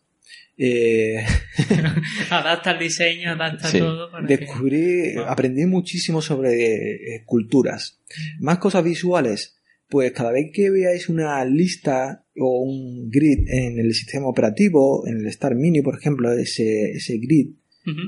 [0.63, 1.25] Eh,
[2.31, 3.79] Adapta el diseño, adapta Sí.
[3.79, 4.11] todo.
[4.11, 5.25] para que- descubrí, Wow.
[5.25, 7.99] aprendí muchísimo sobre eh, culturas.
[8.41, 9.57] Más cosas visuales.
[9.89, 15.17] Pues cada vez que veáis una lista o un grid en el sistema operativo, en
[15.21, 17.55] el Star Mini, por ejemplo, ese, ese grid,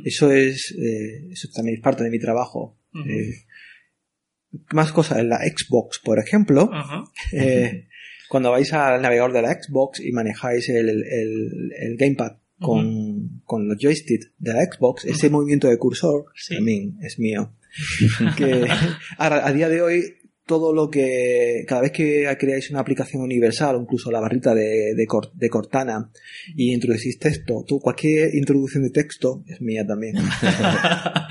[0.04, 2.78] eso es, eh, eso también es parte de mi trabajo.
[2.94, 3.32] Eh,
[4.72, 6.70] más cosas en la Xbox, por ejemplo.
[7.32, 7.88] Eh,
[8.28, 13.68] cuando vais al navegador de la Xbox y manejáis el, el- el gamepad con, con
[13.68, 16.54] los joysticks de la Xbox, ese movimiento de cursor Sí.
[16.56, 17.52] también es mío.
[18.36, 18.66] que
[19.18, 20.14] ahora, a día de hoy,
[20.52, 24.92] todo lo que, cada vez que creáis una aplicación universal, o incluso la barrita de,
[24.94, 26.10] de, de Cortana,
[26.54, 30.16] y introducís texto, tú, cualquier introducción de texto es mía también.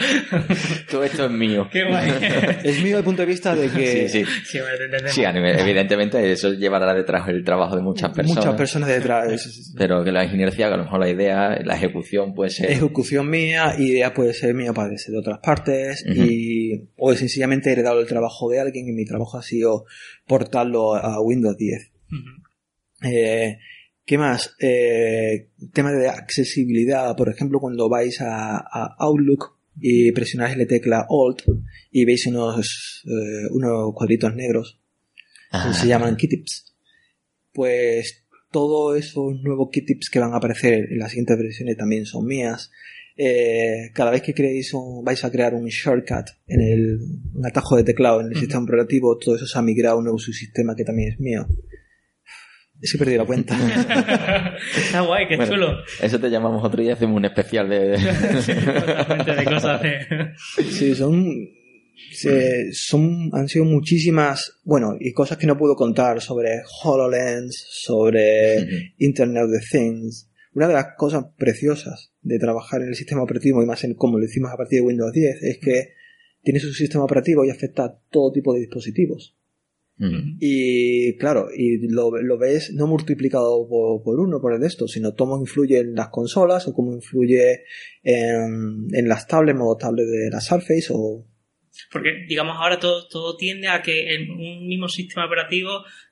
[0.90, 1.68] Todo esto es mío.
[1.72, 2.10] Qué guay.
[2.64, 4.26] es mío desde el punto de vista de que Sí, sí.
[4.46, 4.60] Sí.
[5.12, 8.44] Sí, evidentemente eso llevará detrás el trabajo de muchas personas.
[8.44, 9.74] muchas personas detrás.
[9.78, 12.72] Pero que la ingeniería, que a lo mejor la idea, la ejecución puede ser.
[12.72, 16.24] ejecución mía, idea puede ser mía, puede ser de otras partes, Ujú.
[16.24, 19.86] y o sencillamente he heredado el trabajo de alguien y mi trabajo ha sido
[20.26, 21.92] portarlo a Windows 10.
[22.08, 23.08] Ujú.
[23.08, 23.60] Eh,
[24.06, 24.56] ¿Qué más?
[24.60, 31.08] Eh, tema de accesibilidad, por ejemplo, cuando vais a, a Outlook y presionáis la tecla
[31.10, 31.44] Alt
[31.92, 34.82] y veis unos, eh, unos cuadritos negros
[35.52, 36.74] Ah, se llaman keytips.
[37.54, 42.26] Pues todos esos nuevos keytips que van a aparecer en las siguientes versiones también son
[42.26, 42.72] mías.
[43.18, 46.98] Eh, cada vez que creéis un, vais a crear un shortcut en el
[47.34, 50.06] un atajo de teclado en el sistema operativo, todo eso se ha migrado a un
[50.06, 51.46] nuevo subsistema que también es mío.
[52.84, 53.56] He perdido la cuenta.
[54.76, 55.78] Está guay, qué Bueno, chulo.
[56.02, 57.96] Eso te llamamos otro día, hacemos un especial de...
[58.42, 60.34] Sí, de cosas de...
[60.68, 61.32] Sí, son,
[62.12, 68.66] se- son, han sido muchísimas, bueno, y cosas que no puedo contar sobre HoloLens, sobre.
[68.98, 70.28] Internet of Things.
[70.54, 74.18] Una de las cosas preciosas de trabajar en el sistema operativo y más en como
[74.20, 75.94] lo hicimos a partir de Windows 10 es que
[76.44, 79.36] tienes un sistema operativo y afecta a todo tipo de dispositivos.
[80.00, 80.16] Ujú.
[80.40, 84.88] Y claro, y lo, lo ves no multiplicado por, por uno, por el de esto,
[84.88, 87.66] sino cómo influye en las consolas o cómo influye
[88.02, 91.28] en, en las tablets, modo tablet de la Surface o
[91.92, 95.70] Porque, digamos, ahora todo, todo tiende a que en un mismo sistema operativo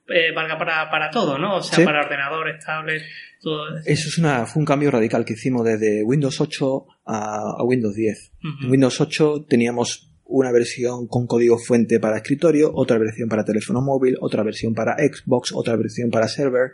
[0.07, 1.57] eh, valga para, para todo, ¿no?
[1.57, 1.85] O sea, Sí.
[1.85, 3.05] para ordenadores, tablets,
[3.41, 3.89] todo eso.
[3.89, 7.95] Eso es una, fue un cambio radical que hicimos desde Windows 8 a, a Windows
[7.95, 8.31] 10.
[8.63, 8.71] En.
[8.71, 14.15] Windows 8 teníamos una versión con código fuente para escritorio, otra versión para teléfono móvil,
[14.21, 16.73] otra versión para Xbox, otra versión para server.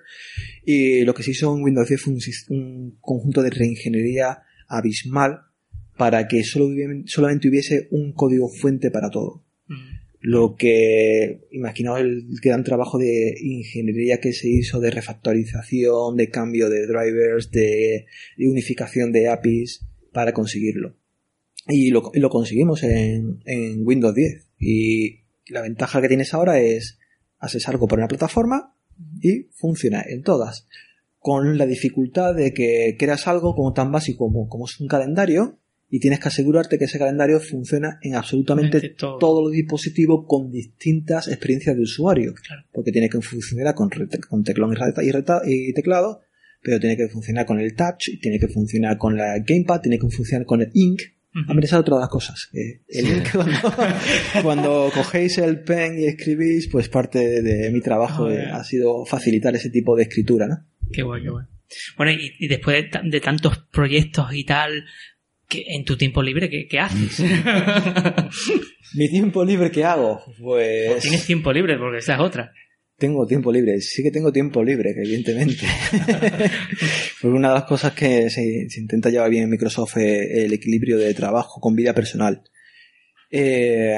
[0.66, 2.20] Y lo que se hizo en Windows 10 fue un,
[2.50, 5.42] un conjunto de reingeniería abismal
[5.98, 6.68] para que solo
[7.06, 9.45] solamente hubiese un código fuente para todo.
[10.26, 16.68] Lo que imaginaos el gran trabajo de ingeniería que se hizo de refactorización, de cambio
[16.68, 18.08] de drivers, de,
[18.40, 20.96] unificación de APIs para conseguirlo.
[21.68, 24.48] Y lo, lo conseguimos en, en Windows 10.
[24.58, 26.98] Y la ventaja que tienes ahora es
[27.38, 28.74] haces algo por una plataforma
[29.22, 30.68] y funciona en todas.
[31.20, 35.60] Con la dificultad de que creas algo como tan básico como, como es un calendario
[35.90, 39.18] y tienes que asegurarte que ese calendario funciona en absolutamente todo.
[39.18, 42.34] todos los dispositivos con distintas experiencias de usuario.
[42.34, 42.64] Claro.
[42.72, 43.90] Porque tiene que funcionar con,
[44.28, 44.76] con teclón
[45.46, 46.22] y, y teclado,
[46.62, 50.10] pero tiene que funcionar con el touch, tiene que funcionar con la gamepad, tiene que
[50.10, 51.02] funcionar con el ink.
[51.36, 51.68] De
[52.00, 52.48] las cosas.
[52.50, 53.58] que el ink, cuando,
[54.42, 59.06] cuando cogéis el pen y escribís, pues parte de, mi trabajo Ah, eh, ha sido
[59.06, 60.66] facilitar ese tipo de escritura, ¿no?
[60.94, 61.46] Qué guay, qué guay.
[61.98, 64.86] Bueno, y, y después de, de tantos proyectos y tal,
[65.48, 67.20] que en tu tiempo libre, ¿qué, qué haces?
[68.96, 70.22] Mi tiempo libre, ¿qué hago?
[70.42, 71.02] Pues...
[71.02, 72.52] Tienes tiempo libre, porque esa es otra.
[72.98, 75.66] Tengo tiempo libre, sí que tengo tiempo libre, evidentemente.
[77.22, 80.54] Porque una de las cosas que se, se intenta llevar bien en Microsoft es el
[80.54, 82.42] equilibrio de trabajo con vida personal.
[83.30, 83.98] Eh,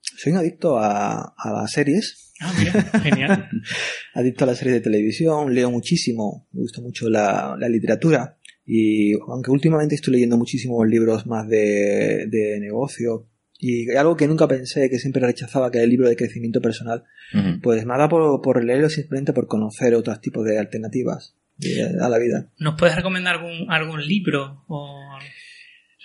[0.00, 2.72] soy un adicto a, a las series, Ah, mira,
[3.02, 3.48] genial.
[4.14, 8.38] adicto a las series de televisión, leo muchísimo, me gusta mucho la, la literatura
[8.72, 13.26] y aunque últimamente estoy leyendo muchísimos libros más de, de negocio
[13.58, 17.02] y algo que nunca pensé, que siempre rechazaba, que era el libro de crecimiento personal,
[17.34, 17.60] Ujú.
[17.62, 22.08] pues me da por, por leerlo simplemente por conocer otros tipos de alternativas eh, a
[22.08, 22.48] la vida.
[22.58, 25.08] ¿Nos puedes recomendar algún, algún libro o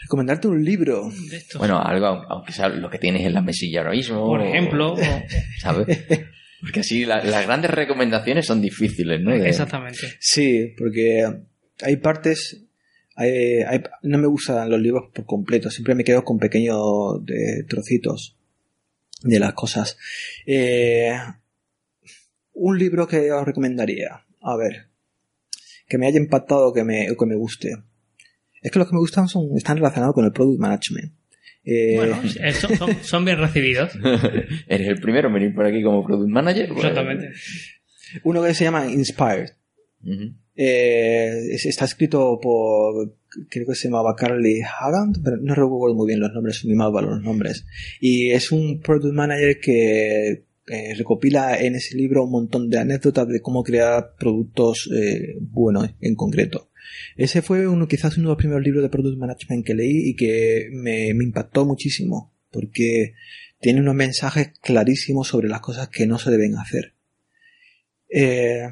[0.04, 1.10] Recomendarte un libro.
[1.32, 1.58] de estos?
[1.60, 4.26] Bueno, algo, aunque sea lo que tienes en la mesilla ahora mismo.
[4.28, 4.94] por o- ejemplo.
[4.94, 4.98] o-
[5.60, 5.88] ¿Sabes?
[6.62, 9.32] Porque así la- las grandes recomendaciones son difíciles, ¿no?
[9.32, 10.00] De- Exactamente.
[10.20, 11.26] Sí, porque
[11.82, 12.64] hay partes...
[13.16, 17.64] hay- hay- no me gustan los libros por completo, siempre me quedo con pequeños eh,
[17.68, 18.36] trocitos
[19.24, 19.98] de las cosas.
[20.46, 21.12] Eh,
[22.54, 24.88] un libro que os recomendaría, a ver,
[25.88, 27.76] que me haya impactado, que me, que me guste.
[28.62, 31.14] Es que los que me gustan son, están relacionados con el product management.
[31.64, 32.22] Eh, Bueno,
[32.60, 33.92] son, son- son bien recibidos.
[34.68, 36.68] Eres el primero en venir por aquí como product manager.
[36.70, 37.32] pues- Exactamente.
[38.24, 39.50] Uno que se llama Inspired.
[40.56, 43.15] Eh, es- está escrito por,
[43.49, 46.77] creo que se llamaba Carly Hagan, pero no recuerdo muy bien los nombres, soy muy
[46.77, 47.65] mal los nombres.
[47.99, 53.27] Y es un product manager que eh, recopila en ese libro un montón de anécdotas
[53.27, 56.69] de cómo crear productos eh, buenos en concreto.
[57.18, 60.15] Ese fue uno, quizás uno de los primeros libros de product management que leí y
[60.15, 63.14] que me, me impactó muchísimo, porque
[63.60, 66.94] tiene unos mensajes clarísimos sobre las cosas que no se deben hacer.
[68.10, 68.68] Eh,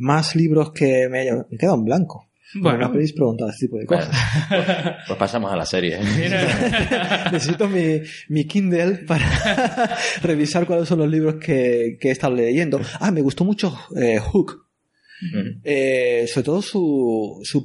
[0.00, 1.46] más libros que me hayan...
[1.50, 2.26] Me he quedado en blanco.
[2.52, 2.78] Bueno.
[2.88, 4.10] me habéis preguntado ese tipo de cosas.
[5.06, 5.98] pues pasamos a la serie.
[6.00, 6.30] ¿eh?
[7.32, 12.80] Necesito mi, mi Kindle para revisar cuáles son los libros que, que he estado leyendo.
[12.98, 14.66] Ah, me gustó mucho eh, Hook.
[15.64, 17.62] Eh, sobre todo su, su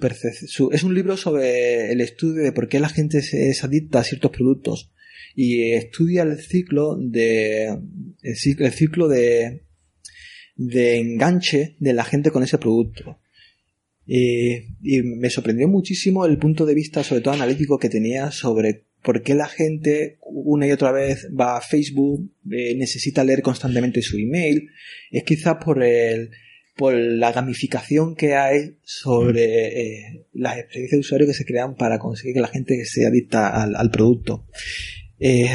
[0.47, 3.99] su- es un libro sobre el estudio de por qué la gente se es adicta
[3.99, 4.91] a ciertos productos
[5.35, 7.67] y estudia el ciclo de
[8.21, 9.64] el ciclo, el ciclo de
[10.55, 13.19] de enganche de la gente con ese producto
[14.07, 19.23] y me sorprendió muchísimo el punto de vista sobre todo analítico que tenía sobre por
[19.23, 24.17] qué la gente una y otra vez va a Facebook eh, necesita leer constantemente su
[24.17, 24.69] email
[25.09, 26.29] es quizás por el
[26.75, 31.99] por la gamificación que hay sobre eh, las experiencias de usuario que se crean para
[31.99, 34.45] conseguir que la gente sea adicta al, al producto.
[35.17, 35.47] Eh,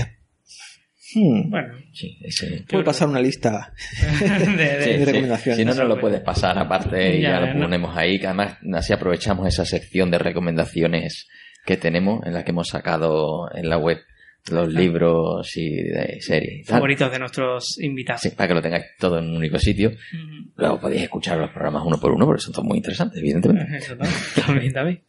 [1.15, 1.51] Hmm.
[1.51, 3.73] Bueno, Sí, ese- Puedo pasar una lista.
[4.21, 5.05] de- de- Sí, de sí.
[5.05, 5.59] recomendaciones.
[5.59, 6.01] Si no, nos lo puede.
[6.01, 7.61] puedes pasar aparte y Ya, ya, lo no.
[7.65, 8.19] ponemos ahí.
[8.21, 11.29] Que además, así aprovechamos esa sección de recomendaciones
[11.67, 13.99] que tenemos en la que hemos sacado en la web
[14.51, 16.77] los libros y de series y tal.
[16.77, 18.23] favoritos de nuestros invitados.
[18.23, 19.93] Sí, para que lo tengáis todo en un único sitio.
[20.57, 23.77] Luego podéis escuchar los programas uno por uno porque son todos muy interesantes, evidentemente.
[23.77, 23.97] Eso
[24.47, 25.03] también, también.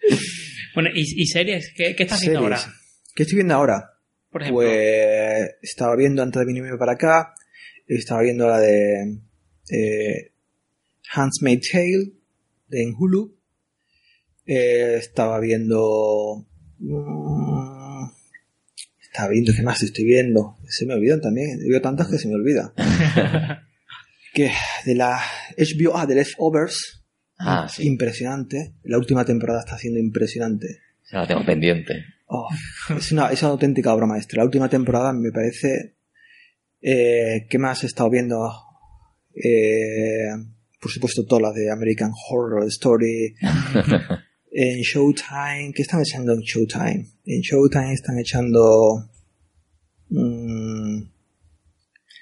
[0.73, 1.73] Bueno, ¿y, y series?
[1.75, 2.61] ¿Qué, qué estás haciendo Series.
[2.65, 2.73] ahora?
[3.15, 3.83] ¿Qué estoy viendo ahora?
[4.31, 4.61] Por ejemplo.
[4.61, 7.33] Pues estaba viendo antes de venirme para acá,
[7.87, 9.19] estaba viendo la de
[9.69, 10.31] eh,
[11.13, 12.11] Handmaid's Tale
[12.67, 13.37] de en Hulu.
[14.45, 16.45] Eh, estaba viendo...
[16.79, 18.05] mm,
[19.01, 20.57] estaba viendo, ¿qué más estoy viendo?
[20.67, 22.73] Se me olvidan también, veo tantas que se me olvida.
[24.33, 24.51] que
[24.85, 25.19] de la
[25.57, 27.03] HBO, ah, de Leftovers,
[27.37, 27.85] Ah, sí.
[27.87, 28.73] impresionante.
[28.83, 30.79] La última temporada está siendo impresionante.
[31.03, 32.05] Se la tengo pendiente.
[32.33, 32.47] Oh,
[32.97, 34.37] es, una, es una auténtica obra maestra.
[34.37, 35.97] La última temporada me parece...
[36.81, 38.49] Eh, ¿Qué más he estado viendo?
[39.35, 40.29] Eh,
[40.79, 43.35] por supuesto, todas las de American Horror Story.
[44.51, 47.05] en Showtime, ¿qué están echando en Showtime?
[47.25, 49.09] En Showtime están echando...
[50.07, 51.01] mm,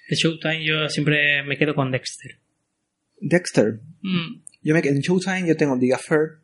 [0.10, 2.40] De Showtime yo siempre me quedo con Dexter.
[3.22, 3.80] Dexter.
[4.02, 6.40] Mm, Yo me, en Showtime yo tengo The Affair.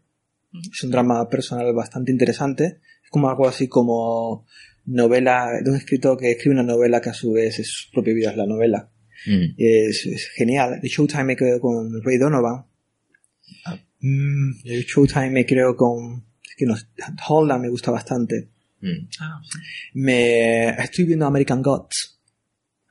[0.72, 2.80] Es un drama personal bastante interesante.
[3.06, 4.46] Es como algo así como
[4.86, 8.14] novela de un escritor que escribe una novela que a su vez es su propia
[8.14, 8.90] vida es la novela.
[9.26, 9.56] Mm.
[9.58, 10.80] Es, es genial.
[10.82, 12.66] De Showtime me quedo con Ray Donovan.
[13.66, 13.80] Ah.
[14.02, 16.26] Mm, de Showtime me creo con...
[16.44, 16.76] Es que no,
[17.28, 18.50] Holland me gusta bastante.
[18.82, 19.08] Mm.
[19.20, 19.60] ah, sí.
[19.94, 22.20] Me estoy viendo American Gods,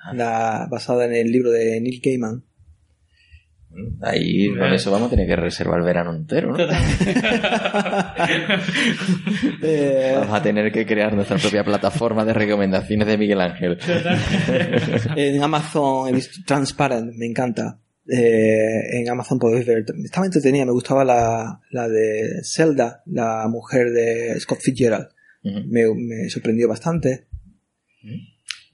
[0.04, 0.12] Ah.
[0.12, 2.44] la, basada en el libro de Neil Gaiman.
[4.02, 6.58] Ahí con eso vamos a tener que reservar el verano entero, ¿no?
[9.62, 13.78] Eh, Vamos a tener que crear nuestra propia plataforma de recomendaciones de Miguel Ángel.
[15.16, 17.78] en Amazon he visto Transparent, me encanta.
[18.06, 19.84] Eh, en Amazon podéis ver.
[20.04, 25.08] Estaba entretenida, me gustaba la, la de Zelda, la mujer de Scott Fitzgerald.
[25.42, 27.26] Me, me sorprendió bastante.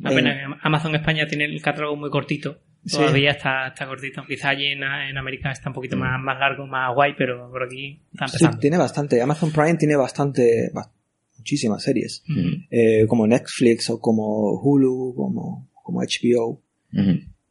[0.00, 2.58] Una pena que Amazon España tiene el catálogo muy cortito.
[2.84, 2.96] Sí.
[2.96, 4.22] Todavía está, está cortito.
[4.26, 7.62] Quizá allí en, en América está un poquito más, más largo, más guay, pero por
[7.64, 8.58] aquí está Sí, empezando.
[8.58, 9.20] tiene bastante.
[9.20, 10.90] Amazon Prime tiene bastante, ba-
[11.36, 12.22] muchísimas series.
[12.28, 12.48] Ujú.
[12.70, 16.62] Eh, como Netflix o como Hulu, como, como HBO.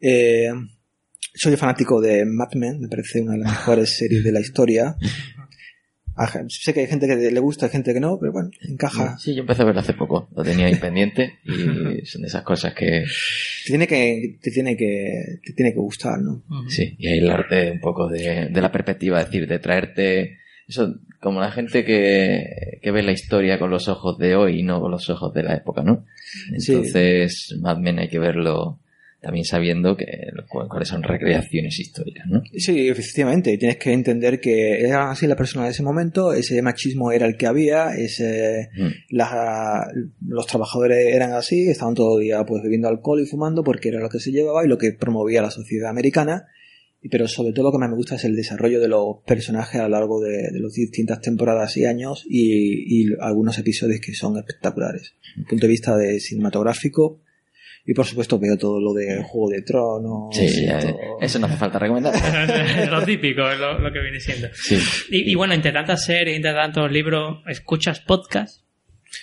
[0.01, 0.49] Eh,
[1.35, 4.95] soy fanático de Mad Men, me parece una de las mejores series de la historia.
[6.47, 9.17] Sé que hay gente que le gusta, hay gente que no, pero bueno, encaja.
[9.17, 10.29] Sí, yo empecé a verlo hace poco.
[10.35, 13.05] Lo tenía ahí pendiente y son de esas cosas que...
[13.65, 16.43] Te tiene que, te tiene que, te tiene que gustar, ¿no?
[16.67, 20.37] Sí, y aislarte un poco de, de la perspectiva, es decir, de traerte...
[20.67, 24.63] Eso, como la gente que, que ve la historia con los ojos de hoy y
[24.63, 26.05] no con los ojos de la época, ¿no?
[26.57, 26.73] Sí.
[26.73, 28.79] Entonces, Mad Men hay que verlo
[29.21, 30.05] también sabiendo que
[30.47, 32.41] cu- cuáles son recreaciones históricas, ¿no?
[32.55, 37.11] Sí, efectivamente, tienes que entender que eran así la persona de ese momento, ese machismo
[37.11, 38.87] era el que había, ese, Mm.
[39.09, 39.85] la-
[40.25, 43.99] los trabajadores eran así, estaban todo el día pues bebiendo alcohol y fumando porque era
[43.99, 46.45] lo que se llevaba y lo que promovía la sociedad americana.
[47.09, 49.83] Pero sobre todo lo que más me gusta es el desarrollo de los personajes a
[49.83, 54.37] lo largo de, de las distintas temporadas y años y, y algunos episodios que son
[54.37, 55.13] espectaculares.
[55.29, 57.21] Desde el punto de vista de cinematográfico
[57.89, 60.29] y por supuesto veo todo lo de Juego de Tronos.
[60.35, 60.95] Sí, y ya, todo.
[61.21, 62.13] eso no hace falta recomendar.
[62.91, 64.47] lo típico, es lo, lo que viene siendo.
[64.53, 64.77] Sí.
[65.09, 68.61] Y, y bueno, entre tantas series, entre tantos libros, ¿escuchas podcast?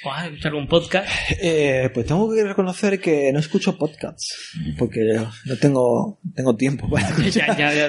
[0.03, 1.09] ¿O has escuchado algún podcast?
[1.41, 5.15] Eh, pues tengo que reconocer que no escucho podcasts porque
[5.45, 7.89] no tengo, tengo tiempo para ya, ya, ya.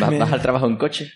[0.00, 1.12] ¿Vas, Me- vas al trabajo en coche?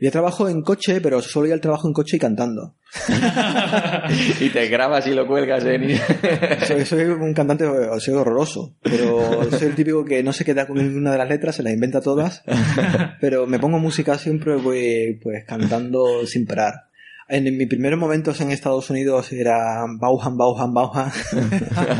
[0.00, 2.74] Yo trabajo en coche, pero solo ir al trabajo en coche y cantando.
[4.40, 5.88] y te grabas y lo cuelgas en...
[6.66, 7.64] Soy, soy un cantante,
[7.98, 11.56] soy horroroso, pero soy el típico que no se queda con ninguna de las letras,
[11.56, 12.42] se las inventa todas,
[13.20, 16.88] pero me pongo música siempre, voy pues cantando sin parar.
[17.28, 21.12] En, mis primeros momentos en Estados Unidos era Bauhan, Bauhan, Bauhan,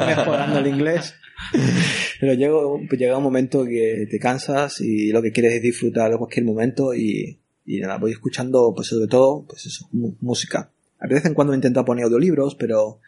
[0.07, 1.15] mejorando el inglés.
[2.21, 2.55] Pero llega,
[2.89, 6.47] pues llega un momento que te cansas y lo que quieres es disfrutar de cualquier
[6.47, 7.39] momento y,
[7.69, 10.73] y nada, voy escuchando, pues sobre todo, pues eso, música.
[10.99, 13.01] A de vez en cuando intento poner audiolibros, pero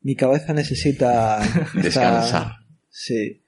[0.00, 1.38] mi cabeza necesita
[1.74, 2.56] Descansar.
[2.90, 3.44] Sí.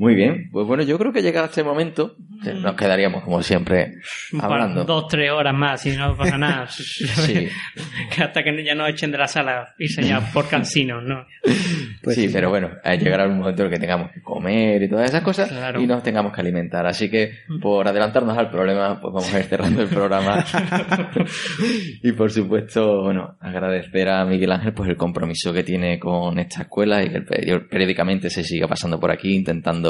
[0.00, 3.96] Muy bien, pues bueno, yo creo que llega este momento Nos quedaríamos, como siempre,
[4.40, 4.84] hablando.
[4.84, 6.66] dos, tres horas más y no pasa nada.
[6.70, 7.48] Sí.
[8.18, 11.26] Hasta que ya nos echen de la sala, irse ya por cansinos, ¿no?
[12.02, 12.30] Pues sí, sí.
[12.32, 15.22] pero bueno, eh, llegará un momento en el que tengamos que comer y todas esas
[15.22, 15.80] cosas Claro.
[15.82, 16.86] y nos tengamos que alimentar.
[16.86, 20.42] Así que, por adelantarnos al problema, pues vamos a ir cerrando el programa.
[22.02, 26.62] y por supuesto, bueno, agradecer a Miguel Ángel pues el compromiso que tiene con esta
[26.62, 29.89] escuela y que peri- periódicamente se siga pasando por aquí intentando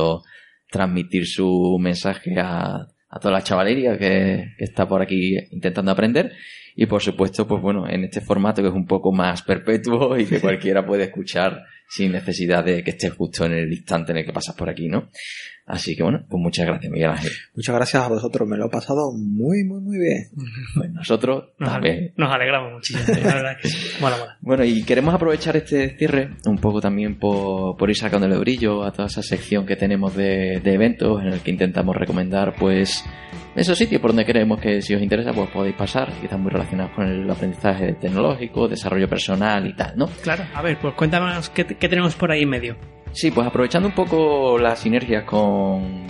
[0.70, 6.32] transmitir su mensaje a, a toda la chavalería que, que está por aquí intentando aprender.
[6.76, 10.26] Y por supuesto, pues bueno, en este formato que es un poco más perpetuo y
[10.26, 14.24] que cualquiera puede escuchar sin necesidad de que estés justo en el instante en el
[14.24, 15.10] que pasas por aquí, ¿no?
[15.72, 17.30] Así que bueno, pues muchas gracias, Miguel Ángel.
[17.54, 20.24] Muchas gracias a vosotros, me lo he pasado muy, muy, muy bien.
[20.74, 21.94] Pues nosotros Nos, también.
[21.96, 23.04] ale- nos alegramos muchísimo.
[23.24, 23.88] La verdad que sí.
[24.00, 24.36] Mola, mola.
[24.40, 28.90] Bueno, y queremos aprovechar este cierre un poco también por, por ir sacándole brillo a
[28.92, 33.04] toda esa sección que tenemos de, de eventos en el que intentamos recomendar, pues,
[33.54, 36.50] esos sitios por donde creemos que si os interesa, pues podéis pasar, que están muy
[36.50, 40.06] relacionados con el aprendizaje tecnológico, desarrollo personal y tal, ¿no?
[40.22, 42.76] Claro, a ver, pues cuéntanos qué, qué tenemos por ahí en medio.
[43.12, 46.06] Sí, pues aprovechando un poco las sinergias con,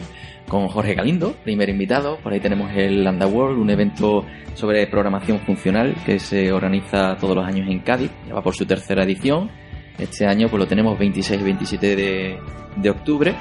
[0.48, 2.18] con Jorge Galindo, primer invitado.
[2.18, 7.46] Por ahí tenemos el Underworld, un evento sobre programación funcional que se organiza todos los
[7.46, 8.10] años en Cádiz.
[8.26, 9.50] Ya va por su tercera edición.
[9.98, 12.38] Este año pues lo tenemos 26 y 27 de,
[12.76, 13.34] de octubre.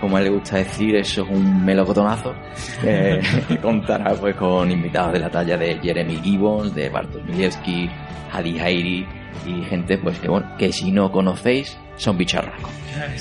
[0.00, 2.34] Como a él le gusta decir, eso es un melocotonazo.
[2.84, 3.20] Eh,
[3.62, 7.88] contará pues con invitados de la talla de Jeremy Gibbons, de Bartosz Milewski,
[8.32, 9.06] Hadi Hairi
[9.46, 12.70] y gente pues que bueno, que si no conocéis son bicharracos.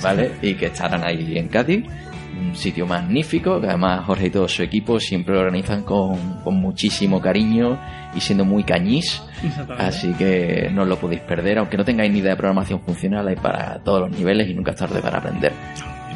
[0.02, 0.32] ¿vale?
[0.42, 1.86] Y que estarán ahí en Cádiz,
[2.40, 6.56] un sitio magnífico, que además Jorge y todo su equipo siempre lo organizan con, con
[6.56, 7.80] muchísimo cariño
[8.16, 9.22] y siendo muy cañís,
[9.78, 13.28] así que no os lo podéis perder, aunque no tengáis ni idea de programación funcional,
[13.28, 15.54] hay para todos los niveles y nunca es tarde para aprender,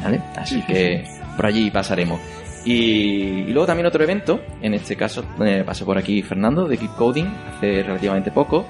[0.02, 0.20] ¿vale?
[0.36, 1.04] Así que
[1.36, 2.20] por allí pasaremos.
[2.64, 6.76] Y, y luego también otro evento, en este caso eh, pasó por aquí Fernando de
[6.76, 8.66] Keep Coding hace relativamente poco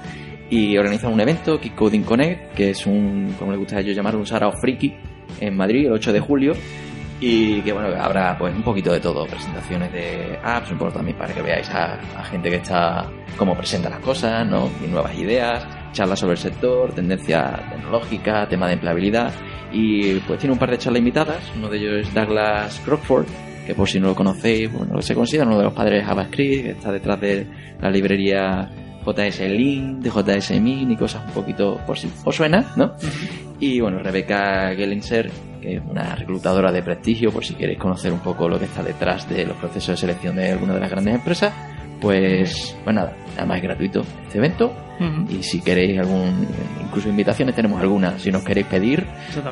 [0.49, 3.95] y organizan un evento, Keep Coding Connect, que es un, como le gusta a ellos
[3.95, 4.95] llamar, un Sarao Friki
[5.39, 6.53] en Madrid el 8 de julio
[7.19, 11.17] y que bueno, habrá pues un poquito de todo, presentaciones de apps, un poco también
[11.17, 14.69] para que veáis a, a gente que está, cómo presenta las cosas, ¿no?
[14.83, 19.33] Y nuevas ideas, charlas sobre el sector, tendencia tecnológica, tema de empleabilidad
[19.71, 23.25] y pues tiene un par de charlas invitadas, uno de ellos es Douglas Crockford,
[23.65, 26.63] que por si no lo conocéis, bueno, se considera uno de los padres de JavaScript,
[26.63, 27.47] que está detrás de
[27.81, 28.69] la librería
[29.07, 32.93] JS Link, de JS Min y cosas un poquito por si os suena, ¿no?
[33.59, 35.31] Y bueno, Rebeca Gellinser,
[35.61, 38.83] que es una reclutadora de prestigio, por si queréis conocer un poco lo que está
[38.83, 41.53] detrás de los procesos de selección de alguna de las grandes empresas,
[42.01, 44.86] pues, pues nada, nada más gratuito este evento.
[45.29, 46.47] Y si queréis algún,
[46.83, 49.05] incluso invitaciones tenemos algunas, si nos queréis pedir,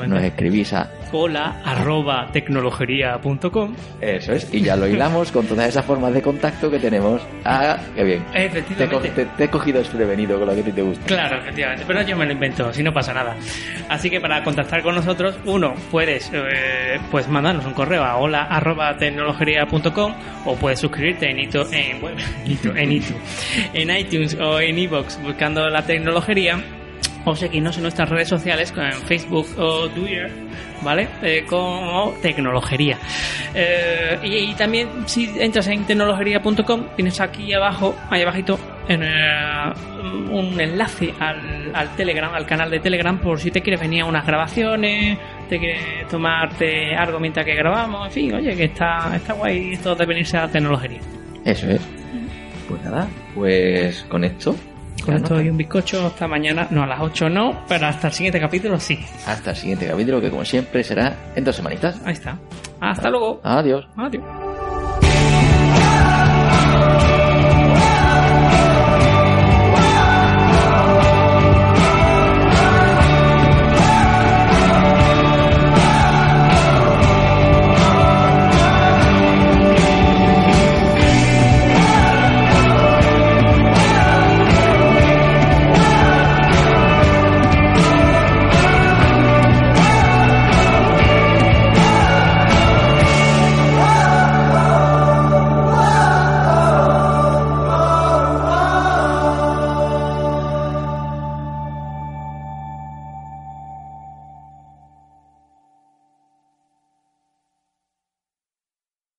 [0.07, 3.76] nos escribís a Hola arroba tecnologería.com.
[4.01, 7.22] eso es, y ya lo hilamos con todas esas formas de contacto que tenemos.
[7.43, 8.23] Ah, qué bien.
[8.31, 9.09] Te, Efectivamente.
[9.11, 11.05] te- te he cogido desprevenido con lo que a ti te gusta.
[11.05, 13.35] Claro, efectivamente, pero yo me lo invento, si no pasa nada.
[13.89, 18.43] Así que para contactar con nosotros, uno, puedes eh, pues mandarnos un correo a hola
[18.43, 20.13] arroba tecnologería.com
[20.45, 23.15] o puedes suscribirte en, Ito- en, bueno, Ito- en, Itu-
[23.73, 25.17] en iTunes o en iVoox
[25.70, 26.57] la tecnología
[27.26, 30.32] o seguirnos en nuestras redes sociales en Facebook o Twitter,
[30.84, 31.07] ¿vale?
[31.24, 32.98] Eh, como tecnologería.
[33.53, 39.74] Eh, y, también si entras en tecnologería.com tienes aquí abajo, ahí abajito, en, eh,
[40.32, 44.06] un enlace al, al Telegram, al canal de Telegram, por si te quieres venir a
[44.06, 45.18] unas grabaciones,
[45.49, 49.95] te quieres tomarte algo mientras que grabamos, en fin, oye, que está, está guay esto
[49.95, 50.99] de venirse a la tecnología.
[51.44, 51.82] Eso es.
[52.68, 54.56] Pues nada, pues con esto.
[55.06, 58.14] Con esto y un bizcocho hasta mañana, no a las 8 no, pero hasta el
[58.14, 58.99] siguiente capítulo sí.
[59.26, 62.02] Hasta el siguiente capítulo, que como siempre será en dos semanitas.
[62.06, 62.38] Ahí está.
[62.80, 63.40] Hasta luego.
[63.44, 63.88] Adiós.
[63.95, 64.44] Adiós.